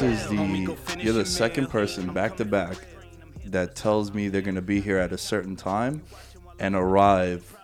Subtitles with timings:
[0.00, 2.76] This is the you're the second person back to back
[3.46, 6.02] that tells me they're gonna be here at a certain time
[6.58, 7.56] and arrive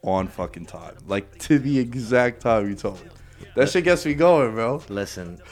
[0.00, 3.10] on fucking time, like to the exact time you told me.
[3.54, 4.82] That shit gets me going, bro.
[4.88, 5.42] Listen,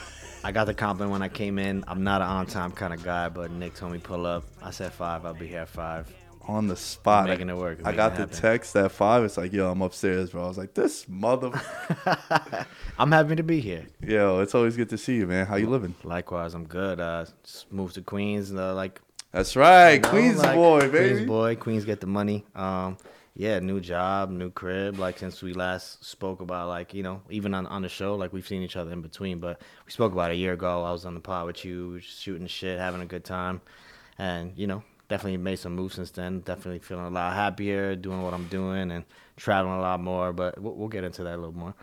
[0.43, 1.83] I got the compliment when I came in.
[1.87, 4.43] I'm not an on time kind of guy, but Nick told me pull up.
[4.63, 5.23] I said five.
[5.23, 6.11] I'll be here at five.
[6.47, 8.35] On the spot, Making it work, I got the happen.
[8.37, 9.23] text at five.
[9.25, 10.45] It's like, yo, I'm upstairs, bro.
[10.45, 11.51] I was like, this mother.
[12.97, 13.85] I'm happy to be here.
[14.01, 15.45] yo, it's always good to see you, man.
[15.45, 15.93] How you living?
[16.03, 16.99] Likewise, I'm good.
[16.99, 18.53] Uh, just moved to Queens.
[18.53, 21.09] Uh, like That's right, you know, Queens like, boy, baby.
[21.15, 21.55] Queens boy.
[21.57, 22.45] Queens get the money.
[22.55, 22.97] Um,
[23.35, 24.97] yeah, new job, new crib.
[24.97, 28.31] Like since we last spoke about, like you know, even on on the show, like
[28.33, 29.39] we've seen each other in between.
[29.39, 30.83] But we spoke about a year ago.
[30.83, 33.61] I was on the pod with you, shooting shit, having a good time,
[34.17, 36.41] and you know, definitely made some moves since then.
[36.41, 40.33] Definitely feeling a lot happier, doing what I'm doing, and traveling a lot more.
[40.33, 41.73] But we'll, we'll get into that a little more.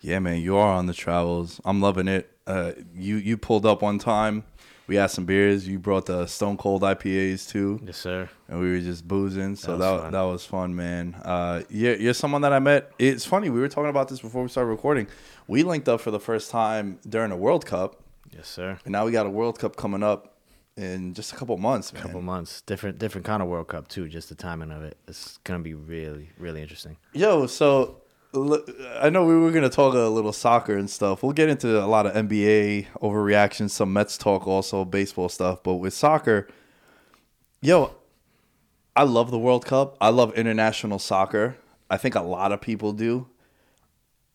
[0.00, 1.60] Yeah, man, you are on the travels.
[1.64, 2.30] I'm loving it.
[2.46, 4.44] Uh, you you pulled up one time.
[4.86, 5.68] We had some beers.
[5.68, 8.28] You brought the Stone Cold IPAs too, Yes, sir.
[8.48, 9.54] and we were just boozing.
[9.54, 10.28] So That that was that, fun.
[10.32, 11.14] was fun, man.
[11.22, 12.90] Uh, you're, you're someone that I met.
[12.98, 13.50] It's funny.
[13.50, 15.06] We were talking about this before we started recording.
[15.46, 18.02] We linked up for the first time during a World Cup,
[18.34, 18.78] Yes, sir.
[18.84, 20.29] and now we got a World Cup coming up
[20.80, 22.02] in just a couple months, man.
[22.02, 24.08] Couple months, different different kind of World Cup too.
[24.08, 24.96] Just the timing of it.
[25.06, 26.96] It's gonna be really really interesting.
[27.12, 28.00] Yo, so
[28.32, 31.22] I know we were gonna talk a little soccer and stuff.
[31.22, 35.62] We'll get into a lot of NBA overreactions, some Mets talk, also baseball stuff.
[35.62, 36.48] But with soccer,
[37.60, 37.94] yo,
[38.96, 39.96] I love the World Cup.
[40.00, 41.56] I love international soccer.
[41.90, 43.28] I think a lot of people do.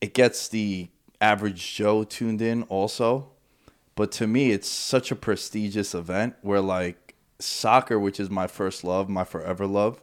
[0.02, 0.90] It gets the
[1.22, 3.32] average Joe tuned in also.
[3.96, 8.84] But to me, it's such a prestigious event where, like, soccer, which is my first
[8.84, 10.02] love, my forever love,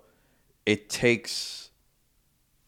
[0.66, 1.70] it takes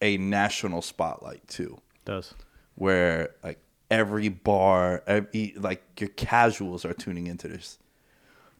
[0.01, 2.33] a national spotlight too, does.
[2.75, 3.59] where like
[3.89, 7.79] every bar, every, like your casuals are tuning into this.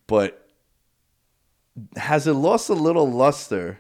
[0.08, 0.48] But
[1.98, 3.80] has it lost a little luster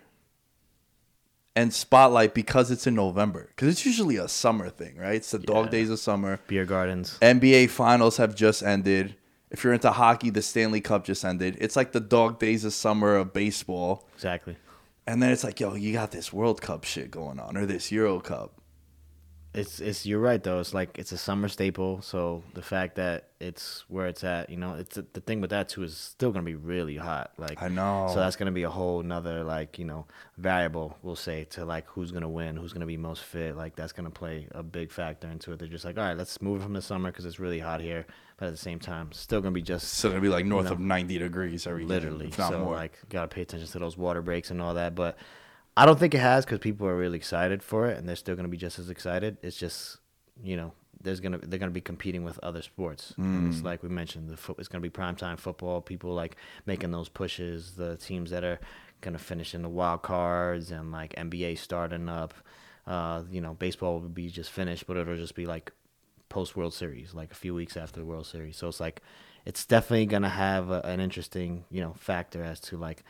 [1.55, 3.47] and spotlight because it's in November?
[3.49, 5.15] Because it's usually a summer thing, right?
[5.15, 6.39] It's the dog days of summer.
[6.47, 7.17] Beer gardens.
[7.21, 9.15] NBA finals have just ended.
[9.51, 11.57] If you're into hockey, the Stanley Cup just ended.
[11.61, 14.07] It's like the dog days of summer of baseball.
[14.15, 14.57] Exactly.
[15.07, 17.91] And then it's like, yo, you got this World Cup shit going on or this
[17.91, 18.59] Euro Cup.
[19.55, 20.59] It's it's you're right though.
[20.59, 22.01] It's like it's a summer staple.
[22.01, 25.69] So the fact that it's where it's at, you know, it's the thing with that
[25.69, 27.31] too is still gonna be really hot.
[27.37, 28.09] Like I know.
[28.09, 30.05] So that's gonna be a whole nother like you know
[30.37, 33.55] variable we'll say to like who's gonna win, who's gonna be most fit.
[33.55, 35.59] Like that's gonna play a big factor into it.
[35.59, 37.79] They're just like, all right, let's move it from the summer because it's really hot
[37.79, 38.05] here,
[38.37, 40.73] but at the same time, still gonna be just It's gonna be like north know,
[40.73, 42.31] of 90 degrees every day, literally.
[42.37, 42.75] not so more.
[42.75, 44.95] like, gotta pay attention to those water breaks and all that.
[44.95, 45.17] But
[45.77, 48.35] I don't think it has because people are really excited for it, and they're still
[48.35, 49.37] gonna be just as excited.
[49.41, 49.97] It's just
[50.43, 53.13] you know there's gonna they're gonna be competing with other sports.
[53.17, 55.81] And it's like we mentioned, the foot it's gonna be primetime football.
[55.81, 56.35] People like
[56.65, 57.73] making those pushes.
[57.73, 58.59] The teams that are
[59.01, 62.33] gonna finish in the wild cards and like NBA starting up.
[62.87, 65.71] Uh, you know, baseball will be just finished, but it'll just be like
[66.29, 68.57] post World Series, like a few weeks after the World Series.
[68.57, 69.01] So it's like
[69.45, 73.03] it's definitely gonna have a, an interesting you know factor as to like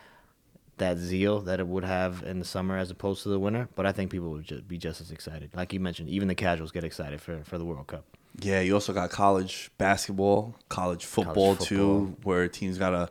[0.77, 3.69] that zeal that it would have in the summer as opposed to the winter.
[3.75, 5.51] But I think people would just be just as excited.
[5.55, 8.05] Like you mentioned, even the casuals get excited for for the World Cup.
[8.41, 11.65] Yeah, you also got college basketball, college football, football.
[11.65, 13.09] too, where teams gotta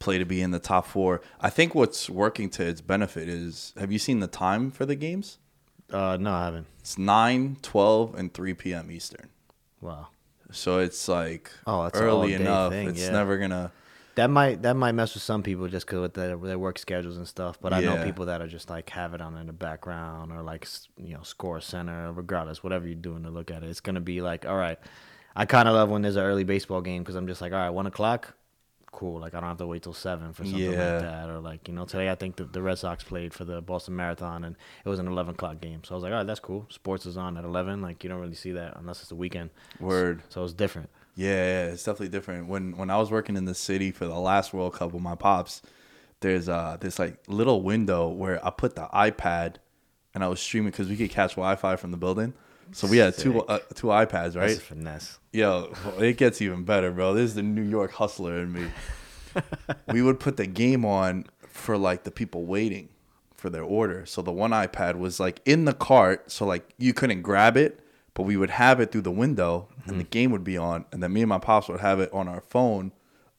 [0.00, 1.20] play to be in the top four.
[1.40, 4.96] I think what's working to its benefit is have you seen the time for the
[4.96, 5.38] games?
[5.90, 6.66] Uh, no, I haven't.
[6.80, 8.90] It's 9, 12, and 3 p.m.
[8.90, 9.28] Eastern.
[9.80, 10.08] Wow.
[10.50, 12.72] So it's like Oh, early enough.
[12.72, 13.10] thing, it's yeah.
[13.12, 13.70] never gonna.
[14.16, 17.16] That might that might mess with some people just because with their, their work schedules
[17.16, 17.58] and stuff.
[17.60, 20.40] But I know people that are just like have it on in the background or
[20.42, 23.70] like you know score center regardless whatever you're doing to look at it.
[23.70, 24.78] It's gonna be like all right.
[25.34, 27.58] I kind of love when there's an early baseball game because I'm just like all
[27.58, 28.34] right one o'clock,
[28.92, 29.18] cool.
[29.18, 30.68] Like I don't have to wait till seven for something Yeah.
[30.92, 33.44] like that or like you know today I think the, the Red Sox played for
[33.44, 35.82] the Boston Marathon and it was an 11 o'clock game.
[35.82, 36.66] So I was like all right that's cool.
[36.70, 37.82] Sports is on at 11.
[37.82, 39.50] Like you don't really see that unless it's the weekend.
[39.80, 40.22] Word.
[40.28, 40.88] So it's different.
[41.16, 42.48] Yeah, yeah, it's definitely different.
[42.48, 45.14] When when I was working in the city for the last World Cup with my
[45.14, 45.62] pops,
[46.20, 49.56] there's uh this like little window where I put the iPad
[50.14, 52.34] and I was streaming because we could catch Wi-Fi from the building.
[52.72, 54.56] So we had two uh, two iPads, That's right?
[54.56, 55.18] a finesse.
[55.32, 57.14] Yo, it gets even better, bro.
[57.14, 58.66] This is the New York hustler in me.
[59.92, 62.88] we would put the game on for like the people waiting
[63.36, 64.06] for their order.
[64.06, 67.80] So the one iPad was like in the cart, so like you couldn't grab it,
[68.14, 71.02] but we would have it through the window and the game would be on, and
[71.02, 72.92] then me and my pops would have it on our phone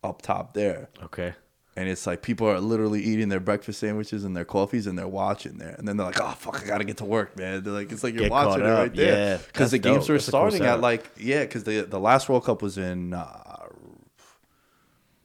[0.03, 0.89] up top there.
[1.03, 1.33] Okay.
[1.77, 5.07] And it's like people are literally eating their breakfast sandwiches and their coffees and they're
[5.09, 5.75] watching there.
[5.77, 7.63] And then they're like, oh, fuck, I got to get to work, man.
[7.63, 9.31] They're like, it's like you're Get watching it right there.
[9.33, 10.09] Yeah, Because the games dope.
[10.09, 12.77] were That's a cool starting at like, yeah, because the, the last World Cup was
[12.77, 13.65] in uh,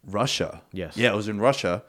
[0.04, 0.62] Russia.
[0.72, 0.96] Yes.
[0.96, 1.84] Yeah, it was in Russia.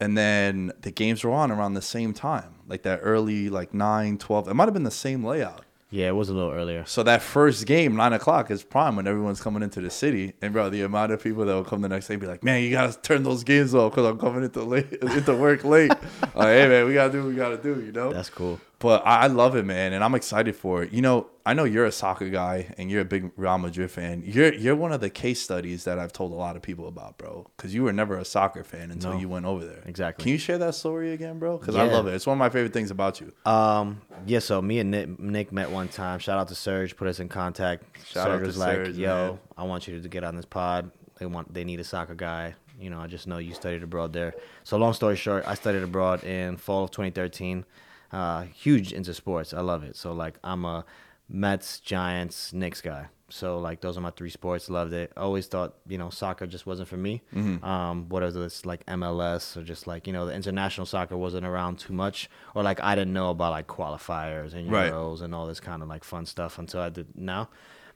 [0.00, 4.18] And then the games were on around the same time, like that early, like 9,
[4.18, 4.48] 12.
[4.48, 5.64] It might have been the same layout.
[5.90, 6.84] Yeah, it was a little earlier.
[6.84, 10.32] So that first game, nine o'clock, is prime when everyone's coming into the city.
[10.42, 12.62] And bro, the amount of people that will come the next day be like, "Man,
[12.62, 15.90] you gotta turn those games off because I'm coming into late, into work late."
[16.34, 18.12] like, hey man, we gotta do what we gotta do, you know.
[18.12, 18.60] That's cool.
[18.78, 20.92] But I, I love it, man, and I'm excited for it.
[20.92, 24.22] You know, I know you're a soccer guy and you're a big Real Madrid fan.
[24.26, 27.16] You're you're one of the case studies that I've told a lot of people about,
[27.16, 27.46] bro.
[27.56, 29.18] Because you were never a soccer fan until No.
[29.18, 29.82] you went over there.
[29.86, 30.22] Exactly.
[30.24, 31.56] Can you share that story again, bro?
[31.56, 32.12] Because I love it.
[32.14, 33.32] It's one of my favorite things about you.
[33.50, 34.40] Um, yeah.
[34.40, 36.18] So me and Nick, Nick met one time.
[36.18, 37.84] Shout out to Serge, put us in contact.
[38.06, 39.38] Shout Serge out to was like, Serge, "Yo, man.
[39.56, 40.90] I want you to get on this pod.
[41.18, 42.54] They want, they need a soccer guy.
[42.78, 44.34] You know, I just know you studied abroad there.
[44.64, 47.64] So long story short, I studied abroad in fall of 2013.
[48.12, 49.52] Uh, huge into sports.
[49.54, 49.96] I love it.
[49.96, 50.84] So like, I'm a
[51.28, 53.06] Mets, Giants, Knicks guy.
[53.28, 54.70] So like, those are my three sports.
[54.70, 55.12] Loved it.
[55.16, 57.22] Always thought, you know, soccer just wasn't for me.
[57.34, 57.64] Mm-hmm.
[57.64, 61.44] Um, what is this like MLS or just like you know the international soccer wasn't
[61.44, 64.92] around too much, or like I didn't know about like qualifiers and Right.
[64.92, 67.48] Euros and all this kind of like fun stuff until I did now.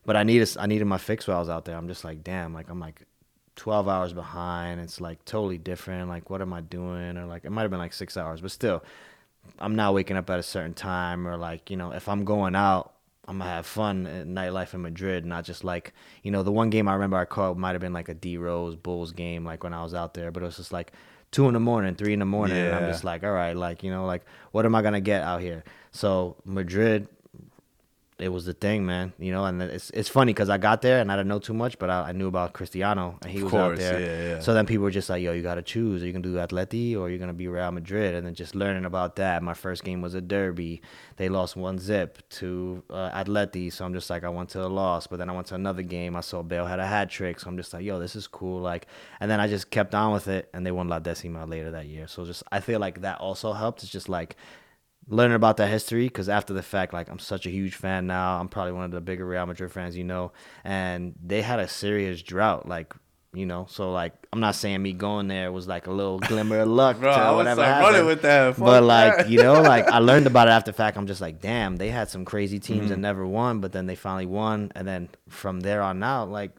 [0.05, 1.77] But I needed I needed my fix while I was out there.
[1.77, 3.07] I'm just like, damn, like I'm like
[3.57, 4.81] 12 hours behind.
[4.81, 6.09] It's like totally different.
[6.09, 7.19] Like, what am I doing?
[7.19, 8.83] Or like, it might have been like six hours, but still,
[9.59, 11.27] I'm not waking up at a certain time.
[11.27, 12.95] Or like, you know, if I'm going out,
[13.29, 15.93] I'm gonna have fun at nightlife in Madrid, not just like,
[16.23, 18.37] you know, the one game I remember I caught might have been like a D
[18.37, 20.93] Rose Bulls game, like when I was out there, but it was just like
[21.31, 23.85] two in the morning, three in the morning, and I'm just like, all right, like,
[23.85, 25.63] you know, like, what am I gonna get out here?
[25.93, 27.07] So Madrid,
[28.21, 29.13] it was the thing, man.
[29.19, 31.55] You know, and it's it's funny because I got there and I didn't know too
[31.55, 34.01] much, but I, I knew about Cristiano and he Of was course, out there.
[34.01, 34.41] yeah, yeah.
[34.41, 36.03] So then people were just like, "Yo, you got to choose.
[36.03, 38.85] Are you gonna do Atleti or you're gonna be Real Madrid?" And then just learning
[38.85, 39.43] about that.
[39.43, 40.83] My first game was a derby.
[41.17, 44.69] They lost one zip to uh, Atleti, so I'm just like, I went to a
[44.69, 45.07] loss.
[45.07, 46.17] But then I went to another game.
[46.17, 48.61] I saw Bale had a hat trick, so I'm just like, "Yo, this is cool."
[48.61, 48.87] Like,
[49.21, 51.87] and then I just kept on with it, and they won La Decima later that
[51.87, 52.07] year.
[52.07, 53.83] So just I feel like that also helped.
[53.83, 54.37] It's just like
[55.11, 58.41] learning about that history because after the fact, like I'm such a huge fan now.
[58.41, 60.33] I'm probably one of the bigger Real Madrid fans, you know.
[60.65, 62.95] And they had a serious drought, like
[63.33, 63.67] you know.
[63.69, 66.99] So like I'm not saying me going there was like a little glimmer of luck
[67.01, 68.07] Bro, to I was whatever like happened.
[68.07, 68.59] with that.
[68.59, 69.29] But like that.
[69.29, 70.97] you know, like I learned about it after the fact.
[70.97, 72.89] I'm just like, damn, they had some crazy teams Mm-hmm.
[72.91, 76.53] that never won, but then they finally won, and then from there on out, like.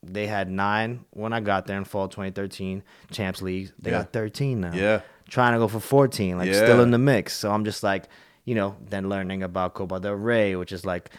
[0.00, 3.72] They had nine when I got there in fall 2013 Champs League.
[3.80, 3.98] They Yeah.
[3.98, 5.00] got 13 now Yeah.
[5.28, 7.34] Trying to go for 14, like still in the mix.
[7.34, 8.08] So I'm just like,
[8.44, 11.10] you know, then learning about Copa del Rey, which is like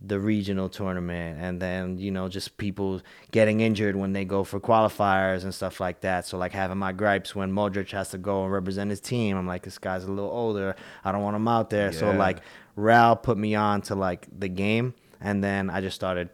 [0.00, 4.60] the regional tournament, and then you know just people getting injured when they go for
[4.60, 6.26] qualifiers and stuff like that.
[6.26, 9.36] So like having my gripes when Modric has to go and represent his team.
[9.36, 10.76] I'm like, this guy's a little older.
[11.02, 11.92] I don't want him out there.
[11.92, 12.40] So like
[12.76, 16.28] Real put me on to like the game, and then I just started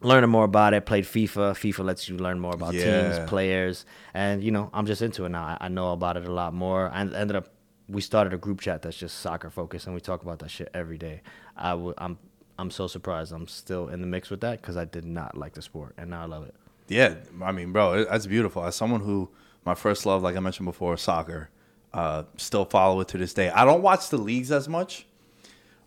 [0.00, 0.86] learning more about it.
[0.86, 1.52] Played FIFA.
[1.52, 2.84] FIFA lets you learn more about Yeah.
[3.12, 5.42] teams, players, and you know I'm just into it now.
[5.42, 6.90] I, I know about it a lot more.
[6.92, 7.48] I ended up
[7.88, 10.68] we started a group chat that's just soccer focused, and we talk about that shit
[10.74, 11.22] every day.
[11.56, 12.18] I w- I'm
[12.58, 15.54] I'm so surprised I'm still in the mix with that because I did not like
[15.54, 16.54] the sport, and now I love it.
[16.88, 18.64] Yeah, I mean, bro, it, that's beautiful.
[18.64, 19.30] As someone who
[19.64, 21.50] my first love, like I mentioned before, soccer.
[21.90, 23.48] Uh, still follow it to this day.
[23.48, 25.06] I don't watch the leagues as much,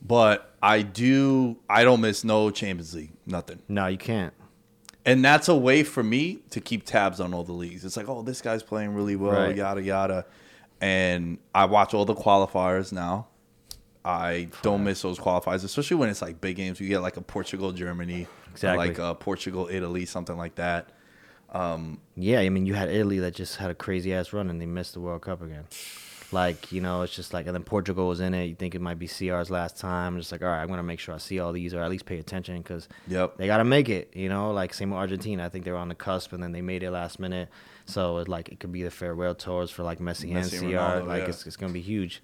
[0.02, 1.58] but I do.
[1.70, 3.60] I don't miss no Champions League, nothing.
[3.68, 4.34] No, you can't.
[5.06, 7.84] And that's a way for me to keep tabs on all the leagues.
[7.86, 9.56] It's like, oh, this guy's playing really well, Right.
[9.56, 10.26] yada yada.
[10.80, 13.28] And I watch all the qualifiers now.
[14.06, 16.80] I don't miss those qualifiers, especially when it's like big games.
[16.80, 18.88] You get like a Portugal, Germany, Exactly.
[18.88, 20.90] like a Portugal, Italy, something like that.
[21.52, 24.60] Um, yeah, I mean, you had Italy that just had a crazy ass run and
[24.62, 25.66] they missed the World Cup again.
[26.34, 28.46] Like, you know, it's just like, and then Portugal was in it.
[28.46, 30.18] You think it might be CR's last time.
[30.18, 32.06] Just like, all right, I'm to make sure I see all these or at least
[32.06, 33.38] pay attention because Yep.
[33.38, 34.52] they got to make it, you know?
[34.52, 35.46] Like, same with Argentina.
[35.46, 37.50] I think they were on the cusp and then they made it last minute.
[37.86, 40.78] So, it, like, it could be the farewell tours for like Messi, Messi and CR.
[40.78, 41.30] Ronaldo, like, yeah.
[41.30, 42.22] it's, it's going to be huge.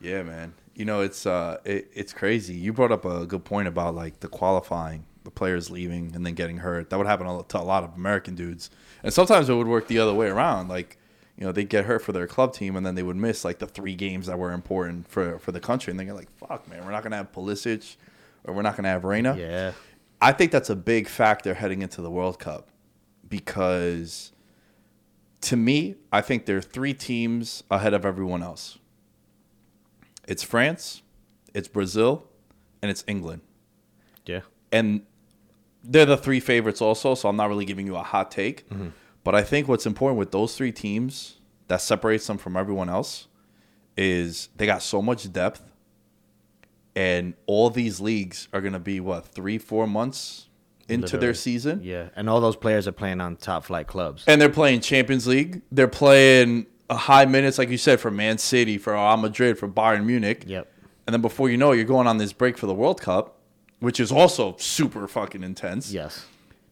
[0.00, 0.54] Yeah, man.
[0.74, 2.54] You know, it's uh, it, it's crazy.
[2.54, 6.34] You brought up a good point about like the qualifying, the players leaving and then
[6.34, 6.88] getting hurt.
[6.88, 8.70] That would happen to a lot of American dudes,
[9.02, 10.68] and sometimes it would work the other way around.
[10.68, 10.96] Like,
[11.40, 13.58] you know, they get hurt for their club team, and then they would miss like
[13.58, 16.68] the three games that were important for for the country, and they get like, "Fuck,
[16.68, 17.96] man, we're not gonna have Pulisic,
[18.44, 19.72] or we're not gonna have Reyna." Yeah.
[20.20, 22.68] I think that's a big factor heading into the World Cup
[23.26, 24.32] because
[25.40, 28.78] to me, I think there are three teams ahead of everyone else.
[30.28, 31.00] It's France,
[31.54, 32.28] it's Brazil,
[32.82, 33.40] and it's England.
[34.26, 34.40] Yeah.
[34.70, 35.06] And
[35.82, 38.68] they're the three favorites also, so I'm not really giving you a hot take.
[38.68, 38.88] Mm-hmm.
[39.24, 41.36] But I think what's important with those three teams
[41.68, 43.28] that separates them from everyone else
[43.96, 45.62] is they got so much depth
[46.96, 50.48] and all these leagues are going to be what, 3 4 months
[50.88, 51.80] into their season.
[51.82, 52.08] Yeah.
[52.16, 54.24] And all those players are playing on top flight clubs.
[54.26, 55.62] And they're playing Champions League.
[55.70, 59.68] They're playing a high minutes, like you said, for Man City, for Real Madrid, for
[59.68, 60.44] Bayern Munich.
[60.46, 60.72] Yep.
[61.06, 63.38] And then before you know it, you're going on this break for the World Cup,
[63.78, 65.92] which is also super fucking intense.
[65.92, 66.26] Yes.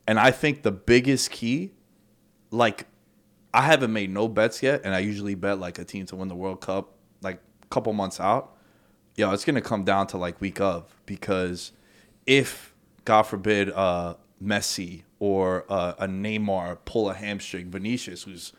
[0.06, 1.70] And I think the biggest key,
[2.50, 2.86] like,
[3.52, 6.28] I haven't made no bets yet, and I usually bet like a team to win
[6.28, 8.54] the World Cup like a couple months out.
[9.16, 11.72] Yo, it's gonna come down to like week of because
[12.26, 12.74] if
[13.04, 18.52] God forbid uh Messi or uh, a Neymar pull a hamstring, Vinicius, who's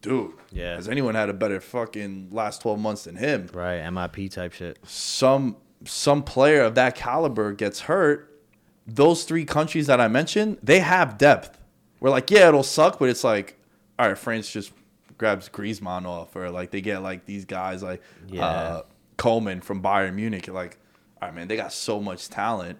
[0.00, 0.76] dude, Yeah.
[0.76, 3.48] has anyone had a better fucking last twelve months than him?
[3.52, 3.80] Right.
[3.82, 4.78] MIP type shit.
[4.84, 8.40] some some player of that caliber gets hurt,
[8.86, 11.55] those three countries that I mentioned, they have depth.
[12.00, 13.56] We're like, yeah, it'll suck, but it's like,
[13.98, 14.72] all right, France just
[15.18, 18.44] grabs Griezmann off, or like they get like these guys like Yeah.
[18.46, 18.82] uh,
[19.16, 20.46] Coman from Bayern Munich.
[20.48, 20.78] Like,
[21.22, 22.78] all right, man, they got so much talent.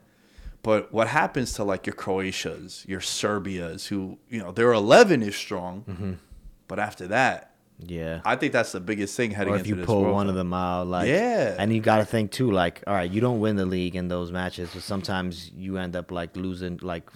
[0.62, 5.36] But what happens to like your Croatias, your Serbias, who you know their eleven is
[5.36, 6.12] strong, Mm-hmm.
[6.68, 8.20] but after that, Yeah.
[8.24, 10.28] I think that's the biggest thing heading or if into you this pull World one
[10.28, 11.54] of them out, like Yeah.
[11.58, 14.08] and you got to think too, like all right, you don't win the league in
[14.08, 17.08] those matches, but sometimes you end up like losing like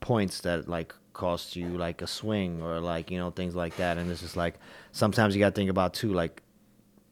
[0.00, 3.98] points that like cost you like a swing or like you know things like that,
[3.98, 4.54] and it's just like
[4.92, 6.42] sometimes you got to think about too, like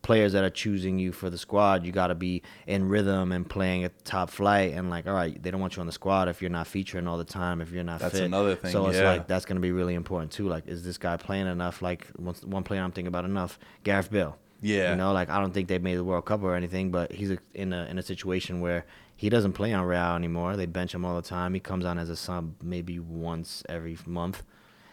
[0.02, 3.48] players that are choosing you for the squad, you got to be in rhythm and
[3.48, 6.28] playing at top flight, and like all right, they don't want you on the squad
[6.28, 8.24] if you're not featuring all the time, if you're not That's fit.
[8.24, 9.12] another thing, So it's yeah.
[9.12, 10.46] like that's going to be really important too.
[10.48, 11.80] Like, is this guy playing enough?
[11.80, 14.36] Like, one, one player I'm thinking about enough, Gareth Bale.
[14.60, 14.90] Yeah.
[14.90, 17.30] You know, like I don't think they've made the World Cup or anything, but he's
[17.30, 18.84] a, in a in a situation where
[19.16, 20.56] he doesn't play on Real anymore.
[20.56, 21.54] They bench him all the time.
[21.54, 24.42] He comes on as a sub maybe once every month.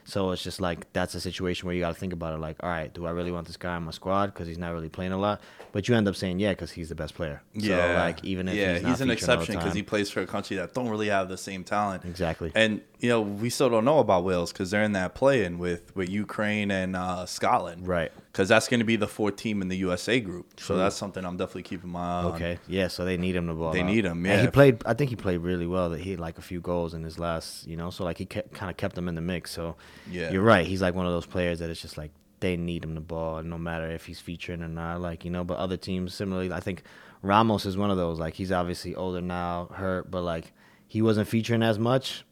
[0.04, 2.40] So it's just like that's a situation where you got to think about it.
[2.40, 4.74] Like, all right, do I really want this guy on my squad because he's not
[4.74, 5.42] really playing a lot?
[5.72, 7.42] But you end up saying yeah because he's the best player.
[7.60, 10.10] So like even if yeah, he's, not an featuring all the exception because he plays
[10.10, 12.04] for a country that don't really have the same talent.
[12.06, 12.52] Exactly.
[12.56, 15.94] And you know we still don't know about Wales because they're in that play-in with
[15.96, 17.88] with Ukraine and uh, Scotland.
[17.88, 18.12] Right.
[18.32, 20.60] Because that's going to be the fourth team in the USA group.
[20.60, 22.26] So that's something I'm definitely keeping my eye on.
[22.36, 22.60] Okay.
[22.68, 22.88] Yeah.
[22.88, 23.74] So they need him to ball.
[23.74, 23.88] They out.
[23.88, 24.42] need him, And yeah.
[24.44, 24.84] he played.
[24.86, 25.90] I think he played really well.
[25.90, 27.68] That he had like a few goals in his last.
[27.68, 27.90] You know.
[27.90, 29.52] So like he kept, kind of kept them in the mix.
[29.52, 29.76] So
[30.10, 30.32] Yeah.
[30.32, 30.66] you're right.
[30.66, 33.42] He's like one of those players that it's just like they need him the ball,
[33.44, 35.02] no matter if he's featuring or not.
[35.02, 35.44] Like you know.
[35.44, 36.84] But other teams similarly, I think
[37.24, 38.20] Ramos is one of those.
[38.20, 40.54] Like he's obviously older now, hurt, but like
[40.88, 42.24] he wasn't featuring as much.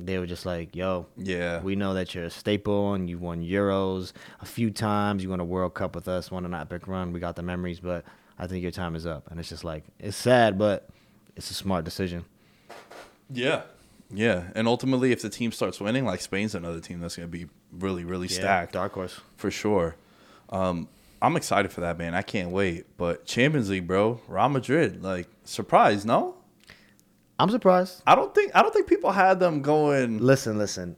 [0.00, 1.60] They were just like, "Yo, Yeah.
[1.60, 5.22] we know that you're a staple and you won Euros a few times.
[5.22, 7.12] You won a World Cup with us, won an epic run.
[7.12, 8.04] We got the memories, but
[8.38, 9.30] I think your time is up.
[9.30, 10.88] And it's just like it's sad, but
[11.36, 12.24] it's a smart decision.
[13.30, 13.62] Yeah.
[14.12, 14.44] Yeah.
[14.54, 17.46] And ultimately, if the team starts winning, like Spain's another team that's going to be
[17.72, 18.72] really, really stacked.
[18.72, 19.20] dark horse.
[19.36, 19.96] for sure.
[20.50, 20.88] Um,
[21.20, 22.14] I'm excited for that, man.
[22.14, 22.86] I can't wait.
[22.96, 26.36] But Champions League, bro, Real Madrid, like surprise, no?
[27.38, 28.02] I'm surprised.
[28.06, 30.18] I don't think I don't think people had them going.
[30.18, 30.96] Listen, listen.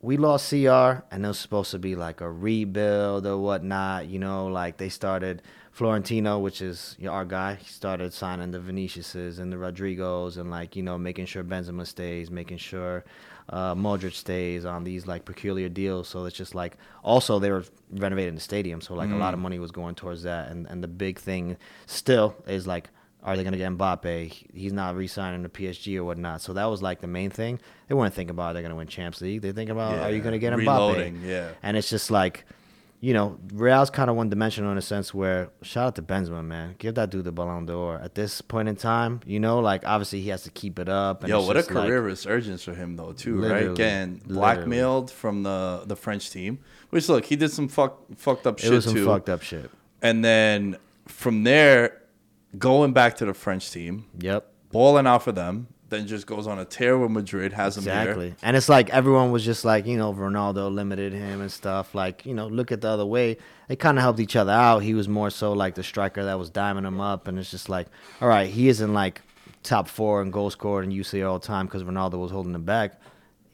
[0.00, 4.06] We lost CR, and it was supposed to be like a rebuild or whatnot.
[4.06, 7.56] You know, like they started Florentino, which is you know, our guy.
[7.56, 11.86] He started signing the Viniciuses and the Rodrigos, and like you know, making sure Benzema
[11.86, 13.04] stays, making sure
[13.50, 17.64] Uh, Modric stays on these like peculiar deals, so it's just like also they were
[17.90, 20.82] renovating the stadium, so like a lot of money was going towards that, and and
[20.82, 22.90] the big thing still is like
[23.22, 24.32] are they going to get Mbappe?
[24.54, 26.40] He's not re-signing to PSG or whatnot.
[26.40, 27.58] So that was like the main thing.
[27.88, 29.42] They weren't thinking about they're going to win Champions League.
[29.42, 30.58] They're thinking about are you going to get Mbappe?
[30.58, 31.50] reloading, yeah.
[31.62, 32.44] And it's just like,
[33.00, 36.44] you know, Real's kind of one dimensional in a sense where shout out to Benzema,
[36.44, 36.74] man.
[36.78, 37.96] Give that dude the Ballon d'Or.
[37.96, 41.22] At this point in time, you know, like obviously he has to keep it up.
[41.22, 43.62] And Yo, what a just like- career resurgence for him though, too, right?
[43.62, 44.34] Again, Getting literally.
[44.34, 46.58] blackmailed from the the French team.
[46.90, 49.06] Which look, he did some fuck fucked up it shit was some too.
[49.06, 49.70] fucked up shit.
[50.02, 52.00] And then from there,
[52.58, 54.46] going back to the French team, Yep.
[54.70, 58.26] balling out for them, then just goes on a tear with Madrid, has Exactly.
[58.28, 58.36] here.
[58.42, 61.94] And it's like everyone was just like, you know, Ronaldo limited him and stuff.
[61.94, 63.38] Like, you know, look at the other way.
[63.68, 64.80] They kind of helped each other out.
[64.80, 67.26] He was more so like the striker that was diming him up.
[67.26, 67.86] And it's just like,
[68.20, 69.22] all right, he isn't like
[69.62, 72.64] top four in goal scored and UCL all the time because Ronaldo was holding him
[72.64, 73.00] back.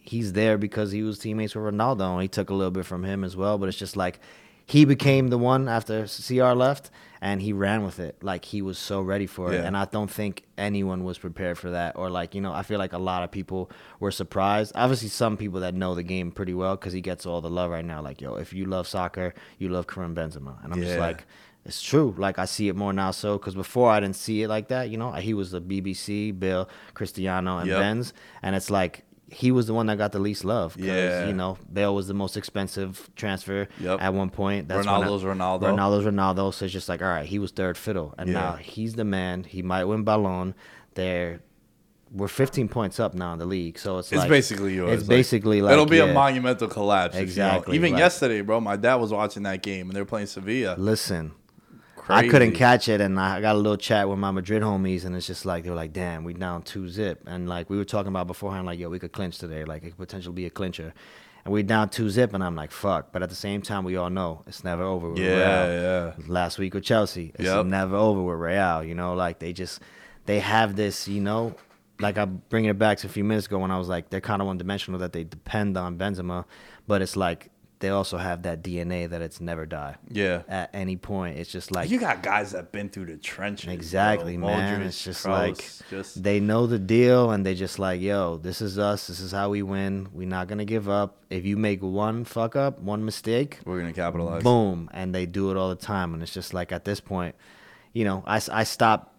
[0.00, 3.04] He's there because he was teammates with Ronaldo and he took a little bit from
[3.04, 3.58] him as well.
[3.58, 4.18] But it's just like
[4.66, 6.90] he became the one after CR left
[7.24, 8.22] and he ran with it.
[8.22, 9.56] Like he was so ready for it.
[9.56, 9.62] Yeah.
[9.62, 11.96] And I don't think anyone was prepared for that.
[11.96, 14.72] Or like, you know, I feel like a lot of people were surprised.
[14.74, 17.70] Obviously, some people that know the game pretty well because he gets all the love
[17.70, 18.02] right now.
[18.02, 20.62] Like, yo, if you love soccer, you love Karim Benzema.
[20.62, 21.24] And I'm just like,
[21.64, 22.14] it's true.
[22.18, 23.10] Like I see it more now.
[23.10, 24.90] So because before I didn't see it like that.
[24.90, 27.78] You know, he was the BBC, Bale, Cristiano, and Yep.
[27.80, 28.12] Benz,
[28.42, 29.02] and it's like.
[29.34, 30.76] He was the one that got the least love.
[30.78, 31.26] Yeah.
[31.26, 34.00] You know, Bale was the most expensive transfer Yep.
[34.00, 34.68] at one point.
[34.68, 35.62] That's when I- Ronaldo's Ronaldo.
[35.62, 36.54] Ronaldo's Ronaldo.
[36.54, 38.34] So it's just like, all right, he was third fiddle, and Yeah.
[38.34, 39.44] now he's the man.
[39.44, 40.54] He might win Ballon.
[40.94, 41.40] They're
[42.12, 45.00] we're 15 points up now in the league, so it's It's like, basically yours.
[45.00, 46.04] It's Like, basically like it'll be yeah.
[46.04, 47.16] a monumental collapse.
[47.16, 50.00] if you Exactly, Even like- yesterday, bro, my dad was watching that game and they
[50.00, 50.76] were playing Sevilla.
[50.78, 51.32] Listen,
[52.08, 55.16] I couldn't catch it, and I got a little chat with my Madrid homies, and
[55.16, 57.84] it's just like they were like, "Damn, we down two zip," and like we were
[57.84, 60.50] talking about beforehand, like, "Yo, we could clinch today, like it could potentially be a
[60.50, 60.92] clincher,"
[61.44, 63.96] and we down two zip, and I'm like, "Fuck!" But at the same time, we
[63.96, 65.10] all know it's never over.
[65.10, 65.82] With Yeah, Real.
[65.82, 66.12] yeah.
[66.26, 67.66] Last week with Chelsea, it's Yep.
[67.66, 68.82] never over with Real.
[68.84, 69.80] You know, like they just
[70.26, 71.54] they have this, you know.
[72.00, 74.20] Like I'm bringing it back to a few minutes ago when I was like they're
[74.20, 76.44] kind of one dimensional that they depend on Benzema,
[76.88, 77.50] but it's like
[77.84, 80.42] they also have that DNA that it's never die Yeah.
[80.48, 81.38] at any point.
[81.38, 83.66] It's just like You got guys that been through the trenches.
[83.66, 83.74] bro.
[83.74, 84.80] exactly, man.
[84.80, 85.58] Modric, It's just like
[85.90, 89.06] just they know the deal, and they just like, yo, this is us.
[89.08, 90.08] This is how we win.
[90.12, 91.18] We're not gonna give up.
[91.28, 94.42] If you make one fuck up, one mistake, we're gonna capitalize.
[94.42, 96.14] boom, and they do it all the time.
[96.14, 97.34] And it's just like at this point,
[97.92, 99.14] you know, I I stopped,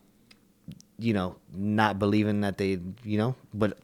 [0.98, 3.78] you know, not believing that they, you know, but.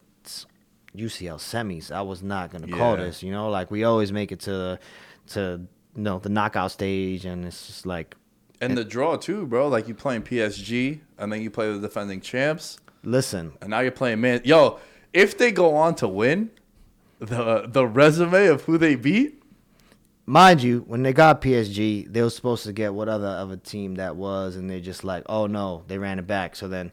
[0.95, 1.91] UCL semis.
[1.91, 3.23] I was not gonna call this.
[3.23, 4.79] You know, like we always make it to,
[5.27, 5.61] to
[5.95, 8.15] you know the knockout stage, and it's just like
[8.59, 9.67] And the draw too, bro.
[9.67, 13.91] Like you playing PSG, and then you play the defending champs, listen, and now you're
[13.91, 14.41] playing man.
[14.43, 14.79] Yo,
[15.13, 16.51] if they go on to win,
[17.19, 19.41] the the resume of who they beat.
[20.25, 23.57] mind you, when they got PSG, they were supposed to get what other of a
[23.57, 26.55] team that was, and they just like, oh no, they ran it back.
[26.55, 26.91] So then,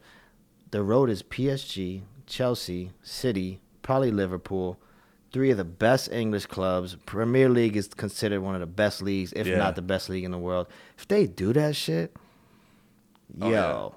[0.71, 4.79] the road is PSG, Chelsea, City, probably Liverpool,
[5.33, 6.95] three of the best English clubs.
[7.07, 9.57] Premier League is considered one of the best leagues, if Yeah.
[9.57, 10.67] not the best league in the world.
[10.99, 12.15] If they do that shit,
[13.41, 13.51] Oh, yo.
[13.51, 13.89] yeah.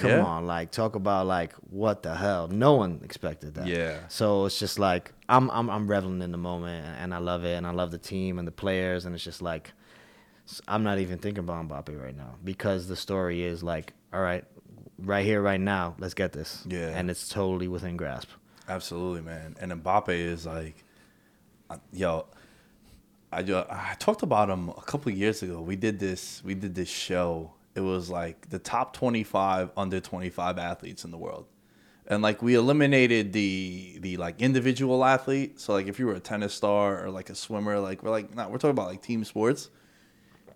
[0.00, 0.24] Come Yeah.
[0.24, 2.46] on, like talk about like what the hell?
[2.46, 3.66] No one expected that.
[3.66, 3.98] Yeah.
[4.08, 7.44] So it's just like I'm I'm I'm reveling in the moment and, and I love
[7.44, 9.72] it and I love the team and the players and it's just like
[10.68, 14.44] I'm not even thinking about Mbappe right now because the story is like all right,
[14.98, 16.64] right here, right now, let's get this.
[16.68, 16.96] Yeah.
[16.96, 18.28] And it's totally within grasp.
[18.68, 19.56] Absolutely, man.
[19.60, 20.84] And Mbappe is like,
[21.70, 22.26] uh, yo,
[23.32, 25.60] I I talked about him a couple years ago.
[25.60, 26.42] We did this.
[26.44, 27.52] We did this show.
[27.74, 31.46] It was like the top twenty five under twenty five athletes in the world,
[32.06, 35.58] and like we eliminated the the like individual athlete.
[35.60, 38.34] So like if you were a tennis star or like a swimmer, like we're like
[38.34, 39.70] nah, we're talking about like team sports,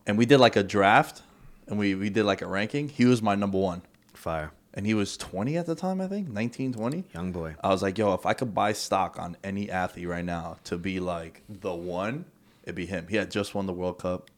[0.07, 1.23] and we did like a draft,
[1.67, 2.89] and we we did like a ranking.
[2.89, 3.83] He was my number one,
[4.15, 4.53] Fire.
[4.77, 6.01] And he was twenty at the time.
[6.01, 7.05] I think 19, 20.
[7.15, 7.57] Young boy.
[7.65, 10.77] I was like, yo, if I could buy stock on any athlete right now to
[10.79, 12.27] be like the one,
[12.63, 13.07] it'd be him.
[13.09, 14.31] He had just won the World Cup,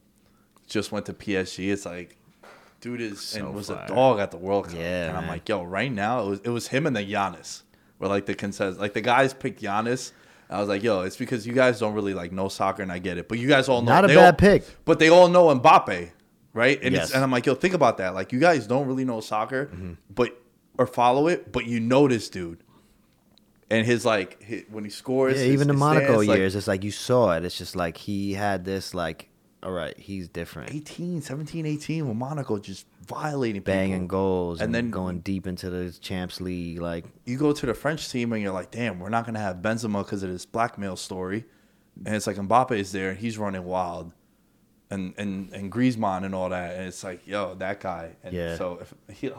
[0.67, 1.71] just went to PSG.
[1.71, 2.15] It's like,
[2.81, 3.83] dude is So and was fire.
[3.85, 4.75] a dog at the World Cup.
[4.75, 5.31] Yeah, and I'm man.
[5.33, 7.61] like, yo, right now it was it was him and the Giannis.
[7.97, 10.13] Where like the consensus, like the guys picked Giannis.
[10.51, 12.97] I was like, yo, it's because you guys don't really like know soccer, and I
[12.97, 13.27] get it.
[13.27, 14.63] But you guys all know Not a bad all- pick.
[14.85, 16.09] But they all know Mbappe,
[16.53, 16.79] right?
[16.81, 17.05] And Yes.
[17.07, 18.13] it's, and I'm like, yo, think about that.
[18.13, 19.93] Like you guys don't really know soccer, Mm-hmm.
[20.13, 20.35] but
[20.77, 22.63] or follow it, but you know this dude.
[23.71, 26.55] And his like his, when he scores, Yeah, his- even the Monaco stance, like, years,
[26.55, 27.45] it's like you saw it.
[27.45, 29.27] It's just like he had this like
[29.61, 30.73] all right, he's different.
[30.73, 33.73] 18, 17, 18 when Monaco just violating people.
[33.73, 36.79] banging goals, and, And then then- going deep into the champs league.
[36.81, 39.57] Like you go to the French team and you're like, damn, we're not gonna have
[39.57, 41.43] Benzema because of this blackmail story,
[42.05, 44.13] and it's like Mbappe is there and he's running wild,
[44.89, 48.15] and and and Griezmann and all that, and it's like, yo, that guy.
[48.23, 48.55] And Yeah.
[48.57, 49.31] So if he,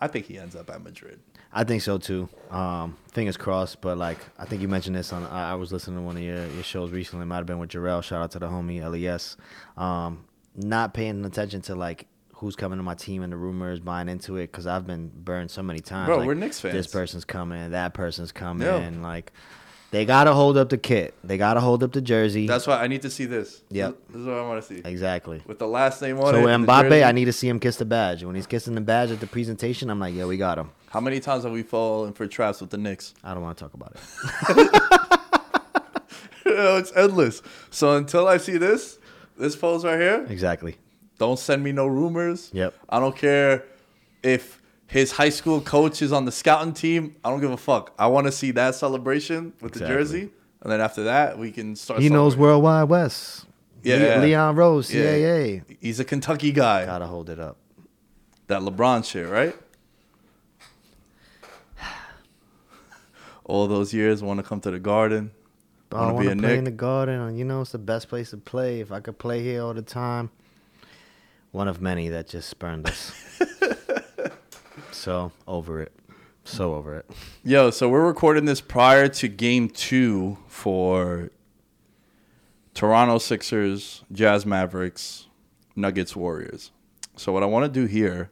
[0.00, 1.20] I think he ends up at Madrid.
[1.52, 2.28] I think so too.
[2.50, 3.80] Um, fingers crossed.
[3.80, 5.24] But like, I think you mentioned this on.
[5.24, 7.22] I, I was listening to one of your, your shows recently.
[7.22, 8.02] It might have been with Jarrell.
[8.02, 9.36] Shout out to the homie Les.
[9.76, 14.08] Um, not paying attention to like who's coming to my team and the rumors, buying
[14.08, 16.08] into it because I've been burned so many times.
[16.08, 16.74] Bro, like, we're Knicks fans.
[16.74, 17.70] This person's coming.
[17.70, 18.66] That person's coming.
[18.66, 18.90] Yeah.
[19.00, 19.32] Like,
[19.90, 21.14] they gotta hold up the kit.
[21.24, 22.46] They gotta hold up the jersey.
[22.46, 23.62] That's why I need to see this.
[23.70, 23.96] Yep.
[24.10, 24.82] This is what I want to see.
[24.84, 25.42] exactly.
[25.46, 26.42] With the last name on So it.
[26.42, 27.06] the Mbappe.
[27.06, 28.24] I need to see him kiss the badge.
[28.24, 30.70] When he's kissing the badge at the presentation, I'm like, yeah, we got him.
[30.90, 33.14] How many times have we fallen for traps with the Knicks?
[33.22, 34.82] I don't want to talk about it.
[36.44, 37.42] You know, it's endless.
[37.70, 38.98] So until I see this,
[39.36, 40.76] this pose right here, exactly.
[41.18, 42.50] don't send me no rumors.
[42.54, 42.72] Yep.
[42.88, 43.64] I don't care
[44.22, 47.16] if his high school coach is on the scouting team.
[47.24, 47.92] I don't give a fuck.
[47.98, 49.96] I want to see that celebration with the Exactly.
[49.96, 50.30] jersey,
[50.62, 52.00] and then after that, we can start.
[52.00, 52.42] He knows celebrating.
[52.62, 53.46] Worldwide Wes.
[53.82, 54.16] Yeah.
[54.16, 55.02] Le- Leon Rose, Yeah.
[55.02, 55.62] CAA.
[55.80, 56.86] He's a Kentucky guy.
[56.86, 57.56] Gotta hold it up.
[58.48, 59.54] That LeBron shit, right?
[63.44, 65.30] All those years, want to come to the Garden.
[65.88, 67.20] But I Want to want be a to play in the garden.
[67.20, 68.80] and You know, it's the best place to play.
[68.80, 70.30] If I could play here all the time,
[71.52, 73.12] one of many that just spurned us.
[74.96, 75.92] so over it.
[76.44, 77.10] So over it.
[77.44, 81.30] Yo, so we're recording this prior to game two for
[82.74, 85.26] Toronto Sixers, Jazz Mavericks,
[85.74, 86.70] Nuggets Warriors.
[87.16, 88.30] So what I want to do here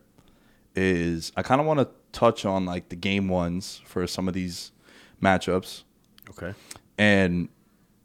[0.75, 4.35] is I kind of want to touch on like the game ones for some of
[4.35, 4.73] these
[5.23, 5.83] matchups.
[6.31, 6.55] Okay.
[6.97, 7.49] And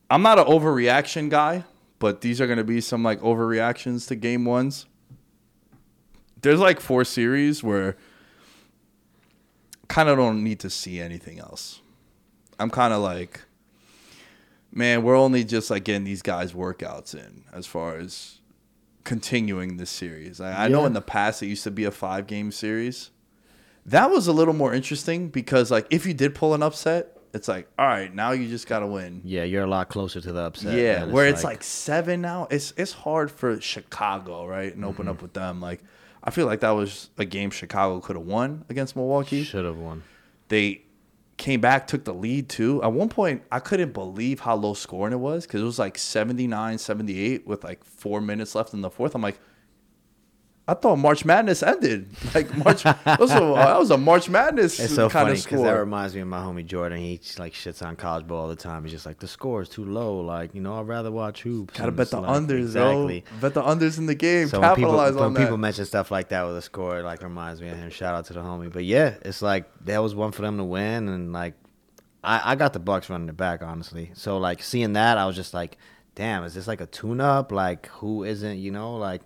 [0.10, 1.65] I'm not an overreaction guy,
[2.00, 4.86] but these are going to be some like overreactions to game ones.
[6.41, 7.98] There's like four series where
[9.89, 11.82] kind of don't need to see anything else.
[12.60, 13.41] I'm kind of like,
[14.71, 18.38] man, we're only just like getting these guys workouts in as far as
[19.04, 20.39] continuing this series.
[20.39, 23.12] I, I know in the past it used to be a five game series.
[23.86, 27.47] That was a little more interesting because like if you did pull an upset, it's
[27.47, 29.21] like, all right, now you just gotta win.
[29.23, 30.73] Yeah, you're a lot closer to the upset.
[30.78, 32.47] Yeah, where it's like, seven now.
[32.52, 34.73] It's it's hard for Chicago, right?
[34.73, 35.12] And open Mm-hmm.
[35.12, 35.62] up with them.
[35.62, 35.84] Like
[36.23, 39.43] I feel like that was a game Chicago could have won against Milwaukee.
[39.43, 40.03] should have won.
[40.49, 40.84] They
[41.38, 42.84] came back, took the lead too.
[42.84, 45.95] At one point, I couldn't believe how low scoring it was because it was like
[45.95, 49.15] 79-78 with like four minutes left in the fourth.
[49.15, 49.39] I'm like,
[50.69, 52.10] I thought March Madness ended.
[52.36, 55.43] Like March, that was a, that was a March Madness It's so kind funny of
[55.43, 56.99] because that reminds me of my homie Jordan.
[56.99, 58.84] He like shits on college ball all the time.
[58.84, 60.21] He's just like the score is too low.
[60.21, 61.77] Like you know, I'd rather watch hoops.
[61.77, 63.23] Gotta bet the like, unders, exactly.
[63.32, 63.41] though.
[63.41, 64.47] Bet the unders in the game.
[64.47, 67.03] So when people, Capitalize when on people mention stuff like that with a score, it
[67.03, 67.89] like reminds me of him.
[67.89, 68.71] Shout out to the homie.
[68.71, 71.55] But yeah, it's like that was one for them to win, and like
[72.23, 74.12] I, I got the Bucks running it back honestly.
[74.13, 75.77] So like seeing that, I was just like,
[76.13, 77.51] damn, is this like a tune up?
[77.51, 78.60] Like who isn't?
[78.60, 79.23] You know, like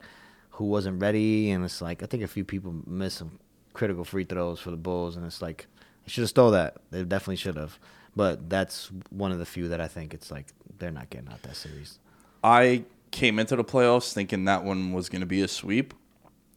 [0.53, 1.51] who wasn't ready?
[1.51, 3.39] And it's like I think a few people missed some
[3.73, 5.67] critical free throws for the Bulls, and it's like
[6.05, 6.77] they should have stole that.
[6.91, 7.77] They definitely should have.
[8.15, 11.41] But that's one of the few that I think it's like they're not getting out
[11.43, 11.97] that series.
[12.43, 15.93] I came into the playoffs thinking that one was going to be a sweep,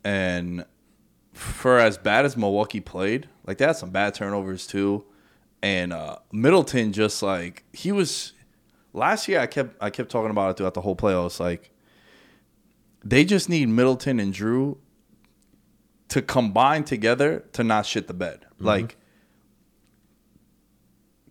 [0.05, 0.65] and
[1.33, 5.05] for as bad as Milwaukee played, like they had some bad turnovers too,
[5.63, 8.35] and uh, Middleton just like he was
[8.93, 9.41] last year.
[9.41, 11.41] I kept I kept talking about it throughout the whole playoffs.
[11.41, 11.71] Like
[13.09, 14.79] they just need Middleton and Jrue
[16.09, 18.47] to combine together to not shit the bed.
[18.59, 18.97] Like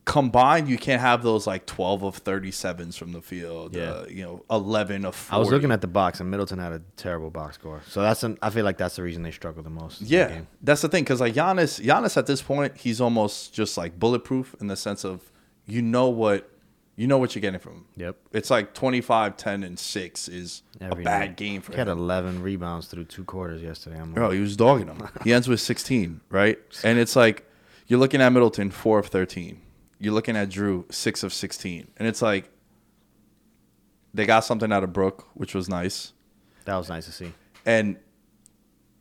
[0.05, 3.75] combined, you can't have those like twelve of thirty sevens from the field.
[3.75, 3.91] Yeah.
[3.91, 5.15] Uh, you know, eleven of.
[5.15, 5.35] 40.
[5.35, 7.81] I was looking at the box, and Middleton had a terrible box score.
[7.87, 9.99] So that's an, I feel like that's the reason they struggle the most.
[9.99, 10.47] that Yeah, game.
[10.61, 14.55] that's the thing because like Giannis, Giannis at this point, he's almost just like bulletproof
[14.61, 15.31] in the sense of
[15.65, 16.49] you know what
[16.95, 17.85] you know what you're getting from him.
[17.97, 18.15] Yep.
[18.31, 21.37] It's like 25, 10, and six is Every a bad night.
[21.37, 23.97] game for He had 11 rebounds through two quarters yesterday.
[23.99, 25.07] I'm like, Bro, he was dogging him.
[25.23, 26.57] he ends with 16, right?
[26.83, 27.49] And it's like
[27.87, 29.61] you're looking at Middleton, four of 13.
[29.99, 32.49] You're looking at Jrue, six of 16, and it's like
[34.13, 36.13] they got something out of Brook, which was nice.
[36.65, 37.31] that was nice to see.
[37.65, 37.97] And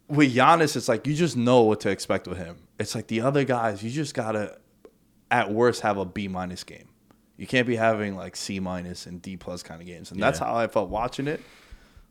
[0.09, 2.57] with Giannis, it's like you just know what to expect with him.
[2.78, 4.59] It's like the other guys, you just gotta,
[5.30, 6.88] at worst, have a B minus game.
[7.37, 10.38] You can't be having like C minus and D plus kind of games, and that's
[10.40, 10.47] Yeah.
[10.47, 11.40] how I felt watching it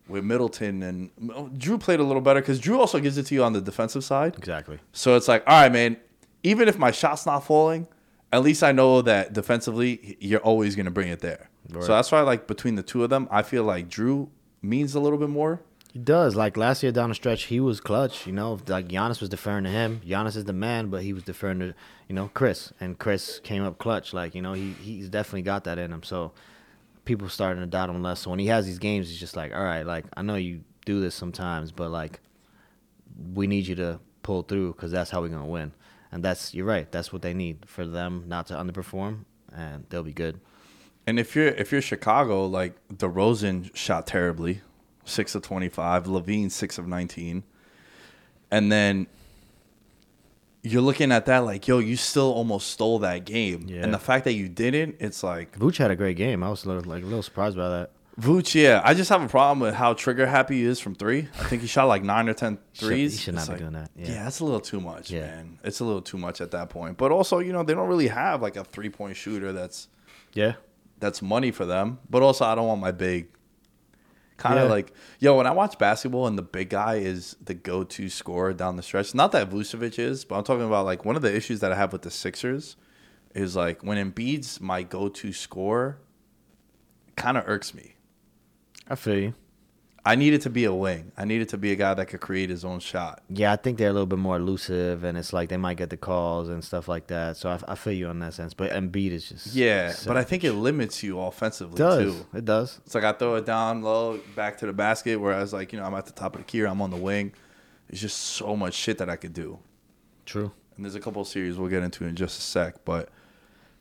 [0.07, 3.35] with Middleton and oh, Jrue played a little better because Jrue also gives it to
[3.35, 4.35] you on the defensive side.
[4.37, 4.79] Exactly.
[4.91, 5.97] So it's like, all right, man.
[6.45, 7.87] Even if my shot's not falling,
[8.33, 11.49] at least I know that defensively you're always gonna bring it there.
[11.69, 11.83] Right.
[11.83, 14.27] So that's why, like between the two of them, I feel like Jrue
[14.61, 15.61] means a little bit more.
[15.93, 16.35] He does.
[16.35, 18.25] Like last year down the stretch, he was clutch.
[18.25, 20.01] You know, like Giannis was deferring to him.
[20.03, 21.75] Giannis is the man, but he was deferring to
[22.09, 24.11] you know Khris, and Khris came up clutch.
[24.11, 26.01] Like you know, he he's definitely got that in him.
[26.01, 26.31] So
[27.05, 28.21] people starting to doubt him less.
[28.21, 30.63] So when he has these games, he's just like, all right, like I know you
[30.83, 32.21] do this sometimes, but like
[33.35, 35.73] we need you to pull through because that's how we're gonna win.
[36.11, 36.91] And that's you're right.
[36.91, 39.25] That's what they need for them not to underperform,
[39.55, 40.41] and they'll be good.
[41.05, 44.61] And if you're if you're Chicago, like DeRozan shot terribly,
[45.05, 46.05] six of twenty five.
[46.05, 47.43] LaVine six of nineteen,
[48.51, 49.07] and then
[50.65, 53.65] you're looking at that like, yo, you still almost stole that game.
[53.67, 53.81] Yeah.
[53.83, 56.41] And the fact that you didn't, it's like Vooch had a great game.
[56.41, 57.91] I was a little, like a little surprised by that.
[58.21, 58.53] Vooch.
[58.55, 61.27] Yeah, I just have a problem with how trigger happy he is from three.
[61.39, 63.59] I think he shot like nine or ten Should- he should not It's be like-
[63.59, 63.89] doing that.
[63.95, 64.07] Yeah.
[64.07, 64.23] Yeah.
[64.23, 65.21] that's a little too much, Yeah.
[65.21, 65.59] man.
[65.63, 66.97] It's a little too much at that point.
[66.97, 69.89] But also, you know, they don't really have like a three point shooter that's
[70.33, 70.53] Yeah.
[70.99, 71.99] that's money for them.
[72.09, 73.27] But also, I don't want my big
[74.37, 74.71] kind of Yeah.
[74.71, 75.37] like yo.
[75.37, 78.83] When I watch basketball and the big guy is the go to scorer down the
[78.83, 81.71] stretch, not that Vucevic is, but I'm talking about like one of the issues that
[81.71, 82.75] I have with the Sixers
[83.35, 85.99] is like when Embiid's my go to scorer,
[87.15, 87.95] kind of irks me.
[88.87, 89.33] I feel you.
[90.05, 91.13] I needed to be a wing.
[91.15, 93.23] I needed to be a guy that could create his own shot.
[93.29, 95.89] Yeah, I think they're a little bit more elusive, and it's like they might get
[95.89, 97.37] the calls and stuff like that.
[97.37, 98.53] So I, I feel you on that sense.
[98.53, 102.03] But Embiid is just Yeah, but I think it limits you offensively it does.
[102.15, 102.25] too.
[102.33, 102.81] It does.
[102.85, 105.85] It's like I throw it down low, back to the basket, whereas like you know
[105.85, 107.31] I'm at the top of the key, or I'm on the wing.
[107.87, 109.59] There's just so much shit that I could do,
[110.25, 110.51] True.
[110.75, 112.83] and there's a couple of series we'll get into in just a sec.
[112.83, 113.07] But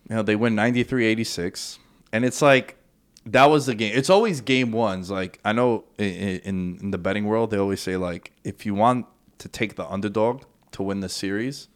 [0.08, 1.78] you know they win 93-86,
[2.12, 2.76] and it's like
[3.26, 3.92] that was the game.
[3.94, 5.10] It's always game ones.
[5.10, 9.06] Like I know in, in the betting world, they always say like if you want
[9.38, 11.68] to take the underdog to win the series,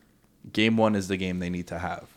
[0.52, 2.08] game one is the game they need to have.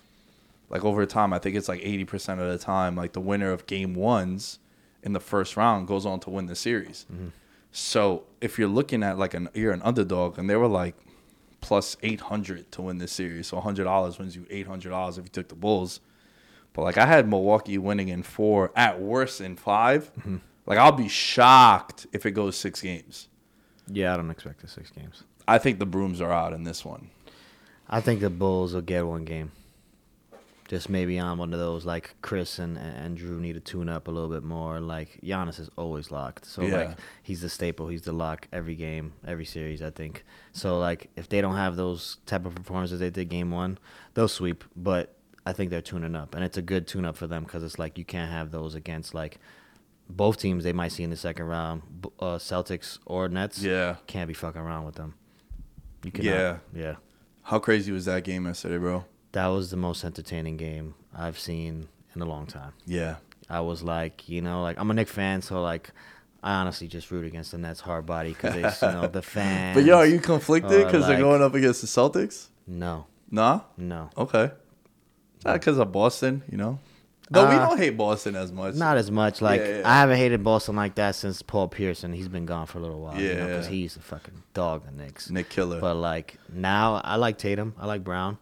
[0.70, 3.52] Like over time, I think it's like eighty percent of the time, like the winner
[3.52, 4.60] of game ones
[5.04, 7.06] in the first round goes on to win the series.
[7.12, 7.30] Mm-hmm.
[7.72, 10.96] So if you're looking at like an you're an underdog, and they were like
[11.62, 15.18] plus eight hundred to win this series, so hundred dollars wins you eight hundred dollars
[15.18, 16.00] if you took the Bulls.
[16.74, 20.38] But like I had Milwaukee winning in four, at worst in 5 mm-hmm.
[20.66, 23.28] Like I'll be shocked if it goes six games.
[23.88, 25.24] Yeah, I don't expect the six games.
[25.48, 27.10] I think the brooms are out in this one.
[27.90, 29.52] I think the Bulls will get one game.
[30.68, 34.08] Just maybe on one of those like Khris and, and Jrue need to tune up
[34.08, 34.80] a little bit more.
[34.80, 36.76] Like Giannis is always locked, so Yeah.
[36.78, 37.88] like he's the staple.
[37.88, 39.82] He's the lock every game, every series.
[39.82, 40.78] I think so.
[40.78, 43.80] Like if they don't have those type of performances they did game one,
[44.14, 44.64] they'll sweep.
[44.76, 47.64] But I think they're tuning up, and it's a good tune up for them because
[47.64, 49.40] it's like you can't have those against like
[50.10, 51.82] both teams they might see in the second round,
[52.20, 53.62] uh, Celtics or Nets.
[53.62, 53.96] Yeah.
[54.08, 55.14] can't be fucking around with them.
[56.04, 56.30] You cannot.
[56.32, 56.58] Yeah.
[56.74, 56.96] yeah.
[57.44, 59.06] How crazy was that game yesterday, bro?
[59.32, 62.74] That was the most entertaining game I've seen in a long time.
[62.86, 63.16] Yeah.
[63.50, 65.92] I was like, you know, like I'm a Knicks fan, so like
[66.44, 69.76] I honestly just root against the Nets hard body because it's you know the fans.
[69.76, 72.48] But yo, are you conflicted because they're going up against the Celtics?
[72.68, 73.62] No, Nah.
[73.78, 74.52] no, Okay.
[75.44, 76.80] Because of Boston, you know.
[77.32, 78.74] No, we Uh, don't hate Boston as much.
[78.76, 79.40] not as much.
[79.42, 79.90] Like Yeah, yeah.
[79.90, 82.82] I haven't hated Boston like that since Paul Pierce, and he's been gone for a
[82.82, 83.20] little while.
[83.22, 85.30] Yeah, because he's a fucking dog, the Knicks.
[85.30, 85.80] Knick Killer.
[85.80, 87.76] But like now, I like Tatum.
[87.80, 88.38] I like Brown.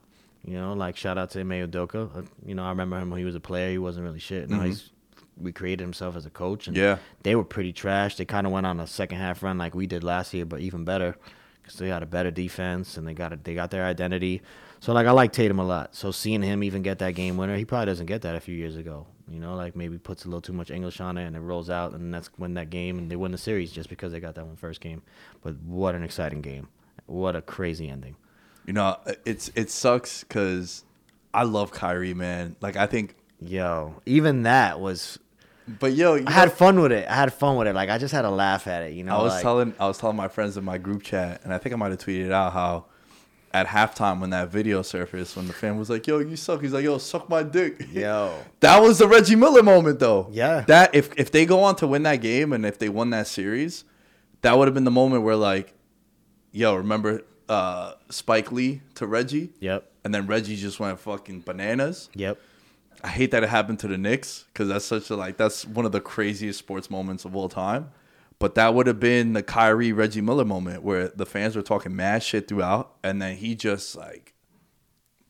[0.45, 2.09] You know, like shout out to Ime Udoka.
[2.17, 3.69] Uh, You know, I remember him when he was a player.
[3.69, 4.49] He wasn't really shit.
[4.49, 4.89] Now he's
[5.37, 6.67] recreated himself as a coach.
[6.67, 6.83] And Mm-hmm.
[6.85, 6.97] Yeah.
[7.23, 8.15] they were pretty trash.
[8.15, 10.61] They kind of went on a second half run like we did last year, but
[10.61, 11.17] even better
[11.61, 14.41] because they had a better defense and they got a, they got their identity.
[14.79, 15.95] So like I like Tatum a lot.
[15.95, 18.55] So seeing him even get that game winner, he probably doesn't get that a few
[18.55, 19.07] years ago.
[19.29, 21.69] You know, like maybe puts a little too much English on it and it rolls
[21.69, 24.35] out and that's when that game and they win the series just because they got
[24.35, 25.01] that one first game.
[25.41, 26.69] But what an exciting game!
[27.07, 28.15] What a crazy ending.
[28.65, 30.83] you know, it's it sucks because
[31.33, 32.55] I love Kyrie, man.
[32.61, 35.19] Like I think, Yo, even that was.
[35.67, 37.07] but yo, you I had know- fun with it.
[37.09, 37.73] I had fun with it.
[37.75, 38.93] Like I just had a laugh at it.
[38.93, 41.41] You know, I was like, telling I was telling my friends in my group chat,
[41.43, 42.85] and I think I might have tweeted out how
[43.53, 46.73] at halftime when that video surfaced, when the fan was like, "Yo, you suck," he's
[46.73, 48.37] like, "Yo, suck my dick." Yo.
[48.59, 50.27] that was the Reggie Miller moment, though.
[50.31, 50.61] Yeah.
[50.67, 53.27] that if if they go on to win that game and if they won that
[53.27, 53.83] series,
[54.41, 55.73] that would have been the moment where like,
[56.51, 59.89] yo, remember uh, Spike Lee to Reggie, Yep.
[60.03, 62.09] and then Reggie just went fucking bananas.
[62.15, 62.37] Yep.
[63.03, 65.85] I hate that it happened to the Knicks because that's such a like that's one
[65.85, 67.91] of the craziest sports moments of all time.
[68.39, 71.95] But that would have been the Kyrie Reggie Miller moment where the fans were talking
[71.95, 74.33] mad shit throughout, and then he just like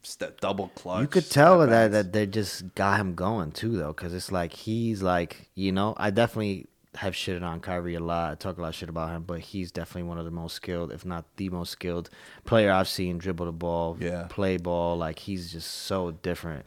[0.04, 1.02] step double clutch.
[1.02, 1.92] You could tell that backs.
[1.94, 5.94] that they just got him going too, though, because it's like he's like you know
[5.98, 6.66] I definitely
[6.96, 8.32] have shitted on Kyrie a lot.
[8.32, 10.56] I talk a lot of shit about him, but he's definitely one of the most
[10.56, 12.10] skilled, if not the most skilled
[12.44, 14.26] player I've seen dribble the ball, Yeah.
[14.30, 14.98] play ball.
[14.98, 16.66] Like he's just so different.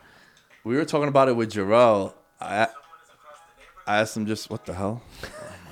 [0.65, 2.15] we were talking about it with Jarrell.
[2.41, 2.69] I
[3.87, 5.03] I asked him just what the hell.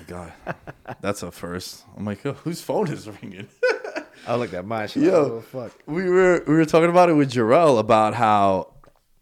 [0.09, 0.33] God,
[1.01, 1.85] that's a first.
[1.97, 3.47] I'm like, oh, whose phone is ringing?
[4.27, 4.89] I looked at mine.
[4.89, 5.23] She Yo.
[5.23, 5.73] like, oh, fuck.
[5.87, 8.73] we were we were talking about it with Jarrell about how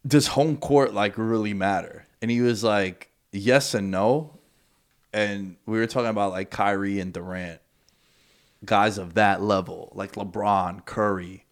[0.07, 4.39] does home court like really matter, and he was like, yes and no,
[5.13, 7.61] and we were talking about like Kyrie and Durant,
[8.65, 11.47] guys of that level, like LeBron, Curry.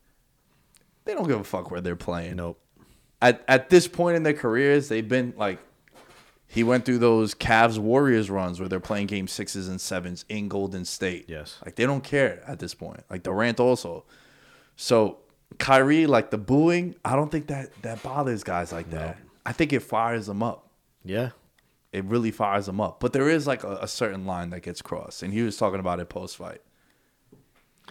[1.07, 2.37] They don't give a fuck where they're playing.
[2.37, 2.61] Nope.
[3.21, 5.59] At at this point in their careers, they've been like.
[6.55, 10.47] He went through those Cavs Warriors runs where they're playing game sixes and sevens in
[10.47, 11.25] Golden State.
[11.29, 11.59] Yes.
[11.65, 13.01] Like they don't care at this point.
[13.11, 14.05] Like Durant also.
[14.77, 15.19] So
[15.59, 19.19] Kyrie, like the booing, I don't think that that bothers guys like that.
[19.45, 20.71] I think it fires them up.
[21.05, 21.31] Yeah.
[21.93, 23.01] It really fires them up.
[23.01, 25.81] But there is like a, a certain line that gets crossed, and he was talking
[25.81, 26.61] about it post fight.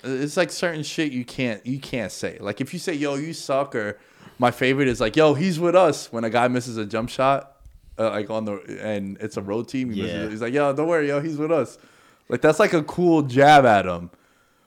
[0.06, 2.38] Uh, it's like certain shit you can't you can't say.
[2.40, 4.00] Like if you say "Yo, you suck," or
[4.40, 7.53] my favorite is like "Yo, he's with us." When a guy misses a jump shot,
[7.98, 10.30] uh, like on the and it's a road team, he Yeah.
[10.30, 11.78] he's like, "Yo, don't worry, yo, he's with us."
[12.30, 14.10] Like that's like a cool jab at him.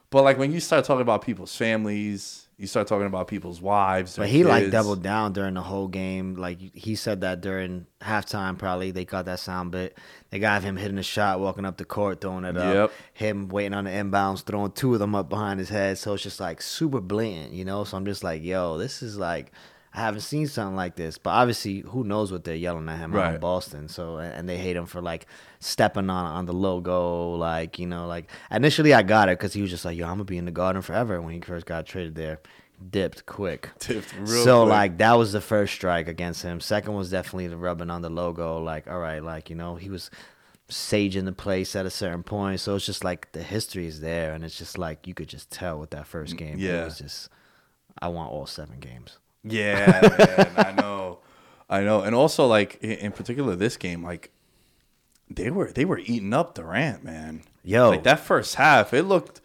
[0.09, 4.15] But like when you start talking about people's families, you start talking about people's wives.
[4.15, 6.35] But he like doubled down during the whole game.
[6.35, 9.97] Like he said that during halftime, probably they got that sound bit.
[10.29, 12.73] They got him hitting a shot, walking up the court, throwing it up.
[12.73, 12.91] Yep.
[13.13, 15.97] Him waiting on the inbounds, throwing two of them up behind his head.
[15.97, 17.83] So it's just like super blatant, you know.
[17.83, 19.51] So I'm just like, yo, this is like.
[19.97, 23.13] I haven't seen something like this, but obviously, who knows what they're yelling at him
[23.13, 23.29] right.
[23.29, 23.87] out in Boston?
[23.87, 25.25] So, and they hate him for like
[25.59, 29.61] stepping on on the logo, like you know, like initially I got it because he
[29.63, 31.87] was just like, "Yo, I'm gonna be in the Garden forever." When he first got
[31.87, 32.41] traded there,
[32.91, 33.71] dipped quick.
[33.79, 34.69] Tipped real so quick.
[34.69, 36.59] like that was the first strike against him.
[36.59, 38.61] Second was definitely the rubbing on the logo.
[38.61, 40.11] Like, all right, like you know, he was
[40.69, 42.59] saging the place at a certain point.
[42.59, 45.49] So it's just like the history is there, and it's just like you could just
[45.49, 46.59] tell with that first mm, game.
[46.59, 46.83] yeah.
[46.83, 47.29] it was just
[47.99, 49.17] I want all seven games.
[49.49, 51.19] Yeah, man, I know,
[51.69, 54.31] I know, and also like in, in particular this game, like
[55.29, 57.43] they were they were eating up Durant, man.
[57.63, 57.89] Yo.
[57.89, 59.41] like that first half, it looked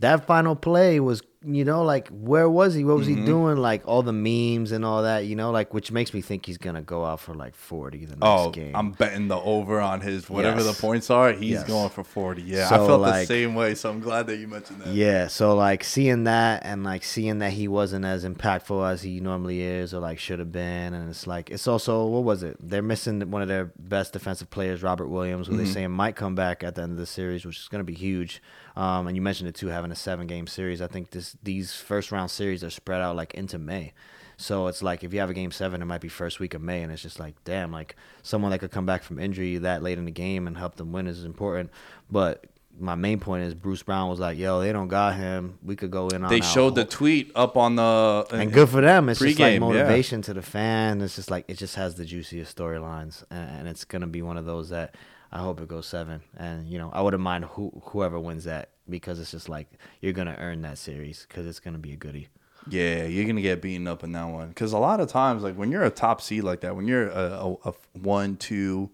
[0.00, 2.82] That final play was, you know, like where was he?
[2.84, 3.20] What was Mm-hmm.
[3.20, 3.56] he doing?
[3.58, 6.58] Like all the memes and all that, you know, like which makes me think he's
[6.58, 8.74] gonna go out for like forty the next oh, game.
[8.74, 10.74] I'm betting the over on his whatever Yes.
[10.76, 11.32] the points are.
[11.32, 11.64] He's Yes.
[11.68, 12.42] going for forty.
[12.42, 14.88] Yeah, I So, felt the same way, so I'm glad that you mentioned that.
[14.92, 19.20] Yeah, so like seeing that and like seeing that he wasn't as impactful as he
[19.20, 22.56] normally is or like should have been, and it's like it's also what was it?
[22.60, 25.64] They're missing one of their best defensive players, Robert Williams, who Mm-hmm.
[25.64, 27.84] they saying might come back at the end of the series, which is going to
[27.84, 28.42] be huge.
[28.78, 30.80] Um, and you mentioned it too, having a seven game series.
[30.80, 33.92] I think this these first round series are spread out like into May.
[34.36, 36.62] So it's like if you have a game seven, it might be first week of
[36.62, 39.82] May, and it's just like, damn, like someone that could come back from injury that
[39.82, 41.70] late in the game and help them win is important.
[42.08, 42.44] But
[42.78, 45.58] my main point is Bruce Brown was like, yo, they don't got him.
[45.64, 46.30] We could go in on.
[46.30, 49.08] They showed the tweet up on the and good for them.
[49.08, 49.68] It's just like Pre-game, yeah.
[49.68, 51.00] motivation to the fan.
[51.00, 54.36] It's just like it just has the juiciest storylines, and, and it's gonna be one
[54.36, 54.94] of those that
[55.30, 56.22] I hope it goes seven.
[56.36, 59.68] And you know, I wouldn't mind who whoever wins that because it's just like
[60.00, 62.28] you're gonna earn that series because it's gonna be a goodie.
[62.68, 65.54] Yeah, you're gonna get beaten up in that one because a lot of times, like
[65.54, 67.30] when you're a top seed like that, when you're a,
[67.64, 68.90] a, a one, two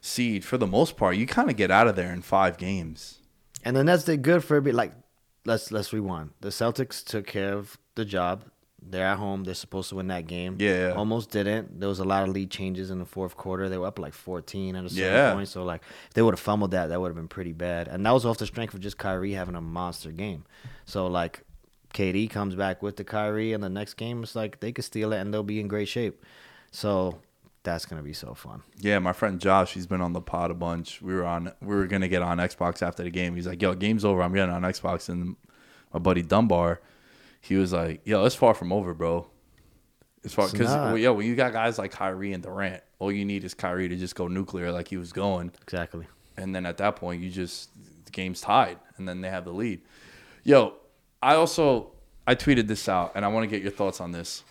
[0.00, 3.18] seed, for the most part, you kind of get out of there in five games.
[3.64, 4.74] And the Nets did good for a bit.
[4.74, 4.92] Like,
[5.44, 6.30] let's let's rewind.
[6.40, 8.44] The Celtics took care of the job.
[8.80, 9.44] They're at home.
[9.44, 10.56] They're supposed to win that game.
[10.58, 10.94] Yeah.
[10.96, 11.78] Almost didn't.
[11.80, 13.68] There was a lot of lead changes in the fourth quarter.
[13.68, 15.34] They were up like 14 at a certain Yeah.
[15.34, 15.48] point.
[15.48, 17.88] So like, if they would have fumbled that, that would have been pretty bad.
[17.88, 20.44] And that was off the strength of just Kyrie having a monster game.
[20.86, 21.42] So like,
[21.92, 25.12] KD comes back with the Kyrie, and the next game it's like they could steal
[25.12, 26.22] it and they'll be in great shape.
[26.70, 27.18] So
[27.62, 28.62] that's gonna be so fun.
[28.78, 31.02] Yeah, my friend Josh, he's been on the pod a bunch.
[31.02, 33.34] We were on, we were gonna get on Xbox after the game.
[33.36, 34.22] He's like, "Yo, game's over.
[34.22, 35.36] I'm getting on Xbox." And
[35.92, 36.80] my buddy Dunbar,
[37.40, 39.28] he was like, "Yo, it's far from over, bro.
[40.24, 40.94] It's far because not.
[40.96, 43.96] yo, when you got guys like Kyrie and Durant, all you need is Kyrie to
[43.96, 46.06] just go nuclear like he was going." Exactly.
[46.36, 47.70] and then at that point you just
[48.04, 49.80] the game's tied and then they have the lead
[50.44, 50.72] yo
[51.22, 51.90] i also
[52.26, 54.44] i tweeted this out and i want to get your thoughts on this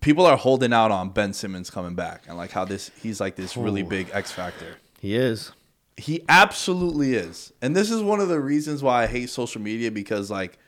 [0.00, 3.36] people are holding out on ben simmons coming back and like how this he's like
[3.36, 3.86] this really Ooh.
[3.86, 5.52] big x factor He is.
[6.00, 9.90] He absolutely is and this is one of the reasons why i hate social media
[9.90, 10.58] because like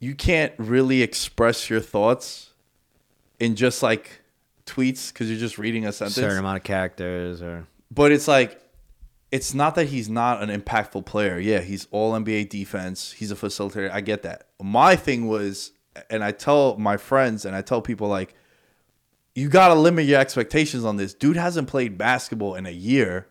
[0.00, 2.52] you can't really express your thoughts
[3.40, 4.22] in just like
[4.66, 8.60] tweets because you're just reading a sentence Certain amount of characters or but it's like
[9.30, 11.38] it's not that he's not an impactful player.
[11.38, 13.12] Yeah, he's all NBA defense.
[13.12, 13.90] He's a facilitator.
[13.90, 14.48] I get that.
[14.62, 15.72] My thing was
[16.08, 18.34] and I tell my friends and I tell people like
[19.34, 21.14] you got to limit your expectations on this.
[21.14, 23.26] Dude hasn't played basketball in a year.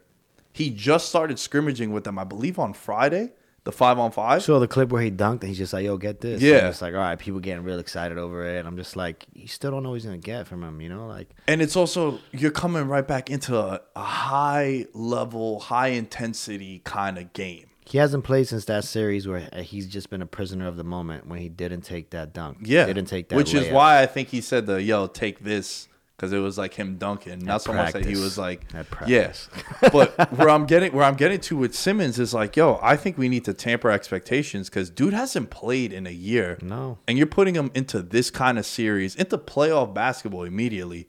[0.58, 3.32] He just started scrimmaging with them I believe on Friday,
[3.64, 4.42] the five on five.
[4.42, 6.70] saw the clip where he dunked and he's just like, "Yo, get this." Yeah.
[6.70, 8.60] It's like, all right, people getting real excited over it.
[8.60, 10.90] And I'm just like, you still don't know what he's gonna get from him, you
[10.90, 11.06] know?
[11.06, 16.82] Like, And it's also you're coming right back into a, a high level, high intensity
[16.86, 17.66] kind of game.
[17.86, 20.84] he hasn't played since that series where uh, he's just been a prisoner of the
[20.84, 22.58] moment when he didn't take that dunk.
[22.62, 23.36] Yeah, didn't take that.
[23.36, 25.88] Which is why I think he said the yo take this
[26.18, 28.66] because it was like him dunking, not so much that he was like
[29.06, 29.50] yes.
[29.92, 33.18] but where I'm getting where I'm getting to with Simmons is like yo, I think
[33.18, 36.58] we need to tamper expectations because dude hasn't played in a year.
[36.62, 36.98] No.
[37.08, 41.08] and you're putting him into this kind of series into playoff basketball immediately.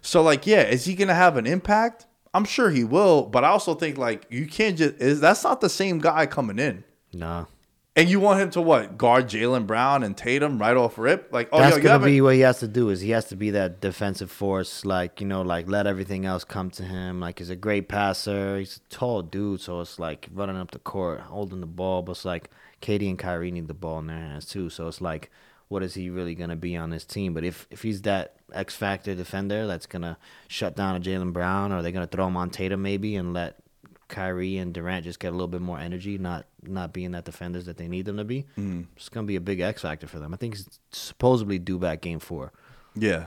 [0.00, 2.06] So like yeah, is he gonna have an impact?
[2.32, 5.60] I'm sure he will, but I also think like you can't just is that's not
[5.60, 6.84] the same guy coming in.
[7.12, 7.46] No.
[7.96, 11.32] And you want him to what guard Jaylen Brown and Tatum right off rip?
[11.32, 12.90] Like, oh, That's yo, gonna be what he has to do.
[12.90, 16.44] Is he has to be that defensive force, like you know, like let everything else
[16.44, 17.20] come to him.
[17.20, 18.58] Like he's a great passer.
[18.58, 22.02] He's a tall dude, so it's like running up the court, holding the ball.
[22.02, 22.50] But it's like
[22.82, 24.68] KD and Kyrie need the ball in their hands too.
[24.68, 25.30] So it's like,
[25.68, 27.32] what is he really gonna be on this team?
[27.32, 30.18] But if if he's that X factor defender that's gonna
[30.48, 33.56] shut down a Jaylen Brown, or they're gonna throw him on Tatum maybe and let
[34.08, 37.66] Kyrie and Durant just get a little bit more energy, not not being that defenders
[37.66, 38.46] that they need them to be.
[38.58, 38.86] Mm.
[38.96, 40.32] It's gonna be a big X factor for them.
[40.32, 42.52] I think he's supposedly due back game four.
[42.94, 43.26] Yeah.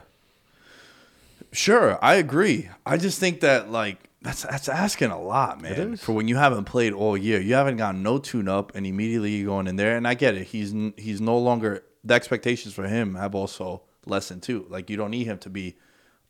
[1.52, 2.68] Sure, I agree.
[2.86, 5.96] I just think that like that's that's asking a lot, man.
[5.96, 9.36] For when you haven't played all year, you haven't got no tune up, and immediately
[9.36, 9.96] you're going in there.
[9.96, 10.46] And I get it.
[10.46, 14.66] He's he's no longer the expectations for him have also lessened too.
[14.68, 15.76] Like you don't need him to be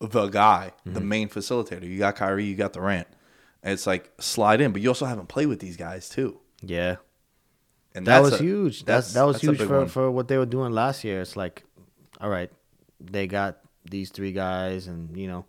[0.01, 1.84] the guy, the main facilitator.
[1.86, 3.07] You got Kyrie, you got Durant.
[3.63, 6.41] And it's like slide in, but you also haven't played with these guys too.
[6.63, 6.97] Yeah,
[7.95, 8.85] And that was a- huge.
[8.85, 9.89] That's, that was that's huge for, one.
[9.89, 11.21] for what they were doing last year.
[11.21, 11.63] It's like,
[12.21, 12.51] all right,
[13.01, 13.59] they got
[13.91, 15.45] these three guys, and you know,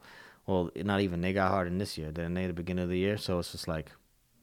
[0.47, 2.11] well, not even they got Harden this year.
[2.11, 3.91] Then they at the beginning of the year, so it's just like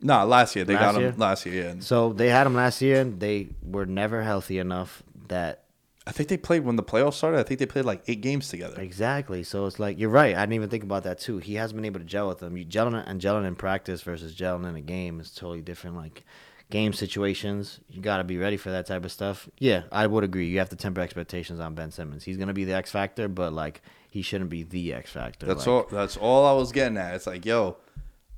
[0.00, 1.14] Nah, last year they Last got him year?
[1.16, 1.64] last year.
[1.64, 5.64] Yeah, so they had him last year, and they were never healthy enough that
[6.08, 7.38] I think they played when the playoffs started.
[7.38, 8.80] I think they played like eight games together.
[8.80, 9.42] Exactly.
[9.42, 10.34] So it's like you're right.
[10.34, 11.36] I didn't even think about that too.
[11.36, 12.56] He hasn't been able to gel with them.
[12.56, 15.96] You gelling and gelling in practice versus gelling in a game is totally different.
[15.96, 16.24] Like
[16.70, 19.50] game situations, you got to be ready for that type of stuff.
[19.58, 20.46] Yeah, I would agree.
[20.48, 22.24] You have to temper expectations on Ben Simmons.
[22.24, 25.44] He's gonna be the X factor, but like he shouldn't be the X factor.
[25.44, 25.86] That's Like, all.
[25.90, 27.16] That's all I was getting at.
[27.16, 27.76] It's like, yo,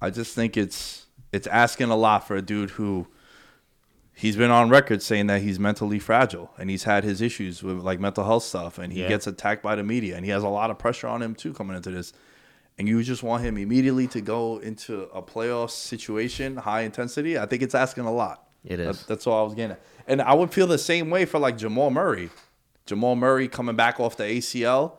[0.01, 3.07] I just think it's it's asking a lot for a dude who
[4.15, 7.79] he's been on record saying that he's mentally fragile and he's had his issues with
[7.79, 9.09] like mental health stuff and he Yeah.
[9.09, 11.53] gets attacked by the media and he has a lot of pressure on him too
[11.55, 12.13] coming into this.
[12.79, 17.39] And you just want him immediately to go into a playoff situation, high intensity.
[17.39, 18.47] I think it's asking a lot.
[18.65, 19.05] It That- is.
[19.07, 19.83] that's all I was getting at.
[20.07, 22.31] And I would feel the same way for like Jamal Murray.
[22.87, 24.99] Jamal Murray coming back off the ACL,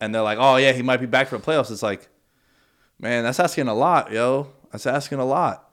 [0.00, 2.08] and they're like, "Oh yeah, he might be back for the playoffs." It's like,
[2.98, 4.48] man, that's asking a lot, yo.
[4.72, 5.70] That's asking a lot.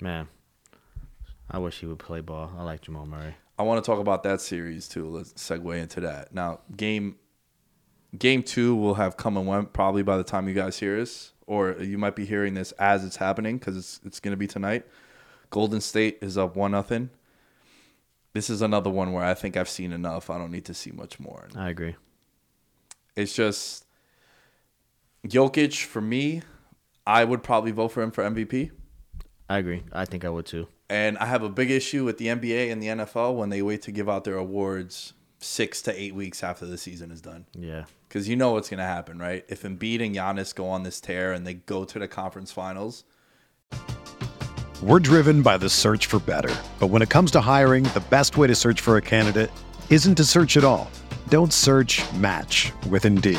[0.00, 0.28] Man,
[1.52, 2.50] I wish he would play ball.
[2.58, 3.34] I like Jamal Murray.
[3.58, 5.08] I want to talk about that series too.
[5.08, 6.34] Let's segue into that.
[6.34, 7.16] Now, game
[8.18, 11.32] game two will have come and went probably by the time you guys hear this,
[11.46, 14.46] or you might be hearing this as it's happening because it's it's going to be
[14.46, 14.86] tonight.
[15.50, 17.10] Golden State is up one nothing.
[18.32, 20.30] This is another one where I think I've seen enough.
[20.30, 21.48] I don't need to see much more.
[21.54, 21.96] I agree.
[23.14, 23.84] It's just
[25.26, 26.40] Jokic for me.
[27.06, 28.70] I would probably vote for him for MVP.
[29.52, 29.82] I agree.
[29.92, 30.66] I think I would too.
[30.88, 33.82] And I have a big issue with the NBA and the NFL when they wait
[33.82, 37.44] to give out their awards six to eight weeks after the season is done.
[37.52, 37.84] Yeah.
[38.08, 39.44] Because you know what's going to happen, right?
[39.48, 43.04] If Embiid and Giannis go on this tear and they go to the conference finals,
[44.82, 46.54] We're driven by the search for better.
[46.80, 49.50] But when it comes to hiring, the best way to search for a candidate
[49.90, 50.90] isn't to search at all.
[51.28, 53.38] Don't search match with Indeed.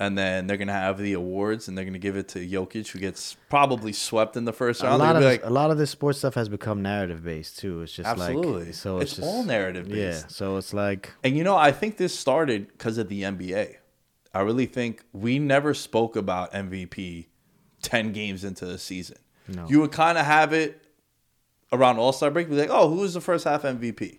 [0.00, 3.00] And then they're gonna have the awards, and they're gonna give it to Jokic, who
[3.00, 4.94] gets probably swept in the first round.
[4.94, 7.82] A lot of like, a lot of this sports stuff has become narrative based too.
[7.82, 8.66] It's just Absolutely.
[8.66, 10.24] like so it's, It's just, all narrative based.
[10.24, 13.74] Yeah, so it's like And you know, I think this started because of the NBA.
[14.32, 17.26] I really think we never spoke about MVP
[17.82, 19.16] 10 games into the season.
[19.48, 19.66] No.
[19.68, 20.84] You would kind of have it
[21.72, 24.18] around All Star break, be like, oh, who was the first half MVP?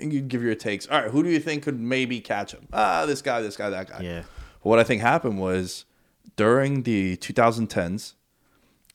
[0.00, 0.86] And you'd give your takes.
[0.86, 2.68] All right, who do you think could maybe catch him?
[2.72, 4.00] Ah, this guy, this guy, that guy.
[4.00, 4.22] Yeah.
[4.64, 5.84] What I think happened was
[6.36, 8.14] during the 2010s,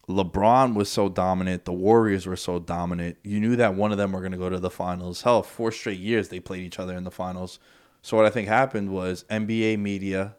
[0.07, 1.65] LeBron was so dominant.
[1.65, 3.17] The Warriors were so dominant.
[3.23, 5.21] You knew that one of them were going to go to the finals.
[5.21, 7.59] Hell, four straight years they played each other in the finals.
[8.01, 10.37] So what I think happened was NBA media,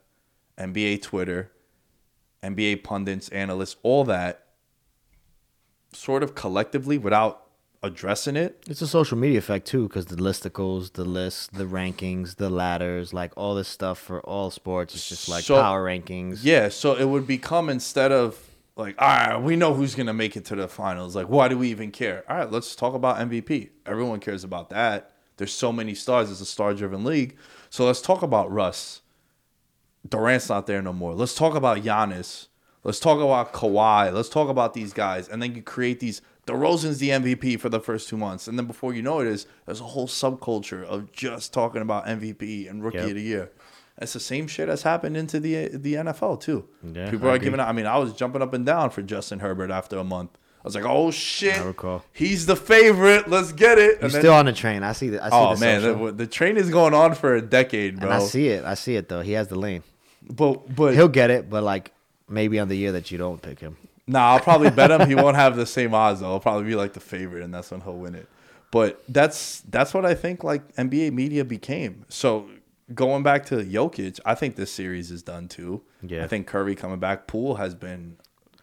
[0.58, 1.52] NBA Twitter,
[2.42, 4.46] NBA pundits, analysts, all that
[5.92, 7.49] sort of collectively without
[7.82, 8.62] addressing it.
[8.68, 13.12] It's a social media effect too, because the listicles, the lists, the rankings, the ladders,
[13.14, 14.94] like all this stuff for all sports.
[14.94, 16.40] It's just like So- power rankings.
[16.42, 18.38] Yeah, so it would become instead of
[18.76, 21.14] like, all right, we know who's gonna make it to the finals.
[21.14, 22.24] Like, why do we even care?
[22.28, 23.70] All right, let's talk about MVP.
[23.84, 25.12] Everyone cares about that.
[25.36, 26.30] There's so many stars.
[26.30, 27.36] It's a star-driven league.
[27.70, 29.00] So let's talk about Russ.
[30.08, 31.14] Durant's not there no more.
[31.14, 32.46] Let's talk about Giannis.
[32.84, 34.12] Let's talk about Kawhi.
[34.12, 35.28] Let's talk about these guys.
[35.28, 36.22] And then you create these.
[36.50, 38.48] DeRozan's the MVP for the first two months.
[38.48, 42.06] And then before you know it is, there's a whole subculture of just talking about
[42.06, 43.08] MVP and rookie Yep.
[43.08, 43.50] of the year.
[43.98, 46.66] It's the same shit that's happened into the the NFL too.
[46.82, 47.60] Yeah, People are giving.
[47.60, 50.30] I mean, I was jumping up and down for Justin Herbert after a month.
[50.62, 51.60] I was like, "Oh shit,
[52.12, 53.28] he's the favorite.
[53.28, 54.82] Let's get it." You're then- still on the train.
[54.82, 55.22] I see the.
[55.22, 58.08] I see oh the man, the, the train is going on for a decade, bro.
[58.10, 58.64] and I see it.
[58.64, 59.20] I see it though.
[59.20, 59.82] He has the lane.
[60.22, 61.92] but but He'll get it, but like
[62.28, 63.76] maybe on the year that you don't pick him.
[64.06, 65.08] Nah, I'll probably bet him.
[65.08, 66.30] He won't have the same odds though.
[66.30, 68.28] He'll probably be like the favorite, and that's when he'll win it.
[68.70, 72.04] But that's that's what I think like NBA media became.
[72.08, 72.48] So
[72.94, 75.82] going back to Jokic, I think this series is done too.
[76.02, 76.24] Yeah.
[76.24, 77.26] I think Curry coming back.
[77.26, 78.16] Poole has been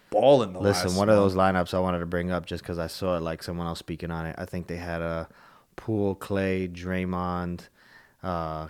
[0.10, 2.88] balling the Listen, one of those lineups I wanted to bring up just because I
[2.88, 4.36] saw it, like someone else speaking on it.
[4.38, 5.28] I think they had a
[5.76, 7.68] Poole, Clay, Draymond.
[8.24, 8.68] Uh,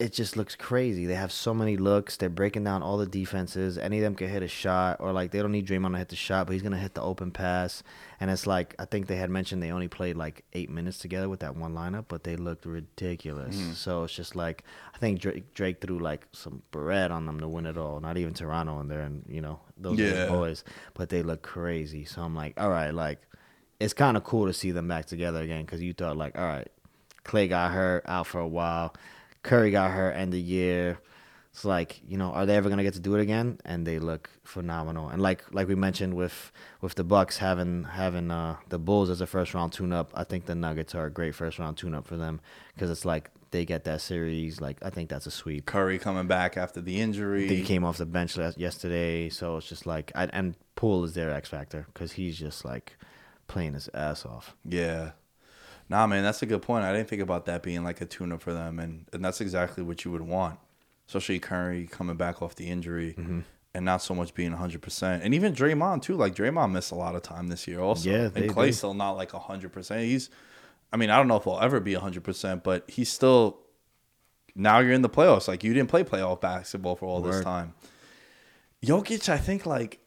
[0.00, 1.04] it just looks crazy.
[1.06, 2.16] They have so many looks.
[2.16, 3.76] They're breaking down all the defenses.
[3.78, 6.08] Any of them can hit a shot, or like they don't need Draymond to hit
[6.08, 7.82] the shot, but he's gonna hit the open pass.
[8.18, 11.28] And it's like I think they had mentioned they only played like eight minutes together
[11.28, 13.54] with that one lineup, but they looked ridiculous.
[13.60, 13.72] Hmm.
[13.72, 17.46] So it's just like I think Drake, Drake threw like some bread on them to
[17.48, 18.00] win it all.
[18.00, 20.28] Not even Toronto in there, and you know those Yeah.
[20.28, 22.04] boys, but they look crazy.
[22.06, 23.20] So I'm like, all right, like
[23.78, 26.44] it's kind of cool to see them back together again because you thought like, all
[26.46, 26.68] right,
[27.24, 28.94] Clay got hurt out for a while,
[29.42, 30.98] Curry got hurt end of year.
[31.52, 33.58] It's like you know, are they ever gonna get to do it again?
[33.64, 35.08] And they look phenomenal.
[35.08, 39.20] And like like we mentioned with with the Bucks having having uh, the Bulls as
[39.20, 41.94] a first round tune up, I think the Nuggets are a great first round tune
[41.94, 42.40] up for them
[42.74, 44.60] because it's like they get that series.
[44.60, 45.66] Like I think that's a sweep.
[45.66, 47.48] Curry coming back after the injury.
[47.48, 51.14] He came off the bench last, yesterday, so it's just like, I, and Poole is
[51.14, 52.96] their X factor because he's just like
[53.48, 54.54] playing his ass off.
[54.64, 55.10] Yeah.
[55.90, 56.84] Nah, man, that's a good point.
[56.84, 59.40] I didn't think about that being like a tune up for them, and, and that's
[59.42, 60.58] exactly what you would want,
[61.08, 63.40] especially Curry coming back off the injury Mm-hmm.
[63.74, 65.20] and not so much being 100%.
[65.22, 66.14] And even Draymond, too.
[66.16, 68.08] Like, Draymond missed a lot of time this year, also.
[68.08, 70.00] Yeah, they- and Clay's they- still not like 100%.
[70.04, 70.30] He's,
[70.92, 73.58] I mean, I don't know if he'll ever be 100%, but he's still,
[74.54, 75.48] now you're in the playoffs.
[75.48, 77.74] Like, you didn't play playoff basketball for all this time.
[78.84, 79.98] Jokic, I think, like,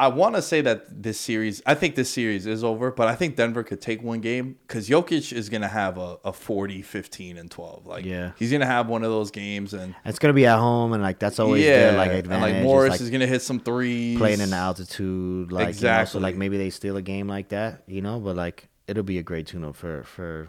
[0.00, 3.14] I want to say that this series, I think this series is over, but I
[3.14, 6.80] think Denver could take one game because Jokic is going to have a, a 40,
[6.80, 7.86] 15, and 12.
[7.86, 8.32] Like, Yeah.
[8.38, 9.74] he's going to have one of those games.
[9.74, 12.18] And And it's gonna be at home, and like that's always yeah, their like and
[12.20, 12.54] advantage.
[12.54, 14.16] like Morris like, is going to hit some threes.
[14.18, 15.88] playing in the altitude, like exactly.
[15.90, 18.18] You know, so like maybe they steal a game like that, you know.
[18.20, 20.48] But like it'll be a great tune-up for for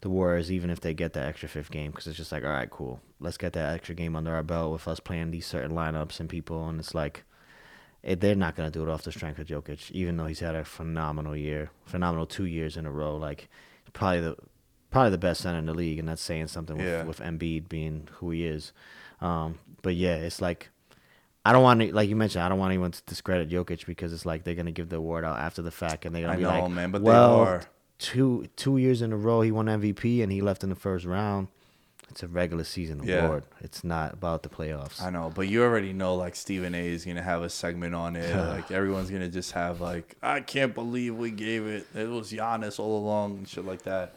[0.00, 2.50] the Warriors, even if they get that extra fifth game, because it's just like, all
[2.50, 5.72] right, cool, let's get that extra game under our belt with us playing these certain
[5.72, 7.24] lineups and people, and it's like.
[8.02, 10.54] It, they're not gonna do it off the strength of Jokic, even though he's had
[10.54, 13.16] a phenomenal year, phenomenal two years in a row.
[13.16, 13.48] Like
[13.92, 14.36] probably the
[14.90, 17.02] probably the best center in the league, and that's saying something with, Yeah.
[17.04, 18.72] with Embiid being who he is.
[19.20, 20.70] Um, but yeah, it's like
[21.44, 24.12] I don't want to, like you mentioned, I don't want anyone to discredit Jokic because
[24.12, 26.36] it's like they're gonna give the award out after the fact, and they're gonna I
[26.36, 27.62] be know, like, man, but they well, are.
[27.98, 31.04] two two years in a row he won MVP and he left in the first
[31.04, 31.48] round.
[32.10, 33.26] It's a regular season Yeah.
[33.26, 33.44] award.
[33.60, 35.00] It's not about the playoffs.
[35.02, 38.16] I know, but you already know like Stephen A is gonna have a segment on
[38.16, 38.34] it.
[38.48, 41.86] like everyone's gonna just have like, I can't believe we gave it.
[41.94, 44.14] It was Giannis all along and shit like that.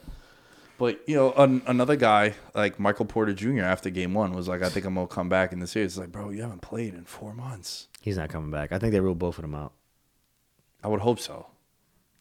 [0.80, 3.62] But you know, an, another guy like Michael Porter Jr.
[3.62, 5.92] after Game One was like, I think I'm gonna come back in the series.
[5.94, 7.88] It's like, bro, you haven't played in four months.
[8.02, 8.72] He's not coming back.
[8.72, 9.74] I think they ruled both of them out.
[10.84, 11.46] I would hope so,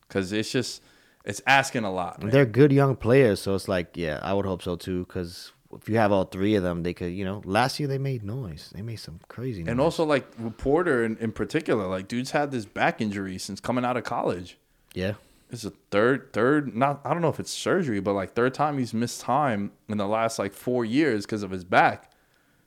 [0.06, 0.82] because it's just
[1.24, 2.20] it's asking a lot.
[2.20, 2.30] man.
[2.30, 5.04] They're good young players, so it's like, yeah, I would hope so too.
[5.06, 5.50] Because
[5.80, 8.22] if you have all three of them, they could, you know, last year they made
[8.24, 8.70] noise.
[8.74, 9.70] They made some crazy noise.
[9.70, 13.84] And also like Porter in, in particular, like dude's had this back injury since coming
[13.84, 14.58] out of college.
[14.94, 15.14] yeah,
[15.50, 18.78] It's a third, third, not, I don't know if it's surgery, but like third time
[18.78, 22.10] he's missed time in the last like four years because of his back.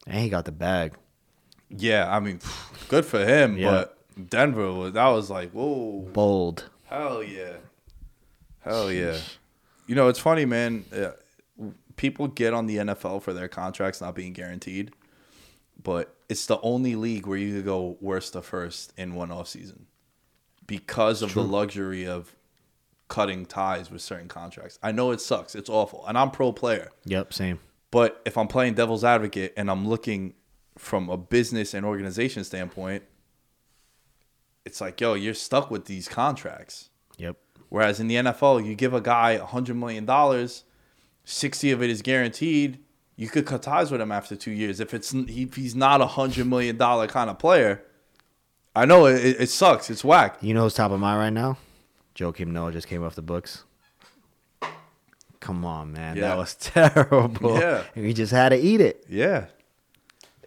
[0.07, 0.93] and he got the bag.
[1.69, 2.39] Yeah, I mean,
[2.89, 3.71] good for him, Yeah.
[3.71, 6.69] but Denver, was that was like, whoa, Bold.
[6.85, 7.53] hell yeah.
[8.61, 9.17] Hell yeah.
[9.87, 10.85] You know, it's funny, man.
[11.95, 14.91] People get on the NFL for their contracts not being guaranteed,
[15.81, 19.47] but it's the only league where you could go worst to first in one off
[19.47, 19.87] season
[20.67, 22.35] because of the luxury of
[23.07, 24.79] cutting ties with certain contracts.
[24.81, 25.55] I know it sucks.
[25.55, 26.05] It's awful.
[26.07, 26.89] And I'm pro player.
[27.05, 27.59] Yep, same.
[27.91, 30.33] But if I'm playing devil's advocate and I'm looking
[30.77, 33.03] from a business and organization standpoint,
[34.65, 36.89] it's like, yo, you're stuck with these contracts.
[37.17, 37.37] Yep.
[37.69, 40.05] Whereas in the NFL, you give a guy $100 million,
[41.25, 42.79] 60 of it is guaranteed.
[43.17, 44.79] You could cut ties with him after two years.
[44.79, 47.83] If it's if he's not a $100 million kind of player,
[48.75, 49.89] I know it, it sucks.
[49.89, 50.37] It's whack.
[50.41, 51.57] You know who's top of mind right now?
[52.15, 53.63] Joakim Noah just came off the books.
[55.39, 56.15] Come on, man.
[56.17, 56.29] Yeah.
[56.29, 57.59] That was terrible.
[57.59, 57.83] Yeah.
[57.95, 59.05] And we just had to eat it.
[59.09, 59.45] Yeah.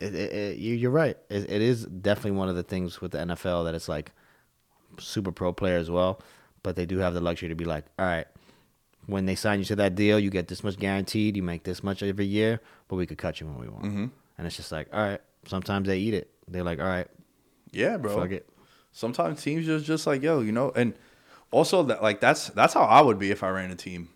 [0.01, 1.17] it, it, you, you're right.
[1.31, 4.13] It, it is definitely one of the things with the NFL that it's like
[4.99, 6.21] super pro player as well,
[6.63, 8.27] but they do have the luxury to be like, all right,
[9.09, 11.83] when they sign you to that deal, you get this much guaranteed, you make this
[11.83, 13.85] much every year, but we could cut you when we want.
[13.85, 14.07] Mm-hmm.
[14.37, 15.21] And it's just like, all right.
[15.47, 16.31] Sometimes they eat it.
[16.47, 17.09] They're like, all right,
[17.73, 18.15] Yeah, bro.
[18.15, 18.47] fuck it.
[18.93, 20.93] Sometimes teams just just like, yo, you know, and
[21.51, 24.11] also that like that's that's how I would be if I ran a team.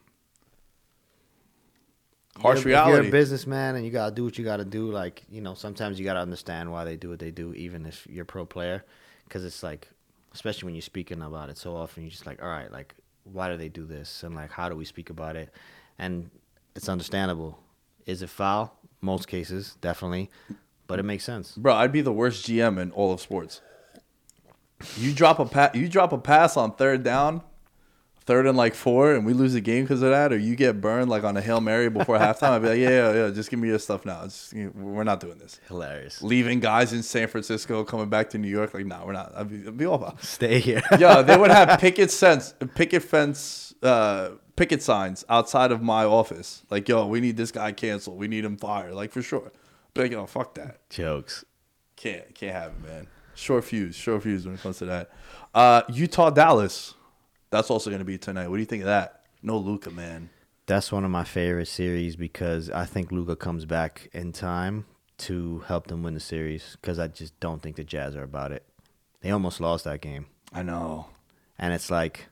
[2.38, 2.96] Harsh If reality.
[2.98, 5.98] You're a businessman and you gotta do what you gotta do, like you know, sometimes
[5.98, 8.84] you gotta understand why they do what they do, even if you're a pro player,
[9.24, 9.88] because it's like,
[10.34, 12.94] especially when you're speaking about it so often, you're just like, all right, like
[13.24, 15.50] why do they do this, and like how do we speak about it,
[15.98, 16.30] and
[16.74, 17.58] it's understandable.
[18.06, 18.76] Is it foul?
[19.00, 20.30] Most cases, definitely,
[20.86, 21.56] but it makes sense.
[21.56, 23.60] Bro, I'd be the worst GM in all of sports.
[24.96, 27.42] You drop a pa- you drop a pass on third down,
[28.24, 30.80] third and like four, and we lose the game because of that, or you get
[30.80, 32.50] burned like on a hail mary before halftime.
[32.50, 34.24] I'd be like, yeah, yeah, yeah, just give me your stuff now.
[34.24, 35.60] It's, you know, we're not doing this.
[35.68, 36.22] Hilarious.
[36.22, 39.32] Leaving guys in San Francisco, coming back to New York, like, nah, we're not.
[39.36, 40.22] I'd be, I'd be all about.
[40.22, 40.82] Stay here.
[40.98, 46.62] Yeah, they would have picket fence, picket fence, uh, picket signs outside of my office.
[46.70, 48.18] Like, yo, we need this guy canceled.
[48.18, 48.94] We need him fired.
[48.94, 49.50] Like for sure.
[49.94, 50.88] But like, yo, fuck that.
[50.90, 51.44] Jokes.
[51.96, 53.06] Can't can't have it, man.
[53.34, 55.10] Short fuse, short fuse when it comes to that.
[55.54, 56.94] Uh, Utah Dallas.
[57.52, 58.48] That's also gonna be tonight.
[58.48, 59.20] What do you think of that?
[59.42, 60.30] No Luka, man.
[60.64, 64.86] That's one of my favorite series because I think Luka comes back in time
[65.18, 68.52] to help them win the series because I just don't think the Jazz are about
[68.52, 68.64] it.
[69.20, 70.26] They almost lost that game.
[70.50, 71.08] I know.
[71.58, 72.28] And it's like,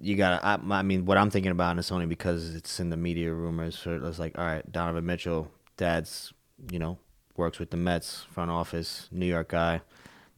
[0.00, 2.88] you gotta, I, I mean, what I'm thinking about, and it's only because it's in
[2.88, 3.78] the media rumors.
[3.78, 6.32] So it's like, all right, Donovan Mitchell, dad's,
[6.70, 6.96] you know,
[7.36, 9.82] works with the Mets front office, New York guy.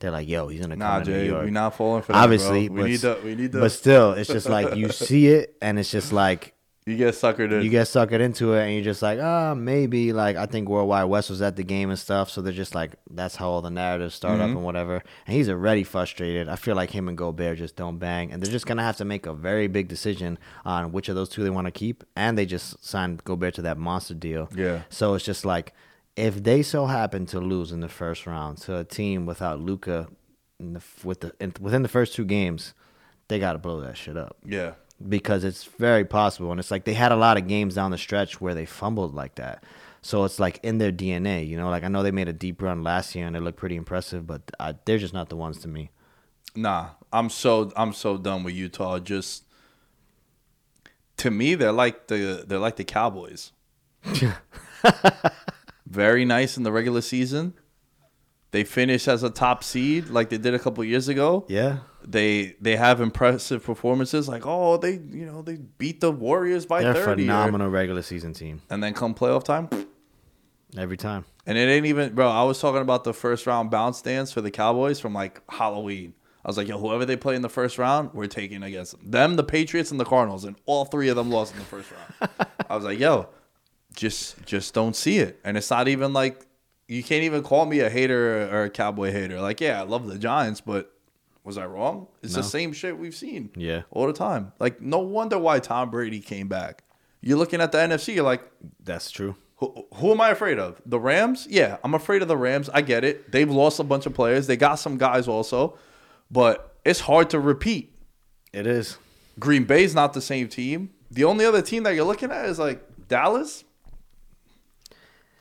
[0.01, 1.45] They're like, yo, he's gonna come Nah, to New Jay, York.
[1.45, 2.23] we not falling for that.
[2.23, 2.77] Obviously, bro.
[2.77, 3.19] we but, need to.
[3.25, 3.61] We need to.
[3.61, 6.55] but still, it's just like you see it, and it's just like
[6.87, 7.63] you get suckered in.
[7.63, 11.05] you get suckered into it and you're just like, ah, maybe like I think Worldwide
[11.07, 13.71] Wes was at the game and stuff, so they're just like that's how all the
[13.71, 14.43] narratives start Mm-hmm.
[14.53, 15.03] up and whatever.
[15.27, 16.49] And he's already frustrated.
[16.49, 19.05] I feel like him and Gobert just don't bang, and they're just gonna have to
[19.05, 22.05] make a very big decision on which of those two they want to keep.
[22.17, 24.49] And they just signed Gobert to that monster deal.
[24.55, 24.83] Yeah.
[24.89, 25.75] So it's just like
[26.19, 30.09] if they so happen to lose in the first round to a team without Luka,
[30.59, 32.75] in the, with the in, within the first two games,
[33.29, 34.73] they got to blow that shit up yeah.
[35.09, 36.51] because it's very possible.
[36.51, 39.15] And it's like they had a lot of games down the stretch where they fumbled
[39.15, 39.63] like that.
[40.03, 41.71] So it's like in their DNA, you know.
[41.71, 44.27] Like I know they made a deep run last year and it looked pretty impressive,
[44.27, 45.91] but I, they're just not the ones to me.
[46.57, 48.99] Nah, I'm so I'm so done with Utah.
[48.99, 49.45] Just
[51.19, 53.53] to me, they're like the they're like the Cowboys.
[55.89, 57.55] Very nice in the regular season.
[58.51, 61.45] They finish as a top seed like they did a couple years ago.
[61.49, 66.65] Yeah, They they have impressive performances like oh they you know they beat the Warriors
[66.67, 69.69] by they're a 30 or- phenomenal regular season team and then come playoff time
[70.77, 71.25] every time.
[71.47, 72.29] and it ain't even bro.
[72.29, 76.15] I was talking about the first round bounce dance for the Cowboys from like Halloween.
[76.45, 79.01] I was like, yo, whoever they play in the first round, we're taking against them.
[79.11, 81.91] Them, the Patriots, and the Cardinals, and all three of them lost in the first
[81.91, 82.31] round.
[82.71, 83.29] I was like, yo,
[83.95, 85.41] just just don't see it.
[85.45, 86.47] And it's not even like
[86.87, 89.41] you can't even call me a hater or a cowboy hater.
[89.41, 90.91] Like, yeah, I love the Giants, but
[91.45, 92.09] was I wrong?
[92.23, 93.51] It's the same shit we've seen.
[93.57, 93.83] Yeah.
[93.91, 94.53] All the time.
[94.59, 96.85] Like, no wonder why Tom Brady came back.
[97.21, 98.43] You're looking at the NFC, you're like,
[98.83, 99.35] That's true.
[99.57, 100.81] who, who am I afraid of?
[100.87, 101.47] The Rams?
[101.51, 102.71] Yeah, I'm afraid of the Rams.
[102.73, 103.33] I get it.
[103.33, 104.47] They've lost a bunch of players.
[104.47, 105.77] They got some guys also,
[106.31, 107.95] but it's hard to repeat.
[108.53, 108.99] It is.
[109.39, 110.91] Green Bay's not the same team.
[111.11, 113.65] The only other team that you're looking at is like Dallas.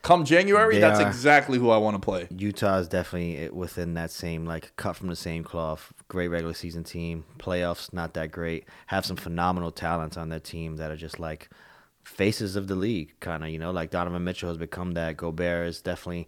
[0.02, 1.06] Come January, They that's are.
[1.06, 2.28] exactly who I want to play.
[2.30, 5.92] Utah is definitely within that same like cut from the same cloth.
[6.08, 7.24] Great regular season team.
[7.38, 8.64] Playoffs not that great.
[8.86, 11.48] Have some phenomenal talents on their team that are just like
[12.04, 13.50] faces of the league, kind of.
[13.50, 15.16] You know, like Donovan Mitchell has become that.
[15.16, 16.26] Gobert is definitely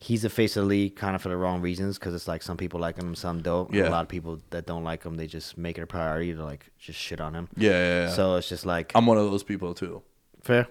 [0.00, 2.40] he's a face of the league, kind of for the wrong reasons because it's like
[2.40, 3.74] some people like him, some don't.
[3.74, 3.88] Yeah.
[3.88, 6.44] A lot of people that don't like him, they just make it a priority to
[6.44, 7.48] like just shit on him.
[7.56, 8.10] Yeah, yeah, yeah.
[8.10, 10.02] So it's just like I'm one of those people too.
[10.40, 10.68] fair.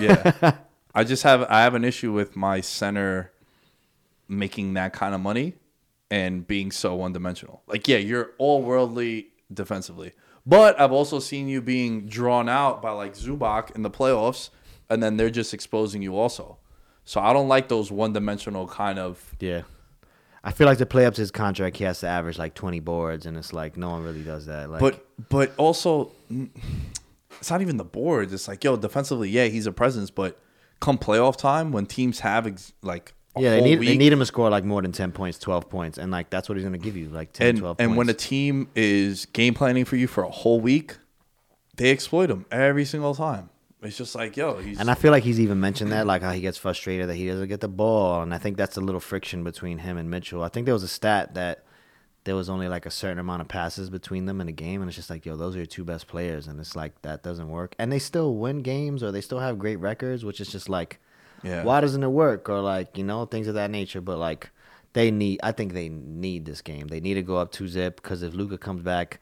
[0.00, 0.56] Yeah.
[0.98, 3.30] I just have I have an issue with my center
[4.26, 5.54] making that kind of money
[6.10, 7.62] and being so one dimensional.
[7.68, 10.12] Like, yeah, you're all worldly defensively.
[10.44, 14.50] But I've also seen you being drawn out by like Zubac in the playoffs,
[14.90, 16.58] and then they're just exposing you also.
[17.04, 19.62] So I don't like those one dimensional kind of Yeah.
[20.42, 22.80] I feel like to play up to his contract, he has to average like 20
[22.80, 24.68] boards, and it's like no one really does that.
[24.68, 26.10] Like, but but also
[27.40, 28.32] it's not even the boards.
[28.32, 30.40] It's like, yo, defensively, yeah, he's a presence, but
[30.80, 34.26] come playoff time when teams have ex- like yeah, they need they need him to
[34.26, 36.96] score like more than 10 points, 12 points, and like that's what he's gonna give
[36.96, 37.98] you, like 10, and 12 and points.
[37.98, 40.96] when a team is game planning for you for a whole week,
[41.76, 43.50] they exploit him every single time.
[43.80, 46.32] It's just like, yo, he's and I feel like he's even mentioned that, like how
[46.32, 49.00] he gets frustrated that he doesn't get the ball, and I think that's a little
[49.00, 50.42] friction between him and Mitchell.
[50.42, 51.64] I think there was a stat that
[52.24, 54.88] there was only like a certain amount of passes between them in a game, and
[54.88, 57.48] it's just like, yo, those are your two best players, and it's like that doesn't
[57.48, 60.68] work, and they still win games or they still have great records, which is just
[60.68, 60.98] like,
[61.42, 61.62] Yeah.
[61.64, 64.50] why doesn't it work or like you know things of that nature, but like.
[64.94, 65.40] They need.
[65.42, 66.88] I think they need this game.
[66.88, 69.20] They need to go up two zip because if Luka comes back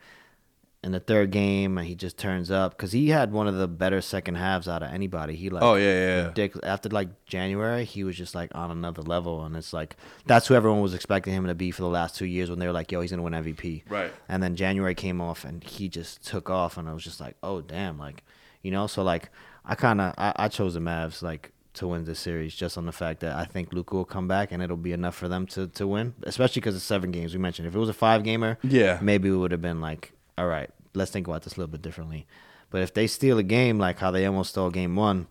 [0.86, 3.66] in the third game and he just turns up because he had one of the
[3.66, 5.34] better second halves out of anybody.
[5.36, 6.66] He like Oh, yeah, yeah, ridiculous.
[6.66, 10.54] After like January, he was just like on another level, and it's like that's who
[10.54, 12.90] everyone was expecting him to be for the last two years when they were like,
[12.92, 14.12] "Yo, he's gonna win MVP." Right.
[14.28, 17.36] And then January came off, and he just took off, and I was just like,
[17.42, 18.22] "Oh damn!" Like,
[18.62, 19.30] you know, so like
[19.64, 22.86] I kind of I, I chose the Mavs like to win this series just on
[22.86, 25.46] the fact that I think Luka will come back and it'll be enough for them
[25.48, 27.34] to to win, especially because it's seven games.
[27.34, 28.98] We mentioned if it was a five gamer, Yeah.
[29.02, 31.82] maybe it would have been like, all right, let's think about this a little bit
[31.82, 32.26] differently.
[32.70, 35.28] But if they steal a game like how they almost stole game one,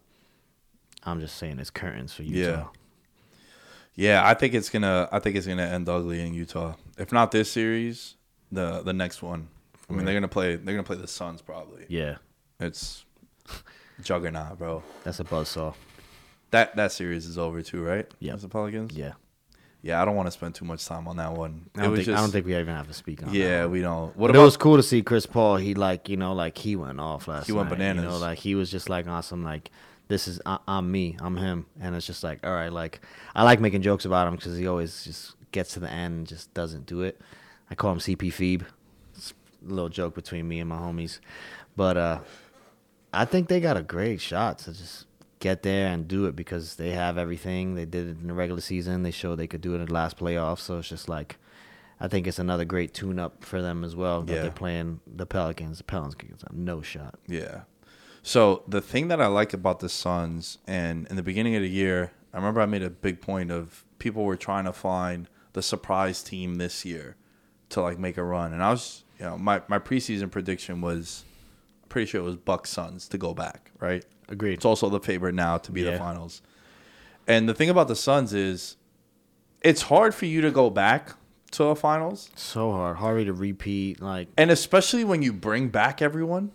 [1.04, 2.38] I'm just saying it's curtains for Utah.
[2.50, 2.66] Yeah.
[3.98, 5.08] Yeah, I think it's gonna.
[5.12, 6.74] I think it's gonna end ugly in Utah.
[6.98, 8.16] If not this series,
[8.52, 9.48] the the next one.
[9.90, 10.56] I mean, they're gonna play.
[10.58, 11.86] They're gonna play the Suns probably.
[11.88, 12.16] Yeah,
[12.60, 13.06] It's
[14.02, 14.84] juggernaut, bro.
[15.04, 15.76] that's a buzzsaw.
[16.52, 18.06] That that series is over too, right?
[18.20, 18.36] Yeah.
[18.36, 18.94] The Pelicans.
[18.98, 19.14] Yeah,
[19.86, 21.70] Yeah, I don't want to spend too much time on that one.
[21.78, 23.32] I don't, think, I don't think we even have to speak on.
[23.32, 24.08] Yeah, we don't.
[24.18, 24.42] What But about?
[24.42, 25.58] it was cool to see Chris Paul.
[25.58, 27.46] He like you know like he went off last.
[27.46, 29.44] He went night, You know, like he was just like awesome.
[29.44, 29.70] Like
[30.08, 31.18] this is I, I'm me.
[31.20, 31.68] I'm him.
[31.80, 32.74] And it's just like all right.
[32.74, 33.00] Like
[33.36, 36.28] I like making jokes about him because he always just gets to the end and
[36.28, 37.22] just doesn't do it.
[37.70, 38.66] I call him CP Phoebe.
[39.16, 41.20] It's a little joke between me and my homies,
[41.76, 42.20] but uh,
[43.14, 45.05] I think they got a great shot to just
[45.46, 47.76] get there and do it because they have everything.
[47.76, 49.04] They did it in the regular season.
[49.04, 50.60] They showed they could do it in the last playoff.
[50.60, 51.38] So it's just like,
[52.00, 54.22] I think it's another great tune up for them as well.
[54.24, 54.42] That Yeah.
[54.44, 55.78] they're playing the Pelicans.
[55.78, 57.20] The Pelicans have no shot.
[57.28, 57.62] Yeah.
[58.24, 61.70] So the thing that I like about the Suns, and in the beginning of the
[61.70, 65.62] year, I remember I made a big point of people were trying to find the
[65.62, 67.16] surprise team this year
[67.70, 71.24] to like make a run, and I was, you know, my my preseason prediction was,
[71.88, 74.04] pretty sure it was Bucks Suns to go back, right?
[74.28, 74.54] Agreed.
[74.54, 76.42] It's also the favorite now to be the finals.
[77.28, 78.78] And the thing about the Suns is,
[79.62, 81.16] it's hard for you to go back
[81.52, 82.30] to a finals.
[82.36, 82.98] So hard.
[82.98, 84.02] Hard to repeat.
[84.02, 86.52] Like, And especially when you bring back everyone,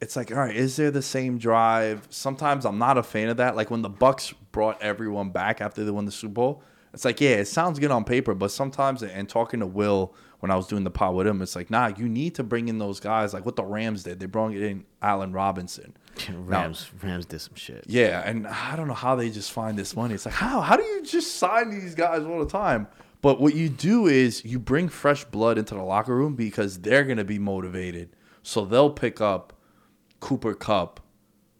[0.00, 2.06] it's like, all right, is there the same drive?
[2.10, 3.54] Sometimes I'm not a fan of that.
[3.54, 6.62] Like when the Bucks brought everyone back after they won the Super Bowl,
[6.92, 10.50] it's like, yeah, it sounds good on paper, but sometimes, and talking to Will when
[10.50, 12.78] I was doing the pod with him, it's like, nah, you need to bring in
[12.78, 14.18] those guys, like what the Rams did.
[14.18, 15.94] They brought in Allen Robinson.
[16.28, 17.84] Rams, Rams did some shit.
[17.86, 20.14] Yeah, and I don't know how they just find this money.
[20.14, 22.88] It's like how how do you just sign these guys all the time?
[23.22, 27.04] But what you do is you bring fresh blood into the locker room because they're
[27.04, 28.10] gonna be motivated.
[28.42, 29.52] So they'll pick up
[30.20, 31.00] Cooper Kupp,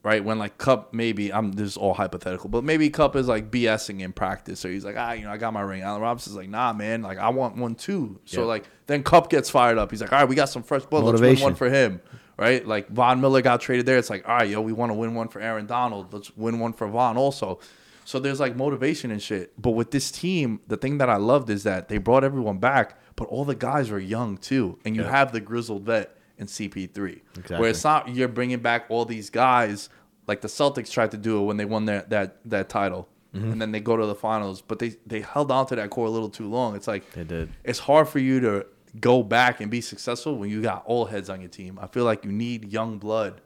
[0.03, 0.23] right?
[0.25, 4.01] When like Kupp maybe I'm this is all hypothetical, but maybe Kupp is like BSing
[4.01, 5.83] in practice, or he's like, ah, you know, I got my ring.
[5.83, 8.21] Allen Robinson's like, nah, man, like I want one too.
[8.27, 8.47] So Yeah.
[8.47, 9.91] like then Kupp gets fired up.
[9.91, 11.05] He's like, all right, we got some fresh blood.
[11.05, 11.45] Let's win Motivation.
[11.45, 12.01] one for him.
[12.41, 12.67] Right?
[12.67, 13.99] Like Von Miller got traded there.
[13.99, 16.13] It's like, all right, yo, we want to win one for Aaron Donald.
[16.13, 17.61] Let's win one for Von also.
[18.07, 19.53] So there's like motivation and shit.
[19.61, 22.99] But with this team, the thing that I loved is that they brought everyone back,
[23.15, 27.21] but all the guys were young too, and you have the grizzled vet in CP3.
[27.37, 27.59] Exactly.
[27.59, 29.91] Where it's not you're bringing back all these guys
[30.27, 33.09] like the Celtics tried to do it when they won their, that that title.
[33.35, 33.53] Mm-hmm.
[33.53, 36.07] And then they go to the finals, but they they held on to that core
[36.07, 36.75] a little too long.
[36.75, 37.51] It's like They did.
[37.63, 38.67] it's hard for you to
[38.99, 41.79] go back and be successful when you got old heads on your team.
[41.81, 43.41] I feel like you need young blood.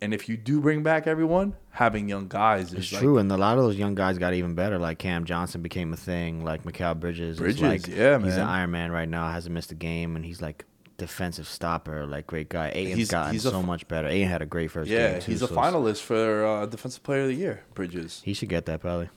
[0.00, 3.30] And if you do bring back everyone, having young guys is It's like, true, and
[3.32, 4.78] a lot of those young guys got even better.
[4.78, 6.44] Like Cam Johnson became a thing.
[6.44, 8.42] Like Mikal Bridges, Bridges, like, yeah, he's an.
[8.46, 9.30] Iron Man right now.
[9.30, 10.66] Hasn't missed a game, and he's like
[10.98, 12.04] defensive stopper.
[12.06, 12.70] Like great guy.
[12.74, 14.08] Ayton's He's- gotten he's a so much better.
[14.08, 15.20] Ayton had a great first Yeah, game.
[15.22, 18.20] Too, he's a so finalist for uh, defensive player of the year, Bridges.
[18.24, 19.08] He should get that probably.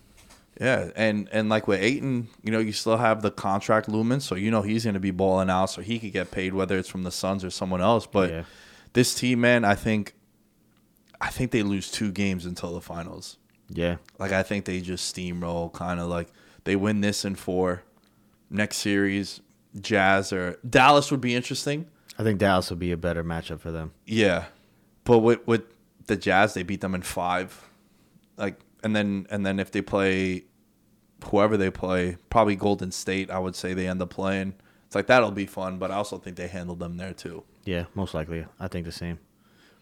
[0.59, 4.35] Yeah, and and like with Ayton, you know, you still have the contract looming, so
[4.35, 6.89] you know he's going to be balling out, so he could get paid whether it's
[6.89, 8.07] from the Suns or someone else.
[8.07, 8.43] But Yeah.
[8.93, 10.13] this team, man, I think,
[11.21, 13.37] I think they lose two games until the finals.
[13.69, 16.29] Yeah, Like I think they just steamroll, kind of like
[16.63, 17.83] they win this in four.
[18.49, 19.41] Next series,
[19.79, 21.85] Jazz or Dallas would be interesting.
[22.17, 23.91] I think Dallas would be a better matchup for them.
[24.05, 24.45] Yeah,
[25.03, 25.63] but with with
[26.07, 27.61] the Jazz, they beat them in five.
[28.37, 30.45] Like, and then and then if they play
[31.27, 34.55] whoever they play, probably Golden State, I would say they end up playing.
[34.85, 37.43] It's like that'll be fun, but I also think they handled them there too.
[37.65, 38.45] Yeah, most likely.
[38.59, 39.19] I think the same.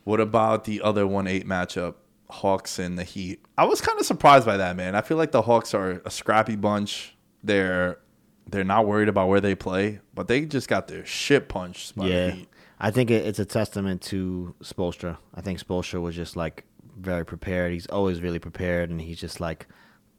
[0.04, 1.96] What about the other one eight matchup,
[2.30, 3.44] Hawks and the Heat?
[3.58, 4.96] I was kind of surprised by that, man.
[4.96, 7.16] I feel like the Hawks are a scrappy bunch.
[7.44, 8.00] They're
[8.48, 12.08] they're not worried about where they play, but they just got their shit punched by
[12.08, 12.50] yeah, the Heat.
[12.80, 15.18] I think it's a testament to Spoelstra.
[15.34, 16.66] I think Spoelstra was just like
[16.98, 17.72] very prepared.
[17.72, 19.68] He's always really prepared, and he's just like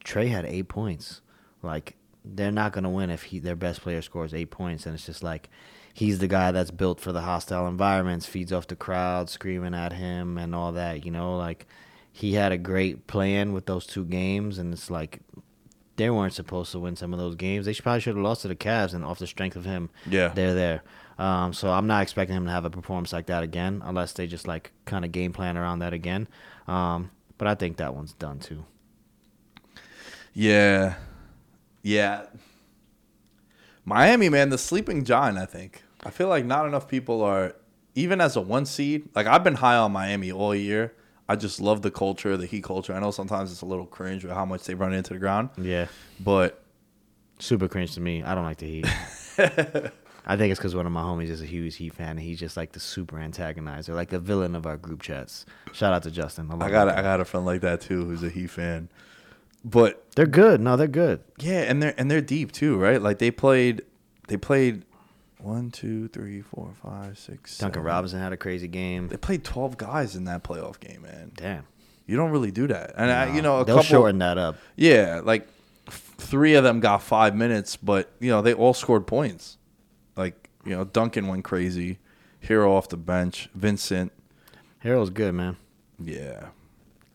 [0.07, 1.21] Trae had eight points.
[1.63, 5.07] Like they're not gonna win if he their best player scores eight points, and it's
[5.07, 5.51] just like
[5.93, 9.93] he's the guy that's built for the hostile environments, feeds off the crowd, screaming at
[9.93, 11.05] him and all that.
[11.05, 11.67] You know, like
[12.13, 15.21] he had a great plan with those two games, and it's like
[15.97, 17.65] they weren't supposed to win some of those games.
[17.65, 19.89] They should, probably should have lost to the Cavs, and off the strength of him,
[20.07, 20.29] Yeah.
[20.29, 20.83] they're there.
[21.19, 24.27] Um, so I'm not expecting him to have a performance like that again, unless they
[24.27, 26.29] just like kind of game plan around that again.
[26.69, 28.67] Um, but I think that one's done too.
[30.37, 30.97] Yeah.
[31.83, 32.27] Yeah.
[33.87, 35.83] Miami, man, the sleeping giant, I think.
[36.05, 37.55] I feel like not enough people are,
[37.95, 40.93] even as a one seed, like I've been high on Miami all year.
[41.27, 42.93] I just love the culture, the Heat culture.
[42.93, 45.49] I know sometimes it's a little cringe with how much they run into the ground,
[45.57, 45.87] Yeah,
[46.21, 46.63] but
[47.39, 48.23] super cringe to me.
[48.23, 48.87] I don't like the Heat.
[50.29, 52.39] I think it's because one of my homies is a huge Heat fan, and he's
[52.39, 55.47] just like the super antagonizer, like the villain of our group chats.
[55.73, 56.49] Shout out to Justin.
[56.49, 56.99] love I got guy.
[56.99, 58.89] I got a friend like that too who's a Heat fan.
[59.69, 60.61] But They're good.
[60.61, 61.21] No, they're good.
[61.41, 63.03] yeah, and they're and they're deep too, right?
[63.03, 63.83] Like they played,
[64.29, 64.85] they played
[65.39, 67.59] one, two, three, four, five, six.
[67.59, 67.87] Duncan seven.
[67.87, 69.09] Robinson had a crazy game.
[69.09, 71.33] They played twelve guys in that playoff game, man.
[71.35, 71.65] Damn.
[72.07, 73.89] You don't really do that, and I, you know a They'll couple.
[73.89, 74.59] shorten that up.
[74.77, 75.49] Yeah, like
[75.89, 79.59] three of them got five minutes, but you know they all scored points.
[80.17, 81.99] Like you know Duncan went crazy,
[82.45, 84.13] Herro off the bench, Vincent.
[84.79, 85.57] Harold's good, man.
[85.99, 86.51] Yeah,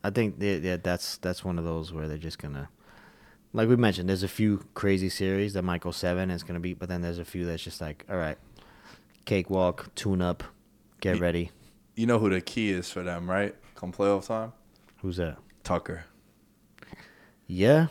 [0.04, 2.70] I think they, yeah, that's that's one of those where they're just gonna,
[3.54, 6.32] like we mentioned, there's a few crazy series that go seven.
[6.32, 8.38] It's gonna be, but then there's a few that's just like, all right,
[9.26, 10.44] cakewalk, tune up,
[11.02, 11.52] get Ye- ready.
[11.96, 13.56] you know who the key is for them, right?
[13.76, 14.54] Come playoff time,
[15.02, 15.38] Who's that?
[15.64, 16.06] Tucker.
[17.48, 17.88] Yeah,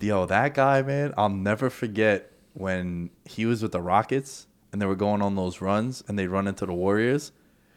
[0.00, 4.86] Yo, that guy, man, I'll never forget when he was with the Rockets and they
[4.86, 7.32] were going on those runs and they run into the Warriors.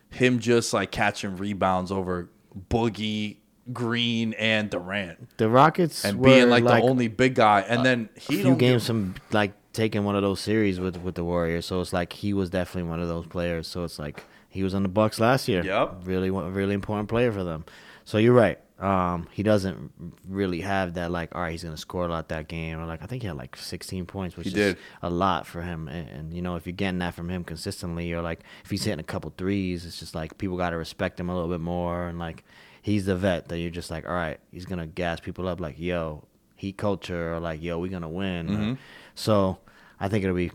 [0.10, 2.30] Him just like catching rebounds over
[2.70, 3.38] Boogie,
[3.72, 5.38] Green, and Durant.
[5.38, 7.62] the Rockets And being like, like the only big guy.
[7.62, 10.80] And then a he few don't games give- from like taking one of those series
[10.80, 11.66] with with the Warriors.
[11.66, 13.68] So it's like he was definitely one of those players.
[13.68, 15.64] So it's like he was on the Bucks last year.
[15.64, 16.02] Yep.
[16.04, 17.66] really really important player for them.
[18.04, 18.60] So you're right.
[18.80, 19.92] Um, he doesn't
[20.28, 22.80] really have that like, all right, he's gonna score a lot that game.
[22.80, 24.78] Or like I think he had like 16 points, which He is did.
[25.04, 25.88] a lot for him.
[25.88, 28.84] And, and you know, if you're getting that from him consistently, or like if he's
[28.84, 31.62] hitting a couple threes, it's just like people got to respect him a little bit
[31.62, 32.08] more.
[32.08, 32.44] And like
[32.82, 35.60] he's the vet that you're just like, all right, he's gonna gas people up.
[35.60, 36.26] Like yo,
[36.56, 38.48] heat culture, or like yo, we're gonna win.
[38.48, 38.74] Mm-hmm.
[39.16, 39.60] so
[40.00, 40.52] I think it'll be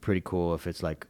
[0.00, 1.06] pretty cool if it's like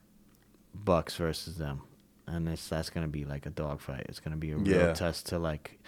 [0.74, 1.82] Bucks versus them,
[2.26, 4.06] and it's that's gonna be like a dogfight.
[4.08, 4.92] It's gonna be a real Yeah.
[4.94, 5.78] test to like.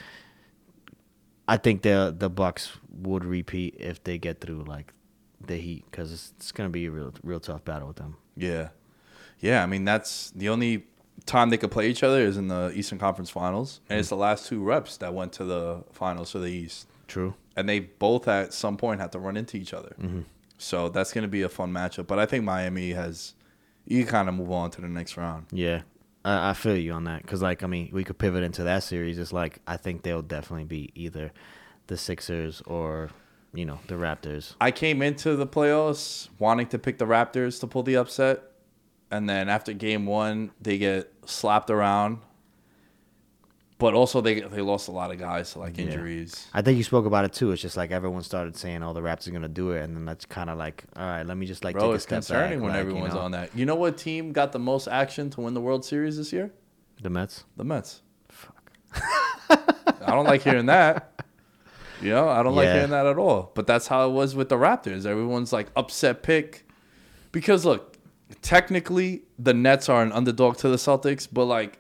[1.49, 4.93] I think the the Bucks would repeat if they get through like
[5.45, 8.17] the Heat because it's, it's gonna be a real real tough battle with them.
[8.37, 8.69] Yeah.
[9.41, 10.87] Yeah, I mean that's the only
[11.27, 14.01] time they could play each other is in the Eastern Conference Finals, and mm-hmm.
[14.01, 17.35] it's the last two reps that went to the finals for the East, True.
[17.57, 19.95] and they both at some point had to run into each other.
[20.01, 20.21] Mm-hmm.
[20.59, 22.07] So that's going to be a fun matchup.
[22.07, 23.35] But I think Miami has
[23.85, 25.47] you kind of move on to the next round.
[25.51, 25.83] Yeah,
[26.25, 28.83] I, I feel you on that because, like, I mean, we could pivot into that
[28.83, 29.19] series.
[29.19, 31.33] It's like I think they'll definitely be either
[31.89, 33.11] the Sixers or
[33.55, 34.55] you know the Raptors.
[34.61, 38.43] I came into the playoffs wanting to pick the Raptors to pull the upset,
[39.13, 42.19] and then after game one, they get slapped around.
[43.79, 45.87] But also, they they lost a lot of guys to like Yeah.
[45.87, 46.47] injuries.
[46.55, 47.51] I think you spoke about it too.
[47.51, 50.05] It's just like everyone started saying, "Oh, the Raptors are gonna do it," and then
[50.05, 52.17] that's kind of like, all right, let me just like Bro, take a it's step
[52.19, 52.65] concerning back.
[52.65, 53.21] when like, you everyone's know.
[53.21, 53.51] on that.
[53.57, 56.53] You know what team got the most action to win the World Series this year?
[57.03, 57.43] The Mets.
[57.57, 58.03] The Mets.
[58.29, 58.71] Fuck.
[59.51, 61.25] I don't like hearing that.
[62.01, 63.51] You know, I don't like hearing that at all.
[63.55, 65.07] But that's how it was with the Raptors.
[65.07, 66.69] Everyone's like upset pick.
[67.33, 67.92] Because look,
[68.41, 71.79] technically the Nets are an underdog to the Celtics, but like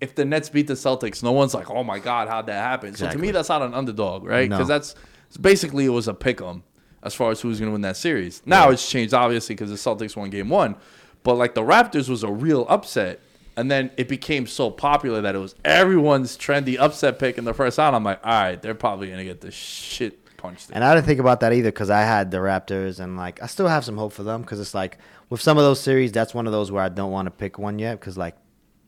[0.00, 2.94] if the Nets beat the Celtics, no one's like, "Oh my god, how'd that happen?"
[2.94, 4.48] So to me that's not an underdog, right?
[4.48, 4.58] No.
[4.58, 4.94] Cuz that's
[5.40, 6.62] basically it was a pick 'em
[7.02, 8.42] as far as who's going to win that series.
[8.44, 10.76] Now it's changed obviously cuz the Celtics won game 1,
[11.22, 13.20] but like the Raptors was a real upset.
[13.56, 17.52] And then it became so popular that it was everyone's trendy upset pick in the
[17.52, 17.94] first round.
[17.94, 20.70] I'm like, all right, they're probably gonna get the shit punched.
[20.70, 20.76] in.
[20.76, 23.46] And I didn't think about that either because I had the Raptors and like I
[23.46, 26.34] still have some hope for them because it's like with some of those series, that's
[26.34, 28.36] one of those where I don't want to pick one yet because like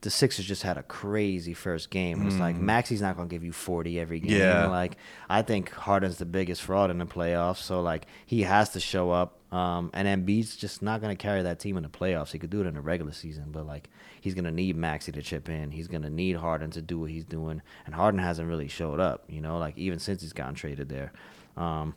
[0.02, 2.26] the Sixers just had a crazy first game.
[2.26, 4.32] It's like Maxey's not gonna give you forty every game.
[4.32, 4.38] Mm.
[4.38, 4.66] Yeah.
[4.66, 4.96] Like
[5.28, 9.10] I think Harden's the biggest fraud in the playoffs, so like he has to show
[9.12, 9.38] up.
[9.52, 12.32] Um, and Embiid's just not gonna carry that team in the playoffs.
[12.32, 13.90] He could do it in the regular season, but like
[14.20, 15.70] he's gonna need Maxey to chip in.
[15.70, 19.22] He's gonna need Harden to do what he's doing, and Harden hasn't really showed up.
[19.28, 21.12] You know, like even since he's gotten traded there.
[21.56, 21.94] Um,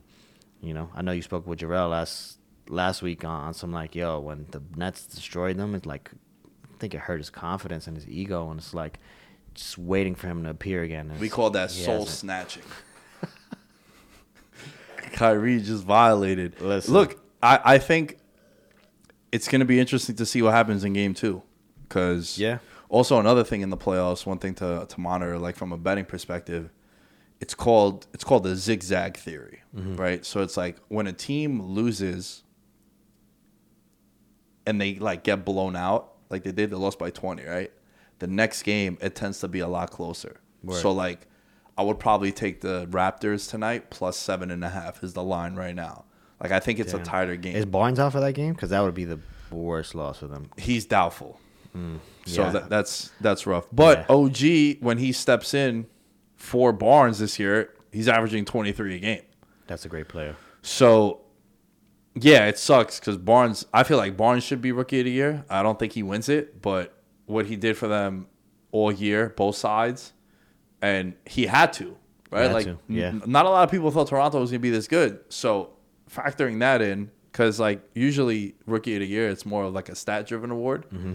[0.61, 2.37] you know, I know you spoke with Jarrell last
[2.67, 6.11] last week on, on some like, yo, when the Nets destroyed them, it's like
[6.45, 8.99] I think it hurt his confidence and his ego, and it's like
[9.53, 11.11] just waiting for him to appear again.
[11.19, 12.09] We call that soul hasn't.
[12.09, 12.63] snatching.
[15.13, 16.59] Kyrie just violated.
[16.61, 16.93] Listen.
[16.93, 18.17] Look, I, I think
[19.31, 21.41] it's going to be interesting to see what happens in game two.
[21.87, 22.57] Because Yeah.
[22.89, 26.05] also another thing in the playoffs, one thing to, to monitor, like from a betting
[26.05, 26.69] perspective,
[27.45, 29.95] it's called it's called the zigzag theory, Mm-hmm.
[29.97, 30.25] right?
[30.25, 32.43] So it's like when a team loses
[34.65, 37.71] and they like get blown out, like they did, they lost by twenty, right?
[38.19, 40.39] The next game it tends to be a lot closer.
[40.71, 41.27] So like,
[41.77, 45.53] I would probably take the Raptors tonight plus seven and a half is the line
[45.55, 46.05] right now.
[46.41, 47.55] Like I think it's a tighter game.
[47.55, 48.53] Is Barnes out for that game?
[48.53, 49.19] Because that would be the
[49.51, 50.49] worst loss for them.
[50.57, 51.39] He's doubtful.
[51.73, 52.49] So Mm, yeah.
[52.51, 53.67] that, that's that's rough.
[53.71, 54.15] But Yeah.
[54.15, 55.85] OG when he steps in
[56.35, 59.21] for Barnes this year, he's averaging twenty three a game.
[59.67, 60.35] That's a great player.
[60.61, 61.21] So,
[62.15, 63.65] yeah, it sucks because Barnes.
[63.73, 65.45] I feel like Barnes should be rookie of the year.
[65.49, 66.93] I don't think he wins it, but
[67.25, 68.27] what he did for them
[68.71, 70.13] all year, both sides,
[70.81, 71.97] and he had to,
[72.31, 72.43] right?
[72.43, 73.07] had like, to, yeah.
[73.07, 75.19] n- not a lot of people thought Toronto was gonna be this good.
[75.29, 75.71] So,
[76.09, 79.95] factoring that in, because like usually rookie of the year, it's more of like a
[79.95, 80.85] stat driven award.
[80.93, 81.13] Mm-hmm.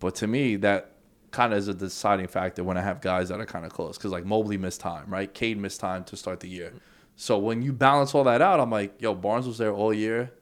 [0.00, 0.93] But to me, that
[1.34, 3.96] kind of is a deciding factor when I have guys that are kind of close.
[3.98, 5.32] Because like Mobley missed time, right?
[5.32, 6.72] Cade missed time to start the year.
[7.16, 10.32] So when you balance all that out, I'm like, yo, Barnes was there all year.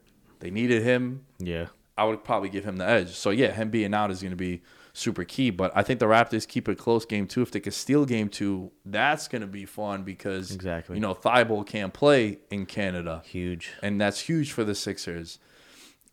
[0.40, 1.24] They needed him.
[1.38, 1.66] Yeah.
[1.99, 3.14] I would probably give him the edge.
[3.14, 4.62] So yeah, him being out is going to be
[4.95, 5.51] super key.
[5.51, 7.43] But I think the Raptors keep it close game two.
[7.43, 10.97] If they can steal game two, that's going to be fun because Exactly.
[10.97, 13.70] you know Thybulle can't play in Canada Huge.
[13.82, 15.38] and that's huge for the Sixers.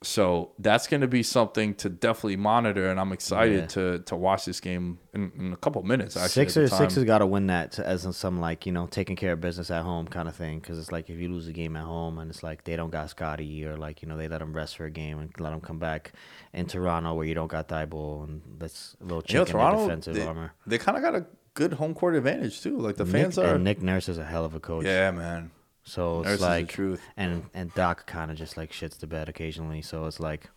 [0.02, 3.66] So that's going to be something to definitely monitor, and I'm excited Yeah.
[3.68, 6.16] to to watch this game in, in a couple minutes.
[6.16, 6.72] Actually, Sixers.
[6.78, 9.42] Sixers got to win that to, as in some like you know taking care of
[9.42, 10.60] business at home kind of thing.
[10.60, 12.92] Because it's like if you lose a game at home and it's like they don't
[12.92, 15.52] got Scottie or like you know they let him rest for a game and let
[15.52, 16.14] him come back
[16.54, 20.16] in Toronto where you don't got Thybulle and that's a little You know, Toronto, defensive
[20.16, 20.54] they, armor.
[20.66, 21.26] they kind of got a
[21.56, 22.78] good home court advantage too.
[22.78, 24.86] Like the fans are, Nick Nurse is a hell of a coach.
[24.86, 25.52] yeah, man.
[25.84, 27.02] So it's the like truth.
[27.18, 29.82] and and Doc kind of just like shits the bed occasionally.
[29.82, 30.50] So it's like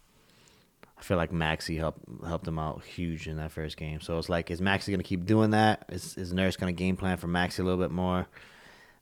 [0.98, 4.00] I feel like Maxey helped helped him out huge in that first game.
[4.00, 5.86] So it's like is Maxey gonna keep doing that?
[5.88, 8.26] Is is Nurse gonna game plan for Maxey a little bit more?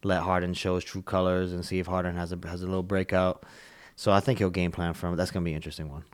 [0.02, 2.82] Let Harden show his true colors and see if Harden has a has a little
[2.82, 3.44] breakout.
[3.96, 5.16] So I think he'll game plan for him.
[5.16, 6.04] That's gonna be an interesting one.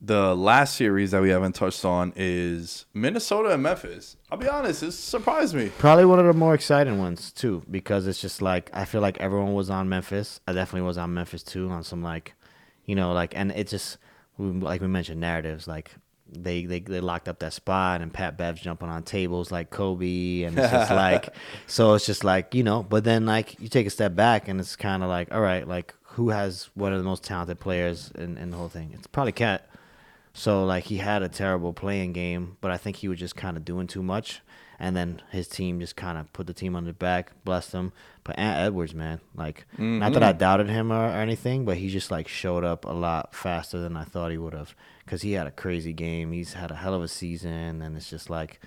[0.00, 4.16] The last series that we haven't touched on is Minnesota and Memphis.
[4.30, 5.70] I'll be honest, it surprised me.
[5.78, 9.18] Probably one of the more exciting ones too, because it's just like I feel like
[9.18, 10.40] everyone was on Memphis.
[10.46, 12.34] I definitely was on Memphis too, on some like,
[12.84, 13.96] you know, like, and it just
[14.38, 15.92] like we mentioned narratives, like
[16.30, 20.42] they they they locked up that spot, and Pat Bev's jumping on tables like Kobe,
[20.42, 21.34] and it's just like,
[21.66, 24.60] so it's just like you know, but then like you take a step back, and
[24.60, 28.10] it's kind of like, all right, like who has one of the most talented players
[28.14, 28.90] in in the whole thing?
[28.92, 29.66] It's probably KAT.
[30.36, 33.56] So like he had a terrible playing game, but I think he was just kind
[33.56, 34.42] of doing too much.
[34.78, 37.92] And then his team just kind of put the team on their back, blessed him.
[38.22, 39.64] But Ant Edwards, man, like
[39.98, 42.92] not that I doubted him or, or anything, but he just like showed up a
[42.92, 44.74] lot faster than I thought he would have
[45.06, 46.32] because he had a crazy game.
[46.32, 48.60] He's had a hell of a season, and it's just like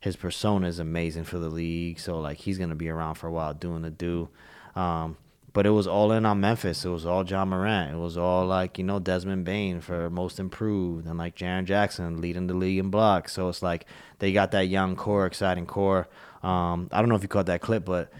[0.00, 1.98] his persona is amazing for the league.
[1.98, 4.28] So like he's gonna be around for a while doing the do.
[4.74, 5.16] Um,
[5.56, 6.84] but it was all in on Memphis.
[6.84, 7.94] It was all Ja Morant.
[7.94, 12.20] It was all like you know Desmond Bane for most improved, and like Jaren Jackson
[12.20, 13.32] leading the league in blocks.
[13.32, 13.86] So it's like
[14.18, 16.08] they got that young core, exciting core.
[16.42, 18.12] Um, I don't know if you caught that clip, but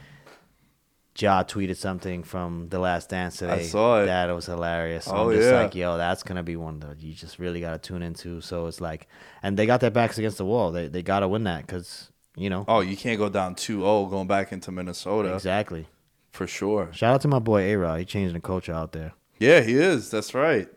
[1.19, 3.65] Ja tweeted something from The Last Dance today.
[3.65, 4.07] saw it.
[4.07, 5.05] That was hilarious.
[5.05, 5.61] So Oh, I'm just yeah.
[5.63, 8.41] like, yo, that's gonna be one that you just really gotta tune into.
[8.41, 9.09] So it's like,
[9.43, 10.73] and they got their backs against the wall.
[10.73, 14.27] They they gotta win that because you know Oh, you can't go down 2-0 going
[14.27, 15.87] back into Minnesota exactly.
[16.37, 16.91] For sure.
[16.93, 17.99] Shout out to my boy A Rod.
[17.99, 19.15] He changing the culture out there.
[19.39, 20.11] Yeah, he is.
[20.11, 20.69] That's right.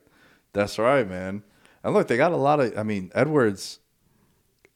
[0.54, 1.44] That's right, man.
[1.84, 2.78] And look, they got a lot of.
[2.78, 3.80] I mean, Edwards.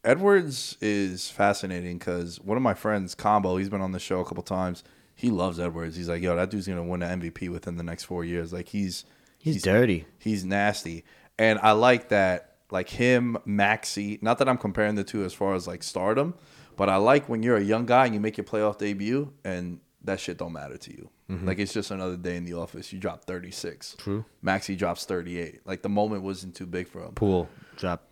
[0.03, 4.25] Edwards is fascinating because one of my friends, Combo, he's been on the show a
[4.25, 4.83] couple times.
[5.15, 5.95] He loves Edwards.
[5.95, 8.51] He's like, yo, that dude's gonna win the MVP within the next four years.
[8.51, 9.05] Like he's
[9.37, 10.05] He's, dirty.
[10.19, 11.05] He's nasty,
[11.39, 12.55] and I like that.
[12.71, 14.19] Like him, Maxey.
[14.21, 16.33] Not that I'm comparing the two as far as like stardom,
[16.75, 19.79] but I like when you're a young guy and you make your playoff debut, and
[20.03, 21.09] that shit don't matter to you.
[21.29, 21.47] Mm-hmm.
[21.47, 22.91] Like it's just another day in the office.
[22.91, 23.95] You drop 36.
[23.99, 24.25] True.
[24.41, 25.61] Maxey drops 38.
[25.65, 27.13] Like the moment wasn't too big for him.
[27.13, 28.03] Poole drop.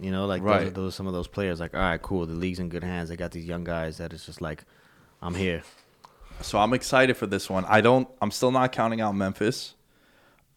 [0.00, 0.68] You know, like Right.
[0.68, 1.60] are, those some of those players.
[1.60, 2.24] Like, all right, cool.
[2.26, 3.08] The league's in good hands.
[3.10, 4.64] They got these young guys that it's just like,
[5.20, 5.62] I'm here.
[6.40, 7.64] So I'm excited for this one.
[7.66, 8.08] I don't.
[8.22, 9.74] I'm still not counting out Memphis.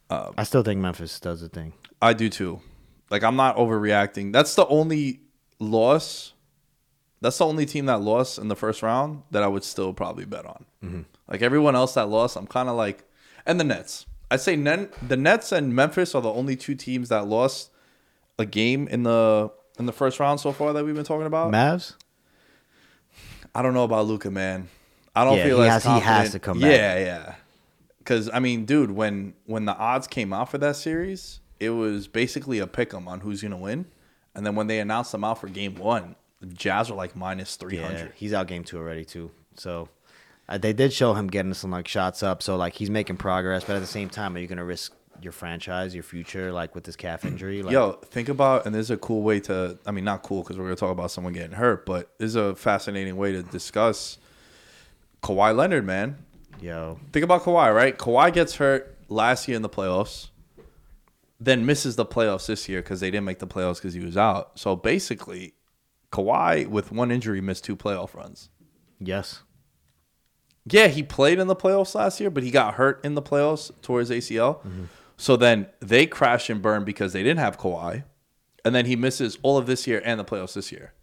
[0.09, 1.73] Um, I still think Memphis does the thing.
[2.01, 2.61] I do too.
[3.09, 4.31] Like I'm not overreacting.
[4.31, 5.21] That's the only
[5.59, 6.32] loss.
[7.23, 10.25] That's the only team that lost in the first round that I would still probably
[10.25, 10.65] bet on.
[10.83, 11.01] Mm-hmm.
[11.27, 13.03] Like everyone else that lost, I'm kind of like,
[13.45, 14.05] and the Nets.
[14.29, 17.71] I say Nen- the Nets and Memphis are the only two teams that lost
[18.37, 21.51] a game in the in the first round so far that we've been talking about.
[21.51, 21.93] Mavs?
[23.55, 24.67] I don't know about Luka, man.
[25.15, 26.71] I don't Yeah, feel he as has- he has to come back.
[26.71, 27.35] Yeah, yeah.
[27.99, 32.07] Because I mean, dude, when when the odds came out for that series, it was
[32.07, 33.85] basically a pick 'em on who's gonna win,
[34.35, 37.37] and then when they announced them out for game one, the Jazz are like minus
[37.37, 37.97] minus three hundred.
[37.97, 39.31] Yeah, he's out game two already too.
[39.55, 39.87] So
[40.49, 42.43] uh, they did show him getting some like shots up.
[42.43, 45.31] So like he's making progress, but at the same time, are you gonna risk your
[45.31, 47.63] franchise, your future, like with this calf injury?
[47.63, 49.77] Like, Yo, think about and there's a cool way to.
[49.85, 52.55] I mean, not cool because we're gonna talk about someone getting hurt, but there's a
[52.55, 54.17] fascinating way to discuss
[55.21, 56.17] Kawhi Leonard, man.
[56.59, 57.97] yo, Think about Kawhi, right?
[57.97, 60.27] Kawhi gets hurt last year in the playoffs,
[61.39, 64.17] then misses the playoffs this year because they didn't make the playoffs because he was
[64.17, 64.59] out.
[64.59, 65.53] So basically,
[66.13, 68.49] Kawhi with one injury missed two playoff runs.
[68.99, 69.41] yes,
[70.69, 73.71] Yeah, he played in the playoffs last year, but he got hurt in the playoffs
[73.81, 74.59] towards ACL.
[74.59, 74.83] Mm-hmm.
[75.17, 78.03] So then they crash and burn because they didn't have Kawhi,
[78.63, 80.93] and then he misses all of this year and the playoffs this year.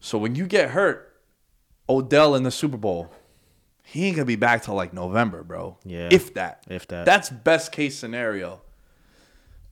[0.00, 1.14] So when you get hurt,
[1.88, 3.12] Odell in the Super Bowl,
[3.82, 5.76] he ain't gonna be back till like November, bro.
[5.84, 6.08] Yeah.
[6.10, 6.64] if that.
[6.68, 7.04] If that.
[7.04, 8.62] That's best case scenario.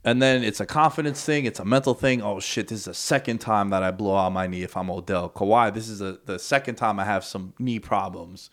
[0.05, 1.45] And then it's a confidence thing.
[1.45, 2.23] It's a mental thing.
[2.23, 2.69] Oh shit!
[2.69, 5.31] This is the second time that I blow out my knee if I'm Odell.
[5.31, 8.51] Kawhi, this is the the second time I have some knee problems.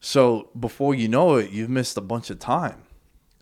[0.00, 2.82] So before you know it, you've missed a bunch of time.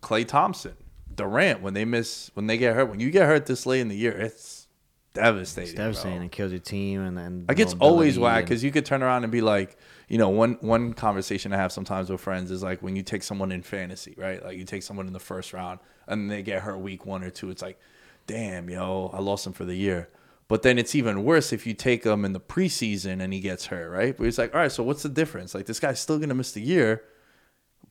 [0.03, 0.75] Klay Thompson,
[1.15, 3.89] Durant, when they miss, when they get hurt, when you get hurt this late in
[3.89, 4.67] the year, it's
[5.13, 5.71] devastating.
[5.71, 6.19] it's devastating.
[6.19, 6.27] bro.
[6.27, 9.23] It kills your team, and and Like it's always whack because you could turn around
[9.23, 9.77] and be like,
[10.09, 13.23] you know, one one conversation I have sometimes with friends is like when you take
[13.23, 14.45] someone in fantasy, right?
[14.45, 17.31] Like you take someone in the first round and they get hurt week one or
[17.31, 17.51] two.
[17.51, 17.79] It's like,
[18.27, 20.09] damn, yo, I lost him for the year.
[20.47, 23.67] But then it's even worse if you take him in the preseason and he gets
[23.67, 24.15] hurt, right?
[24.17, 25.55] But it's like, all right, so what's the difference?
[25.55, 27.03] Like this guy's still gonna miss the year,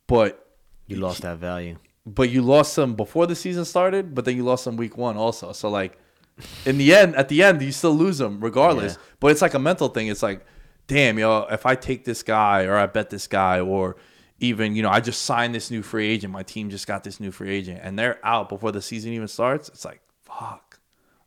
[0.06, 0.56] but
[0.86, 1.78] you lost that value.
[2.06, 5.18] but you lost them before the season started, but then you lost them week one
[5.18, 5.52] also.
[5.54, 5.98] So like
[6.66, 8.94] in the end, at the end, you still lose them regardless.
[8.94, 9.02] Yeah.
[9.20, 10.08] But it's like a mental thing.
[10.08, 10.46] It's like,
[10.88, 13.96] damn, yo, if I take this guy or I bet this guy or
[14.40, 17.20] even, you know, I just signed this new free agent, my team just got this
[17.20, 20.80] new free agent and they're out before the season even starts, it's like, fuck.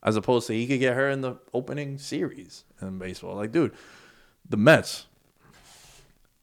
[0.03, 3.35] As opposed to he could get her in the opening series in baseball.
[3.35, 3.73] Like, dude,
[4.49, 5.07] the Mets,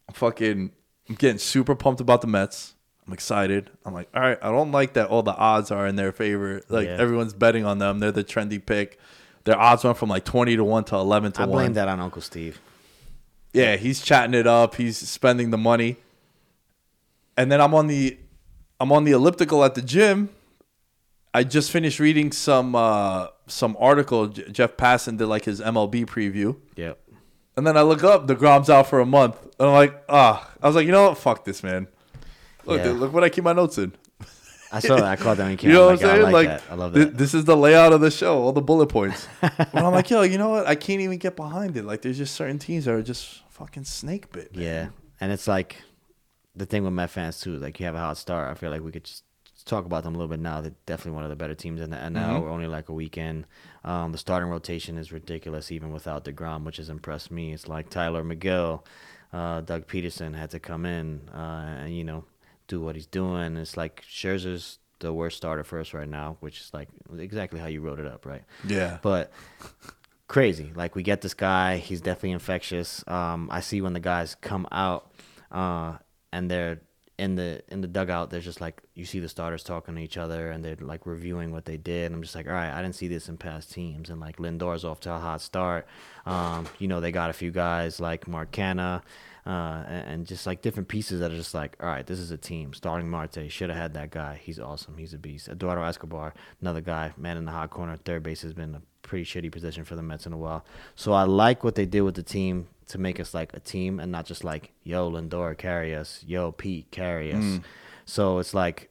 [0.08, 0.72] I'm fucking
[1.10, 2.76] I'm getting super pumped about the Mets.
[3.06, 3.70] I'm excited.
[3.86, 6.62] I'm like, all right, I don't like that all the odds are in their favor.
[6.70, 6.98] Like Yeah.
[6.98, 8.00] everyone's betting on them.
[8.00, 8.98] They're the trendy pick.
[9.44, 11.50] Their odds went from like 20 to 1 to 11 to I 1.
[11.50, 12.60] I blame that on Uncle Steve.
[13.54, 14.76] Yeah, he's chatting it up.
[14.76, 15.98] He's spending the money.
[17.38, 18.18] And then I'm on the
[18.80, 20.30] I'm on the elliptical at the gym.
[21.34, 26.06] I just finished reading some uh some article J- Jeff Passan did like his MLB
[26.06, 26.58] preview.
[26.76, 27.00] Yep.
[27.56, 29.40] And then I look up, deGrom's out for a month.
[29.60, 30.50] And I'm like, ah.
[30.62, 31.18] I was like, you know what?
[31.20, 31.88] Fuck this, man.
[32.66, 32.86] Look, Yeah.
[32.86, 33.94] dude, look what I keep my notes in.
[34.72, 35.06] I saw that.
[35.06, 35.70] I caught that you.
[35.70, 36.26] You know what I'm Like, saying?
[36.26, 36.72] I like, Like.
[36.72, 37.16] I love that.
[37.16, 39.28] this is the layout of the show, all the bullet points.
[39.42, 40.66] but I'm like, yo, you know what?
[40.66, 41.86] I can't even get behind it.
[41.86, 44.56] Like, there's just certain teams that are just fucking snake bit.
[44.56, 44.64] man.
[44.64, 44.88] Yeah,
[45.22, 45.78] and it's like
[46.56, 47.58] the thing with Met fans too.
[47.58, 48.50] Like you have a hot start.
[48.50, 49.24] I feel like we could just
[49.66, 50.62] talk about them a little bit now.
[50.62, 52.14] They're definitely one of the better teams in the NL.
[52.14, 52.42] Mm-hmm.
[52.42, 53.46] We're only like a weekend.
[53.84, 57.54] Um, the starting rotation is ridiculous, even without deGrom, which has impressed me.
[57.54, 58.84] It's like Tylor Megill,
[59.32, 62.26] uh, Doug Peterson had to come in uh, and you know
[62.68, 63.58] do what he's doing.
[63.58, 67.68] It's like Scherzer's the worst starter for us right now, which is like exactly how
[67.68, 68.44] you wrote it up, right?
[68.68, 69.00] Yeah.
[69.02, 69.32] But
[70.28, 70.72] crazy.
[70.76, 73.04] Like we get this guy, he's definitely infectious.
[73.08, 75.12] Um, I see when the guys come out,
[75.52, 75.98] uh,
[76.32, 76.82] and they're
[77.20, 78.30] in the in the dugout.
[78.30, 81.52] There's just like you see the starters talking to each other, and they're like reviewing
[81.52, 82.12] what they did.
[82.12, 84.10] I'm just like, all right, I didn't see this in past teams.
[84.10, 85.88] And like Lindor's off to a hot start.
[86.26, 89.02] Um, you know, they got a few guys like Mark Canha.
[89.46, 92.32] Uh, and, and just like different pieces that are just like, all right, this is
[92.32, 92.74] a team.
[92.74, 94.40] Starling Marte, should have had that guy.
[94.42, 94.98] He's awesome.
[94.98, 95.50] He's a beast.
[95.50, 97.98] Eduardo Escobar, another guy, man in the hot corner.
[97.98, 100.66] Third base has been a pretty shitty position for the Mets in a while.
[100.96, 104.00] So I like what they did with the team to make us like a team
[104.00, 106.24] and not just like, yo, Lindor, carry us.
[106.26, 107.60] Yo, Pete, carry us.
[108.06, 108.90] So it's like,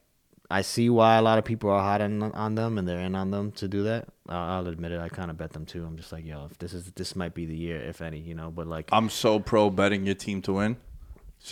[0.50, 3.14] I see why a lot of people are hot on, on them and they're in
[3.14, 4.08] on them to do that.
[4.28, 5.00] Uh, I'll admit it.
[5.00, 5.84] I kind of bet them too.
[5.84, 8.34] I'm just like, yo, if this is this might be the year, if any, you
[8.34, 8.50] know.
[8.50, 10.76] But like, I'm so pro betting your team to win.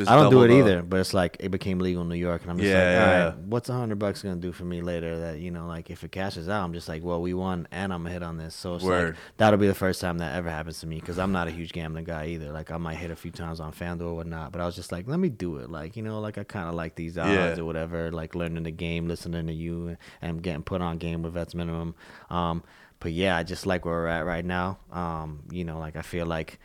[0.06, 2.42] I don't do it the- either, but it's like it became legal in New York,
[2.42, 3.24] and I'm just Yeah, like, all yeah.
[3.26, 5.18] right, what's a hundred bucks gonna do for me later?
[5.18, 7.92] That you know, like if it cashes out, I'm just like, well, we won, and
[7.92, 9.14] I'm gonna hit on this, so it's Word.
[9.14, 11.50] like that'll be the first time that ever happens to me because I'm not a
[11.50, 12.52] huge gambling guy either.
[12.52, 14.92] Like I might hit a few times on FanDuel or whatnot, but I was just
[14.92, 17.32] like, let me do it, like you know, like I kind of like these odds
[17.32, 17.56] Yeah.
[17.60, 21.32] or whatever, like learning the game, listening to you, and getting put on game with
[21.34, 21.94] vets minimum.
[22.30, 22.62] Um,
[23.00, 24.78] but yeah, I just like where we're at right now.
[24.92, 26.60] Um, you know, like I feel like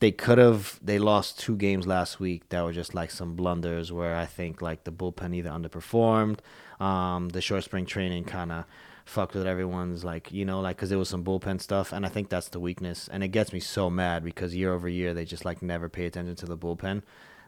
[0.00, 3.90] they could have they lost two games last week that were just like some blunders
[3.90, 6.40] where I think like the bullpen either underperformed,
[6.80, 8.64] um, the short spring training kind of
[9.06, 12.08] fucked with everyone's like you know like because there was some bullpen stuff and I
[12.08, 15.24] think that's the weakness and it gets me so mad because year over year they
[15.24, 17.02] just like never pay attention to the bullpen,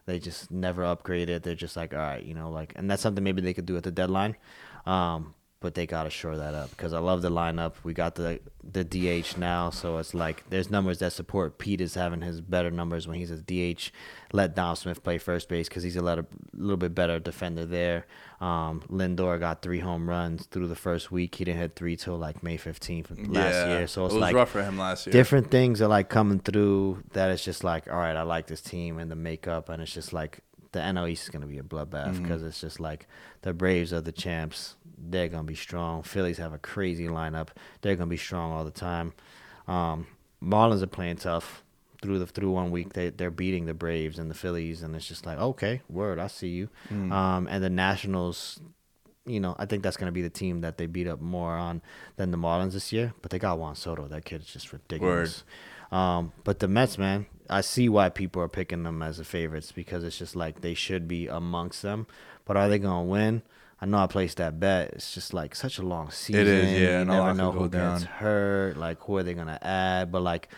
[0.07, 1.43] they just never upgrade it.
[1.43, 3.77] They're just like all right, you know like and that's something maybe they could do
[3.77, 4.37] at the deadline.
[4.87, 7.75] Um, but they gotta shore that up because I love the lineup.
[7.83, 8.41] We got the
[8.71, 12.71] the DH now, so it's like there's numbers that support Pete is having his better
[12.71, 13.91] numbers when he's a DH.
[14.33, 18.07] Let Dom Smith play first base because he's a little, little bit better defender there.
[18.43, 21.35] Um, Lindor got three home runs through the first week.
[21.37, 23.87] He didn't hit three till like May 15th last Yeah, year.
[23.87, 25.13] So it's it was like rough for him last year.
[25.13, 28.61] different things are like coming through that it's just like all right i like this
[28.61, 30.41] team and the makeup and it's just like
[30.73, 32.23] the NL East is going to be a bloodbath Mm-hmm.
[32.23, 33.07] because it's just like
[33.43, 34.77] the Braves are the champs.
[34.99, 36.03] They're going to be strong.
[36.03, 37.49] Phillies have a crazy lineup.
[37.81, 39.13] They're going to be strong all the time.
[39.67, 40.07] Um,
[40.43, 41.63] Marlins are playing tough
[42.03, 42.93] through the through one week.
[42.93, 46.27] They they're beating the Braves and the Phillies, and it's just like okay, word, I
[46.29, 46.69] see you.
[46.93, 47.13] Mm.
[47.13, 48.61] Um, and the Nationals,
[49.27, 51.57] you know, I think that's going to be the team that they beat up more
[51.57, 51.83] on
[52.17, 53.15] than the Marlins this year.
[53.21, 54.07] But they got Juan Soto.
[54.09, 55.45] That kid's just ridiculous.
[55.91, 59.73] Um, but the Mets, man, I see why people are picking them as the favorites
[59.73, 62.07] because it's just like they should be amongst them.
[62.45, 63.43] But are they going to win?
[63.81, 64.91] I know I placed that bet.
[64.95, 66.41] It's just like such a long season.
[66.43, 68.13] It is, yeah, You never know who go gets down.
[68.13, 68.77] hurt.
[68.77, 70.11] Like who are they going to add?
[70.11, 70.49] But like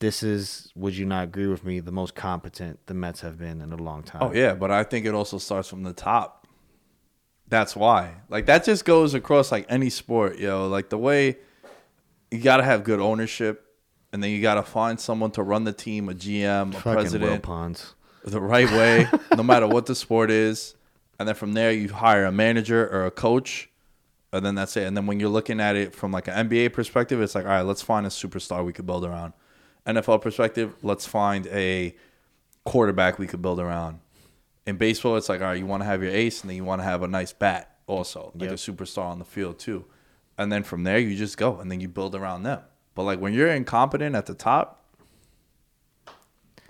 [0.00, 1.80] this is, would you not agree with me?
[1.80, 4.22] The most competent the Mets have been in a long time.
[4.22, 6.46] Oh yeah, but I think it also starts from the top.
[7.48, 8.14] That's why.
[8.28, 10.68] Like that just goes across like any sport, yo.
[10.68, 11.38] Like the way
[12.30, 13.64] you gotta have good ownership,
[14.12, 17.42] and then you gotta find someone to run the team, a GM, a Fucking president,
[17.42, 17.94] Ponds.
[18.24, 19.06] the right way,
[19.36, 20.74] no matter what the sport is.
[21.18, 23.70] And then from there, you hire a manager or a coach,
[24.32, 24.84] and then that's it.
[24.84, 27.50] And then when you're looking at it from like an NBA perspective, it's like, all
[27.50, 29.32] right, let's find a superstar we could build around.
[29.86, 31.94] NFL perspective, let's find a
[32.64, 34.00] quarterback we could build around.
[34.66, 36.64] In baseball, it's like, all right, you want to have your ace, and then you
[36.64, 38.52] want to have a nice bat also, like Yep.
[38.52, 39.84] a superstar on the field too.
[40.38, 42.60] And then from there, you just go, and then you build around them.
[42.94, 44.84] But like when you're incompetent at the top,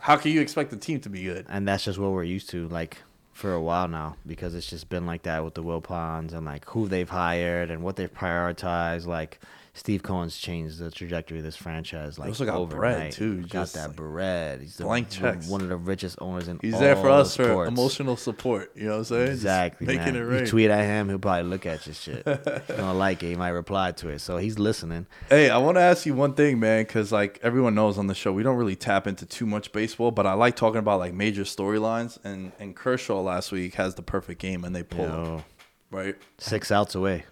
[0.00, 1.46] how can you expect the team to be good?
[1.48, 2.98] and that's just what we're used to like
[3.32, 6.64] for a while now because it's just been like that with the Wilpons and like
[6.66, 9.06] who they've hired and what they've prioritized.
[9.06, 9.40] Like
[9.74, 12.18] Steve Cohen's changed the trajectory of this franchise.
[12.18, 13.12] Like also got bread, overnight.
[13.14, 14.60] too, Got that like, bread.
[14.60, 15.48] He's the, blank one- checks.
[15.48, 16.58] One of the richest owners in.
[16.58, 16.72] The world.
[16.74, 18.72] He's there for us for emotional support.
[18.76, 19.26] You know what I'm saying?
[19.28, 20.34] Just Exactly, making man.
[20.34, 22.22] it You tweet at him, he'll probably look at your shit.
[22.26, 22.36] He's
[22.76, 23.28] gonna like it.
[23.28, 24.18] He might reply to it.
[24.18, 25.06] So he's listening.
[25.30, 28.14] Hey, I want to ask you one thing, man, because like everyone knows on the
[28.14, 31.14] show, we don't really tap into too much baseball, but I like talking about like
[31.14, 32.18] major storylines.
[32.24, 35.44] And and Kershaw last week has the perfect game, and they pulled Yo,
[35.90, 36.14] right?
[36.36, 37.24] six outs away.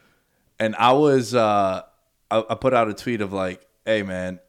[0.59, 1.83] And I was, uh,
[2.31, 4.41] I, I put out a tweet of like, hey, man,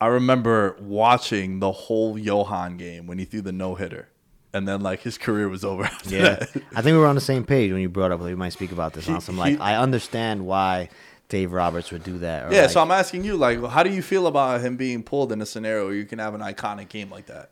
[0.00, 4.08] I remember watching the whole Johan game when he threw the no hitter.
[4.52, 5.88] and then like his career was over.
[6.06, 6.50] Yeah, that.
[6.74, 8.20] I think we were on the same page when you brought up.
[8.20, 9.60] We might speak about this on some like.
[9.60, 10.88] I understand why
[11.28, 12.52] Dave Roberts would do that.
[12.52, 15.32] Yeah, like, so I'm asking you, like, how do you feel about him being pulled
[15.32, 17.50] in a scenario where you can have an iconic game like that?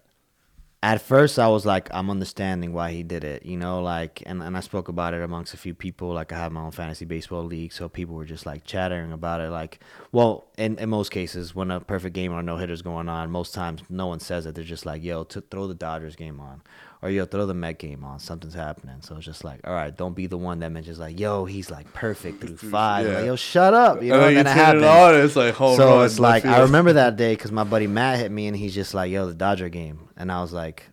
[0.85, 4.43] At first I was like, I'm understanding why he did it, you know, like, and,
[4.43, 6.13] and I spoke about it amongst a few people.
[6.13, 9.41] Like, I have my own fantasy baseball league, so people were just like chattering about
[9.41, 9.49] it.
[9.49, 9.81] Like,
[10.13, 13.55] well, in, in most cases, when a perfect game or no hitter's going on, most
[13.55, 14.55] times no one says it.
[14.55, 16.61] They're just like, yo, to throw the Dodgers game on,
[17.05, 18.19] or yo, throw the Met game on.
[18.19, 18.97] Something's happening.
[19.03, 21.71] So it's just like, all right, don't be the one that mentions like, yo, he's
[21.71, 23.07] like perfect through five.
[23.07, 23.17] Yeah.
[23.17, 24.27] Like, yo, shut up, you know.
[24.27, 26.95] and And then then it on, it's like home So run, it's like I remember
[26.95, 29.69] that day because my buddy Matt hit me and he's just like, "Yo, the Dodger
[29.69, 30.85] game," and I was like,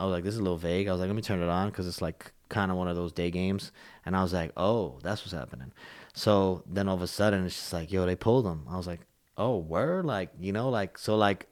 [0.00, 1.48] "I was like, this is a little vague." I was like, "Let me turn it
[1.48, 3.70] on" because it's like kind of one of those day games,
[4.04, 5.70] and I was like, "Oh, that's what's happening."
[6.12, 8.88] So then all of a sudden it's just like, "Yo, they pulled him." I was
[8.88, 9.02] like,
[9.36, 11.46] "Oh, word!" Like you know, like so, like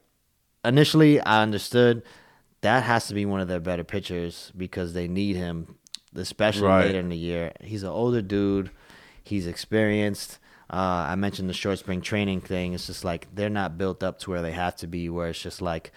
[0.65, 2.03] initially I understood
[2.61, 5.75] that has to be one of their better pitchers because they need him,
[6.15, 6.85] especially Right.
[6.87, 7.53] later in the year.
[7.61, 8.71] He's an older dude.
[9.23, 10.39] He's experienced.
[10.71, 12.73] Uh, I mentioned the short spring training thing.
[12.73, 15.09] It's just like they're not built up to where they have to be.
[15.09, 15.91] Where it's just like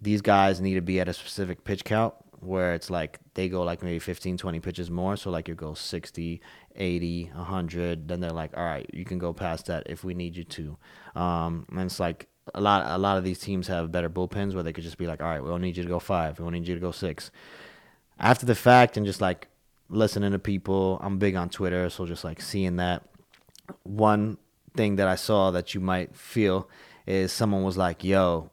[0.00, 2.14] these guys need to be at a specific pitch count.
[2.40, 5.16] Where it's like they go like maybe 15, 20 pitches more.
[5.16, 6.40] So like you go 60,
[6.76, 8.08] 80, 100.
[8.08, 10.76] Then they're like, all right, you can go past that if we need you to.
[11.14, 12.84] Um, and it's like a lot.
[12.86, 15.28] A lot of these teams have better bullpens where they could just be like, all
[15.28, 16.38] right, we don't need you to go five.
[16.38, 17.30] We don't need you to go six
[18.18, 19.48] after the fact and just like
[19.88, 20.98] listening to people.
[21.02, 23.02] I'm big on Twitter, so just like seeing that.
[23.82, 24.38] One
[24.76, 26.68] thing that I saw that you might feel
[27.06, 28.50] is someone was like, "Yo,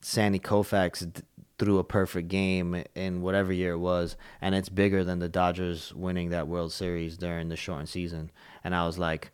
[0.00, 1.22] Sandy Koufax
[1.58, 5.94] threw a perfect game in whatever year it was, and it's bigger than the Dodgers
[5.94, 8.30] winning that World Series during the shortened season."
[8.64, 9.30] And I was like,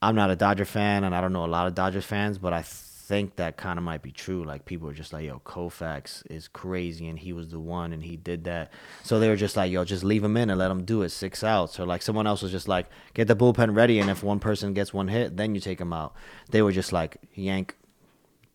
[0.00, 2.52] I'm not a Dodger fan, and I don't know a lot of Dodgers fans, but
[2.52, 2.62] I
[3.08, 4.44] think that kind of might be true.
[4.44, 8.02] Like people are just like, "Yo, Koufax is crazy, and he was the one, and
[8.04, 8.70] he did that."
[9.02, 11.08] So they were just like, "Yo, just leave him in and let him do it,
[11.08, 14.22] six outs." Or like someone else was just like, "Get the bullpen ready, and if
[14.22, 16.14] one person gets one hit, then you take him out."
[16.50, 17.74] They were just like, "Yank,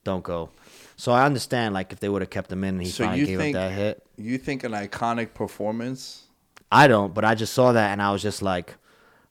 [0.03, 0.51] don't go."
[0.95, 3.25] So I understand, like if they would have kept him in, and he So finally
[3.25, 4.03] gave think up that hit.
[4.17, 6.25] you think an iconic performance?
[6.71, 8.75] I don't, but I just saw that and I was just like,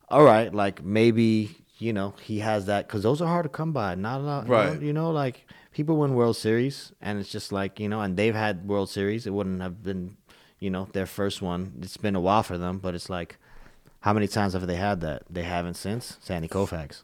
[0.09, 3.73] all right, like maybe you know he has that because those are hard to come
[3.73, 3.95] by.
[3.95, 4.81] Not a lot, Right.
[4.81, 8.35] You know, like people win World Series and it's just like you know, and they've
[8.35, 9.27] had World Series.
[9.27, 10.17] It wouldn't have been,
[10.61, 11.73] you know, their first one.
[11.83, 13.37] It's been a while for them, but it's like,
[14.01, 15.25] how many times have they had that?
[15.29, 17.03] They haven't since Sandy Koufax.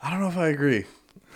[0.00, 0.84] I don't know if I agree.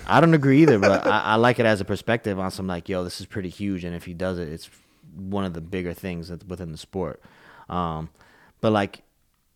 [0.06, 2.88] I don't agree either, but I, I like it as a perspective on some like,
[2.88, 4.70] yo, this is pretty huge, and if he does it, it's
[5.16, 7.20] one of the bigger things that, within the sport.
[7.68, 8.10] Um,
[8.60, 9.02] but like,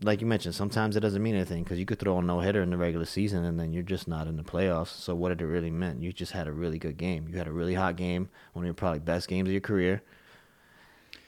[0.02, 2.62] like you mentioned, sometimes it doesn't mean anything because you could throw a no hitter
[2.62, 4.88] in the regular season and then you're just not in the playoffs.
[4.88, 6.02] So what did it really mean?
[6.02, 7.28] You just had a really good game.
[7.28, 10.02] You had a really hot game, one of your probably best games of your career.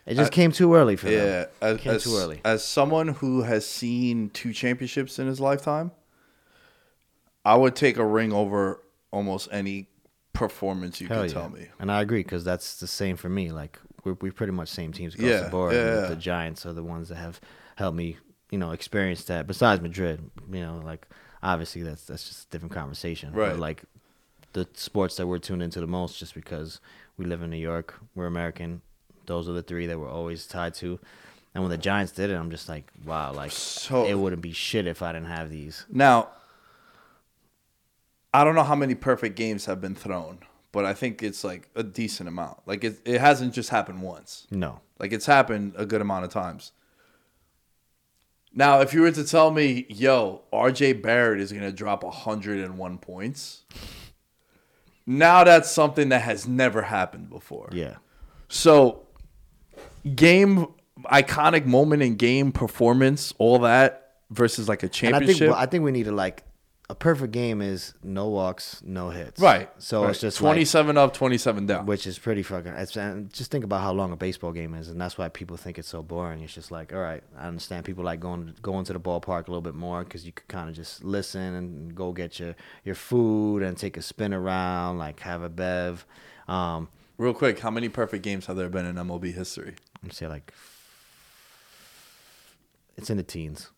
[0.07, 1.49] It just came too early for Yeah, them.
[1.63, 2.41] as, came as, too early.
[2.45, 5.93] as someone who has seen two championships in his lifetime,
[7.45, 9.89] I would take a ring over almost any
[10.35, 11.35] performance you Hell could yeah.
[11.41, 11.69] tell me.
[11.79, 13.51] And I agree because that's the same for me.
[13.51, 15.75] Like we're we pretty much same teams across Yeah, the board.
[15.75, 16.07] yeah, yeah.
[16.09, 17.41] The Giants are the ones that have
[17.77, 18.19] helped me,
[18.55, 19.49] you know, experience that.
[19.49, 21.09] Besides Madrid, you know, like
[21.43, 23.33] obviously that's that's just a different conversation.
[23.33, 23.51] Right.
[23.51, 23.83] But like
[24.53, 26.79] the sports that we're tuned into the most, just because
[27.17, 28.81] we live in New York, we're American.
[29.27, 31.01] Those are the three that we're always tied to.
[31.53, 34.53] And when the Giants did it, I'm just like, wow, like So- it wouldn't be
[34.53, 35.85] shit if I didn't have these.
[35.91, 36.29] Now,
[38.33, 40.39] I don't know how many perfect games have been thrown,
[40.71, 42.59] but I think it's like a decent amount.
[42.67, 44.47] Like it, it hasn't just happened once.
[44.53, 44.81] No.
[45.01, 46.71] Like it's happened a good amount of times.
[48.57, 52.99] Now, if you were to tell me, yo, RJ Barrett is going to drop 101
[52.99, 53.65] points,
[55.07, 57.69] now that's something that has never happened before.
[57.73, 57.97] Yeah.
[58.49, 59.07] So,
[60.15, 60.69] game,
[61.07, 65.39] iconic moment in game performance, all that versus like a And I championship.
[65.39, 66.45] think well, I think we need to like
[66.91, 69.41] a perfect game is no walks, no hits.
[69.41, 69.71] right.
[69.79, 70.11] So right.
[70.11, 71.87] it's just like, 27 up, 27 down.
[71.87, 72.73] which is pretty fucking.
[72.73, 75.57] It's, and just think about how long a baseball game is, and that's why people
[75.57, 76.43] think it's so boring.
[76.43, 79.51] It's just like, all right, I understand people like going going to the ballpark a
[79.51, 82.55] little bit more because you could kind of just listen and go get your
[82.85, 86.05] your food and take a spin around, like have a bev.
[86.49, 89.77] Um, Real quick, how many perfect games have there been in MLB history?
[90.03, 90.53] me say like
[92.97, 93.71] it's in the teens.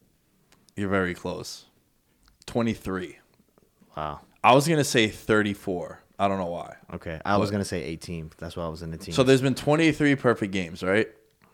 [0.74, 1.65] You're very close.
[2.46, 3.18] 23.
[3.96, 4.20] Wow.
[4.42, 6.00] I was going to say 34.
[6.18, 6.76] I don't know why.
[6.94, 8.30] Okay, I was gonna say 18.
[8.38, 9.12] That's why I was in the team.
[9.12, 11.08] So there's been 23 perfect games, right?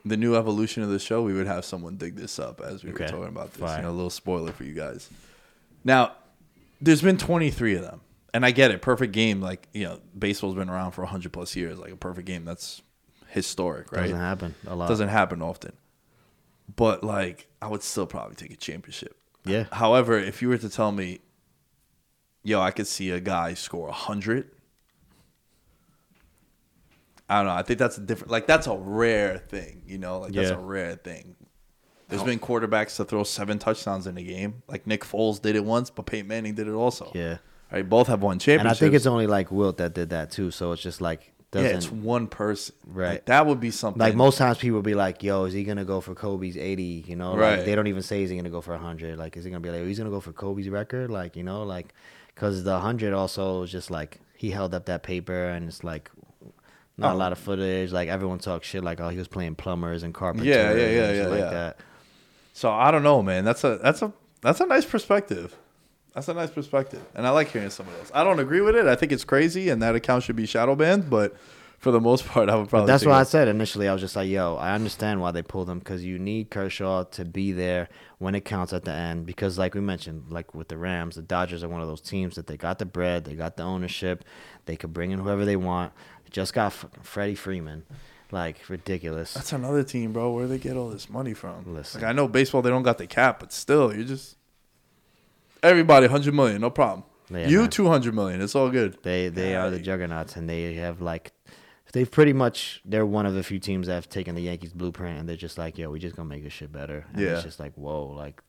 [0.04, 2.92] The new evolution of the show, we would have someone dig this up as we
[2.92, 3.60] were talking about this.
[3.60, 3.78] Fine.
[3.78, 5.10] You know, a little spoiler for you guys.
[5.82, 6.12] Now,
[6.80, 8.02] there's been 23 of them.
[8.34, 8.80] And I get it.
[8.82, 11.78] Perfect game, like, you know, baseball's been around for 100 plus years.
[11.78, 12.82] Like, a perfect game, that's
[13.28, 14.02] historic, right?
[14.02, 14.88] Doesn't happen a lot.
[14.88, 15.72] Doesn't happen often.
[16.74, 19.16] But like, I would still probably take a championship.
[19.44, 19.64] Yeah.
[19.72, 21.20] However, if you were to tell me,
[22.42, 24.50] yo, I could see a guy score a hundred.
[27.28, 27.52] I don't know.
[27.52, 28.30] I think that's a different.
[28.30, 30.20] Like that's a rare thing, you know.
[30.20, 30.56] Like that's Yeah.
[30.56, 31.36] a rare thing.
[32.08, 34.62] There's been quarterbacks to throw seven touchdowns in a game.
[34.68, 37.10] Like Nick Foles did it once, but Peyton Manning did it also.
[37.14, 37.38] Yeah.
[37.72, 37.88] Right.
[37.88, 38.60] Both have won championships.
[38.60, 38.68] And.
[38.68, 40.50] I think it's only like Wilt that did that too.
[40.50, 42.74] So it's just like yeah, doesn't it's one person.
[42.86, 43.08] Right.
[43.10, 44.00] Like, that would be something.
[44.00, 47.16] like most times people be like, "Yo, is he gonna go for Kobe's 80?" You
[47.16, 47.64] know, like, Right.
[47.64, 49.18] they don't even say is he gonna go for 100.
[49.18, 51.10] Like, is he gonna be like, oh, he's gonna go for Kobe's record?
[51.10, 51.92] Like, you know, like
[52.34, 56.10] because the 100 also is just like he held up that paper and it's like
[56.96, 57.16] not Oh.
[57.16, 57.92] a lot of footage.
[57.92, 60.96] Like everyone talks shit like, "Oh, he was playing plumbers and carpenters." Yeah, yeah, and
[60.96, 61.50] yeah, yeah, like yeah.
[61.50, 61.76] that.
[62.54, 63.44] So I don't know, man.
[63.44, 65.56] That's a that's a that's a nice perspective.
[66.14, 68.10] That's a nice perspective, and I like hearing some of those.
[68.14, 68.86] I don't agree with it.
[68.86, 71.08] I think it's crazy, and that account should be shadow banned.
[71.08, 71.34] But
[71.78, 72.86] for the most part, I would probably.
[72.86, 73.88] That's take why I said initially.
[73.88, 77.04] I was just like, "Yo, I understand why they pulled him because you need Kershaw
[77.04, 79.26] to be there when it counts at the end.
[79.26, 82.36] Because, like we mentioned, like with the Rams, the Dodgers are one of those teams
[82.36, 84.24] that they got the bread, they got the ownership,
[84.66, 85.92] they could bring in whoever they want.
[86.24, 87.84] They just got fucking Freddie Freeman,
[88.30, 89.34] like ridiculous.
[89.34, 90.30] That's another team, bro.
[90.30, 91.74] Where they get all this money from?
[91.74, 92.00] Listen.
[92.00, 94.36] Like I know baseball, they don't got the cap, but still, you just
[95.62, 97.04] everybody hundred million, no problem.
[97.30, 97.70] Yeah, you man.
[97.70, 98.98] two hundred million, it's all good.
[99.02, 101.32] They they are the juggernauts, and they have like
[101.92, 105.18] they've pretty much they're one of the few teams that have taken the Yankees blueprint,
[105.18, 107.34] and they're just like, "Yo, we just gonna make this shit better." And Yeah.
[107.34, 108.42] it's just like, whoa, like,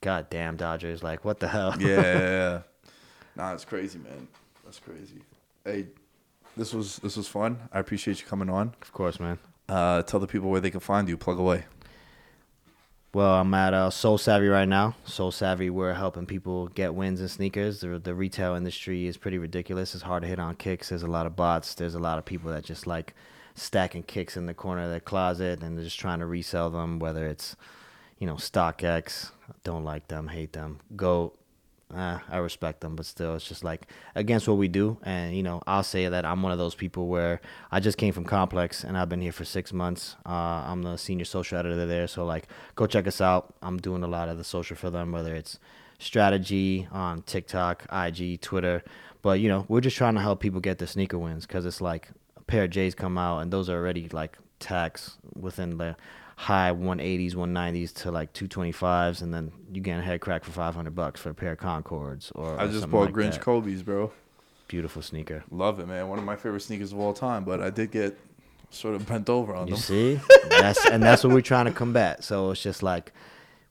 [0.00, 1.74] goddamn Dodgers, like, what the hell?
[1.80, 2.62] yeah, yeah, yeah.
[3.36, 4.28] Nah, it's crazy, man.
[4.64, 5.20] That's crazy.
[5.64, 5.86] Hey,
[6.56, 7.58] this was this was fun.
[7.72, 8.74] I appreciate you coming on.
[8.82, 9.38] of course, man.
[9.68, 11.16] Uh, tell the people where they can find you.
[11.16, 11.64] Plug away.
[13.14, 14.96] Well, I'm at uh, Soul Savvy right now.
[15.04, 17.78] Soul Savvy, we're helping people get wins in sneakers.
[17.78, 19.94] The, the retail industry is pretty ridiculous.
[19.94, 20.88] It's hard to hit on kicks.
[20.88, 21.74] There's a lot of bots.
[21.74, 23.14] There's a lot of people that just like
[23.54, 26.98] stacking kicks in the corner of their closet and they're just trying to resell them,
[26.98, 27.54] whether it's,
[28.18, 29.30] you know, StockX.
[29.62, 30.80] Don't like them, hate them.
[30.96, 31.34] Go.
[31.94, 34.98] Uh, I respect them, but still, it's just like against what we do.
[35.02, 37.40] And you know, I'll say that I'm one of those people where
[37.70, 40.16] I just came from Complex and I've been here for six months.
[40.26, 43.54] Uh, I'm the senior social editor there, so like, go check us out.
[43.62, 45.58] I'm doing a lot of the social for them, whether it's
[45.98, 48.82] strategy on TikTok, IG, Twitter.
[49.22, 51.80] But you know, we're just trying to help people get their sneaker wins because it's
[51.80, 55.96] like a pair of J's come out and those are already like tax within the
[56.36, 60.94] high 180s, 190s to like 225s, and then you get a head crack for 500
[60.94, 62.58] bucks for a pair of Concords or.
[62.60, 63.40] I just bought like Grinch that.
[63.42, 64.12] Kobe's, bro.
[64.68, 65.44] Beautiful sneaker.
[65.50, 66.08] Love it, man.
[66.08, 67.44] One of my favorite sneakers of all time.
[67.44, 68.18] But I did get
[68.70, 69.80] sort of bent over on You them.
[69.82, 72.24] see, that's and that's what we're trying to combat.
[72.24, 73.12] So it's just like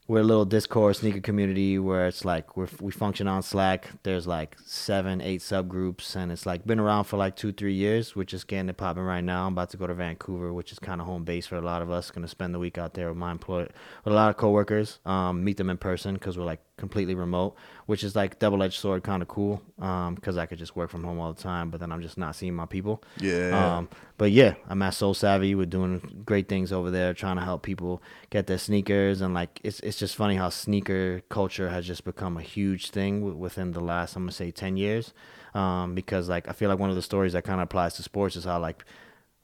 [0.07, 3.89] we're a little Discord sneaker community where it's like we we function on Slack.
[4.03, 8.15] There's like seven, eight subgroups, and it's like been around for like two, three years.
[8.15, 9.47] We're just getting it popping right now.
[9.47, 11.81] I'm about to go to Vancouver, which is kind of home base for a lot
[11.81, 12.11] of us.
[12.11, 13.69] Going to spend the week out there with my employer,
[14.03, 14.99] with a lot of coworkers.
[15.05, 17.55] Um, meet them in person because we're like completely remote,
[17.85, 19.61] which is like double edged sword, kind of cool.
[19.79, 22.17] Um, because I could just work from home all the time, but then I'm just
[22.17, 23.03] not seeing my people.
[23.19, 23.77] Yeah.
[23.77, 25.53] Um, but yeah, I'm at Soul Savvy.
[25.55, 29.59] We're doing great things over there, trying to help people get their sneakers, and like
[29.63, 33.71] it's it's just funny how sneaker culture has just become a huge thing w- within
[33.71, 35.13] the last I'm gonna say ten years,
[35.53, 38.03] um, because like I feel like one of the stories that kind of applies to
[38.03, 38.83] sports is how like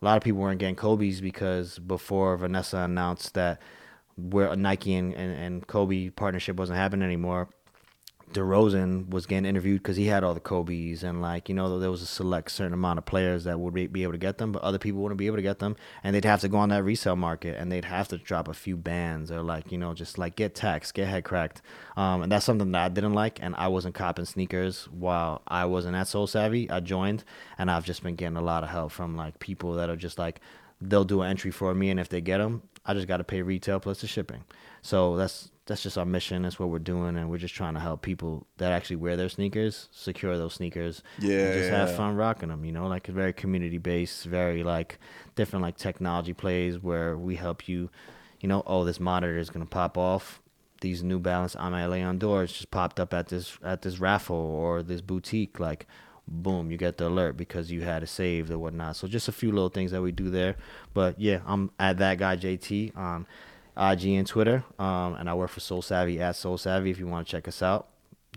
[0.01, 3.61] a lot of people weren't getting Kobe's because before Vanessa announced that
[4.19, 7.49] where Nike and, and, and Kobe partnership wasn't happening anymore.
[8.33, 11.89] DeRozan was getting interviewed because he had all the Kobe's and like you know there
[11.89, 14.61] was a select certain amount of players that would be, able to get them, but
[14.61, 16.83] other people wouldn't be able to get them, and they'd have to go on that
[16.83, 20.19] resale market and they'd have to drop a few bands or like you know just
[20.19, 21.63] like get taxed, get head cracked,
[21.97, 25.65] um, and that's something that I didn't like, and I wasn't copping sneakers while I
[25.65, 26.69] wasn't at Soul Savvy.
[26.69, 27.23] I joined,
[27.57, 30.19] and I've just been getting a lot of help from like people that are just
[30.19, 30.39] like
[30.81, 33.23] they'll do an entry for me, and if they get them, I just got to
[33.23, 34.43] pay retail plus the shipping.
[34.81, 36.41] So that's that's just our mission.
[36.41, 39.29] That's what we're doing, and we're just trying to help people that actually wear their
[39.29, 41.03] sneakers secure those sneakers.
[41.19, 42.65] Yeah, and just have fun rocking them.
[42.65, 44.97] You know, like a very community based, very like
[45.35, 47.91] different like technology plays where we help you.
[48.39, 50.41] You know, oh, this monitor is gonna pop off.
[50.81, 54.81] These New Balance Aimé Leon Dores just popped up at this at this raffle or
[54.81, 55.59] this boutique.
[55.59, 55.85] Like,
[56.29, 58.95] boom, you get the alert because you had it saved or whatnot.
[58.95, 60.55] So just a few little things that we do there.
[60.93, 63.25] But yeah, I'm at that guy JT on
[63.77, 66.89] IG and Twitter, um, and I work for Soul Savvy at Soul Savvy.
[66.91, 67.87] If you want to check us out,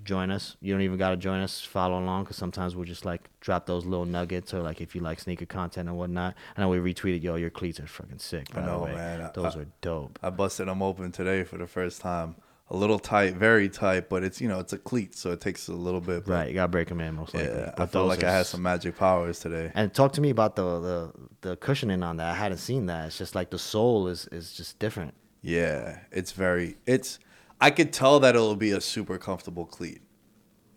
[0.04, 0.56] join us.
[0.60, 1.60] You don't even got to join us.
[1.60, 5.00] Follow along because sometimes we'll just like drop those little nuggets or like if you
[5.00, 6.34] like sneaker content and whatnot.
[6.56, 8.52] I know we retweeted, yo, your cleats are fucking sick.
[8.54, 8.94] By I know, the way.
[8.94, 9.30] man.
[9.34, 10.18] Those I- are dope.
[10.22, 12.36] I busted them open today for the first time.
[12.72, 15.68] A little tight, very tight, but it's you know it's a cleat, so it takes
[15.68, 16.24] a little bit.
[16.24, 17.50] but Right, you gotta break them in most likely.
[17.50, 19.70] Yeah, I But those like are I had some magic powers today.
[19.74, 21.12] And talk to me about the the
[21.42, 22.30] the cushioning on that.
[22.30, 23.06] I hadn't seen that.
[23.06, 25.12] It's just like the sole is is just different.
[25.42, 26.76] Yeah, it's very.
[26.86, 27.18] It's.
[27.60, 30.00] I could tell that it'll be a super comfortable cleat,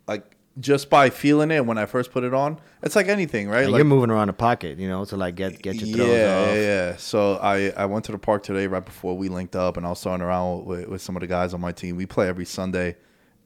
[0.08, 2.60] like just by feeling it when I first put it on.
[2.82, 3.68] It's like anything, right?
[3.68, 6.40] Like, you're moving around the pocket, you know, to like get get your throws yeah,
[6.40, 6.56] off.
[6.56, 6.96] yeah, yeah.
[6.98, 9.90] So I I went to the park today right before we linked up, and I
[9.90, 11.98] was starting around with, with some of the guys on my team.
[11.98, 12.96] We play every Sunday,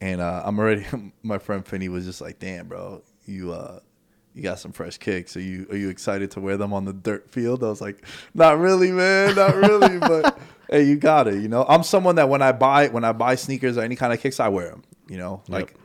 [0.02, 0.86] and uh, I'm already.
[1.24, 3.80] My friend Finney was just like, "Damn, bro, you uh."
[4.36, 5.36] You got some fresh kicks.
[5.36, 7.64] Are you are you excited to wear them on the dirt field?
[7.64, 8.06] I was like,
[8.36, 9.98] not really, man, not really.
[10.00, 10.38] but
[10.70, 11.42] hey, you got it.
[11.42, 14.14] You know, I'm someone that when I buy when I buy sneakers or any kind
[14.14, 14.84] of kicks, I wear them.
[15.10, 15.76] You know, like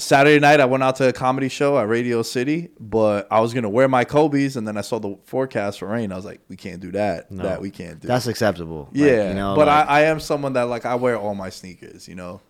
[0.00, 3.52] Saturday night, I went out to a comedy show at Radio City, but I was
[3.54, 6.10] gonna wear my Kobe's, and then I saw the forecast for rain.
[6.12, 7.30] I was like, we can't do that.
[7.30, 7.42] No.
[7.44, 8.08] That we can't do.
[8.08, 8.88] That's acceptable.
[8.92, 11.34] Like, yeah, you know, but like- I, I am someone that like I wear all
[11.34, 12.08] my sneakers.
[12.08, 12.40] You know,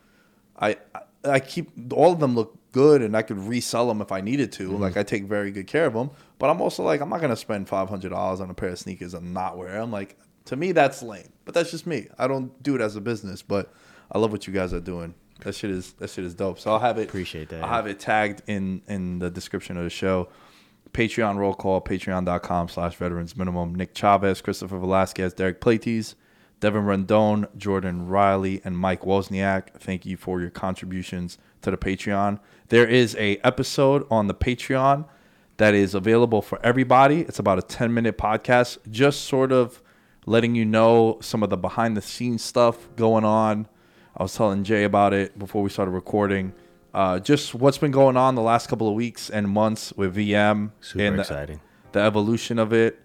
[0.59, 4.11] I I- I keep all of them look good, and I could resell them if
[4.11, 4.71] I needed to.
[4.71, 4.81] Mm-hmm.
[4.83, 7.37] Like I take very good care of them, but I'm also like I'm not gonna
[7.37, 9.91] spend five hundred dollars on a pair of sneakers and not wear them.
[9.91, 10.17] Like
[10.47, 11.29] to me, that's lame.
[11.45, 12.09] But that's just me.
[12.19, 13.71] I don't do it as a business, but
[14.11, 15.13] I love what you guys are doing.
[15.45, 16.59] That shit is that shit is dope.
[16.59, 17.09] So I'll have it.
[17.09, 17.63] Appreciate that.
[17.63, 20.29] I'll have it tagged in in the description of the show.
[20.93, 23.75] Patreon roll call, patreon.com slash veterans minimum.
[23.75, 26.17] Nick Chavez, Christopher Velasquez, Derek Plates,
[26.59, 29.75] Devin Rendon, Jordan Riley, and Mike Wozniak.
[29.79, 32.41] Thank you for your contributions to the Patreon.
[32.69, 35.07] There is a episode on the Patreon
[35.59, 37.21] that is available for everybody.
[37.21, 39.83] It's about a 10 minute podcast, just sort of
[40.27, 43.69] letting you know some of the behind the scenes stuff going on.
[44.21, 46.53] I was telling Jay about it before we started recording.
[46.93, 50.73] Uh, just what's been going on the last couple of weeks and months with VM
[50.83, 51.61] Super and the, exciting.
[51.93, 53.01] the evolution of it.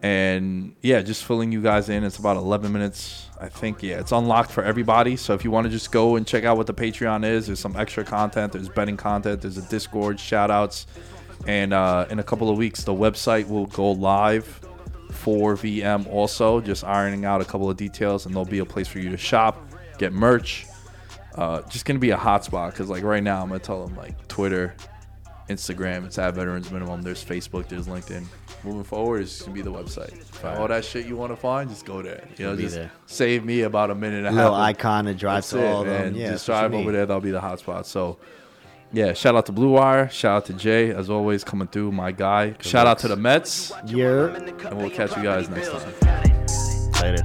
[0.00, 2.04] And yeah, just filling you guys in.
[2.04, 3.26] It's about 11 minutes.
[3.40, 5.16] I think, yeah, it's unlocked for everybody.
[5.16, 7.58] So if you want to just go and check out what the Patreon is, there's
[7.58, 8.52] some extra content.
[8.52, 9.42] There's betting content.
[9.42, 10.86] There's a Discord, shout outs.
[11.48, 14.46] And uh, in a couple of weeks, the website will go live
[15.10, 18.24] for VM also, just ironing out a couple of details.
[18.24, 19.67] And there'll be a place for you to shop,
[19.98, 20.66] get merch.
[21.34, 23.86] Uh, just going to be a hotspot because, like, right now, I'm going to tell
[23.86, 24.74] them, like, Twitter,
[25.48, 27.02] Instagram, it's at Veterans Minimum.
[27.02, 28.24] There's Facebook, there's LinkedIn.
[28.64, 30.12] Moving forward, it's gonna be the website.
[30.58, 32.26] All that shit you want to find, just go there.
[32.36, 32.90] You know, be just there.
[33.06, 34.62] save me about a minute and a Little half.
[34.70, 36.16] icon to drive That's to it, all of them.
[36.16, 37.06] Yeah, just that's what you drive over there.
[37.06, 37.84] That'll be the hotspot.
[37.86, 38.18] So,
[38.92, 40.08] yeah, shout out to Blue Wire.
[40.10, 42.56] Shout out to Jay, as always, coming through, my guy.
[42.60, 44.34] shout out to the Mets, Yeah.
[44.34, 46.92] and we'll catch you guys next time.
[47.00, 47.24] Later.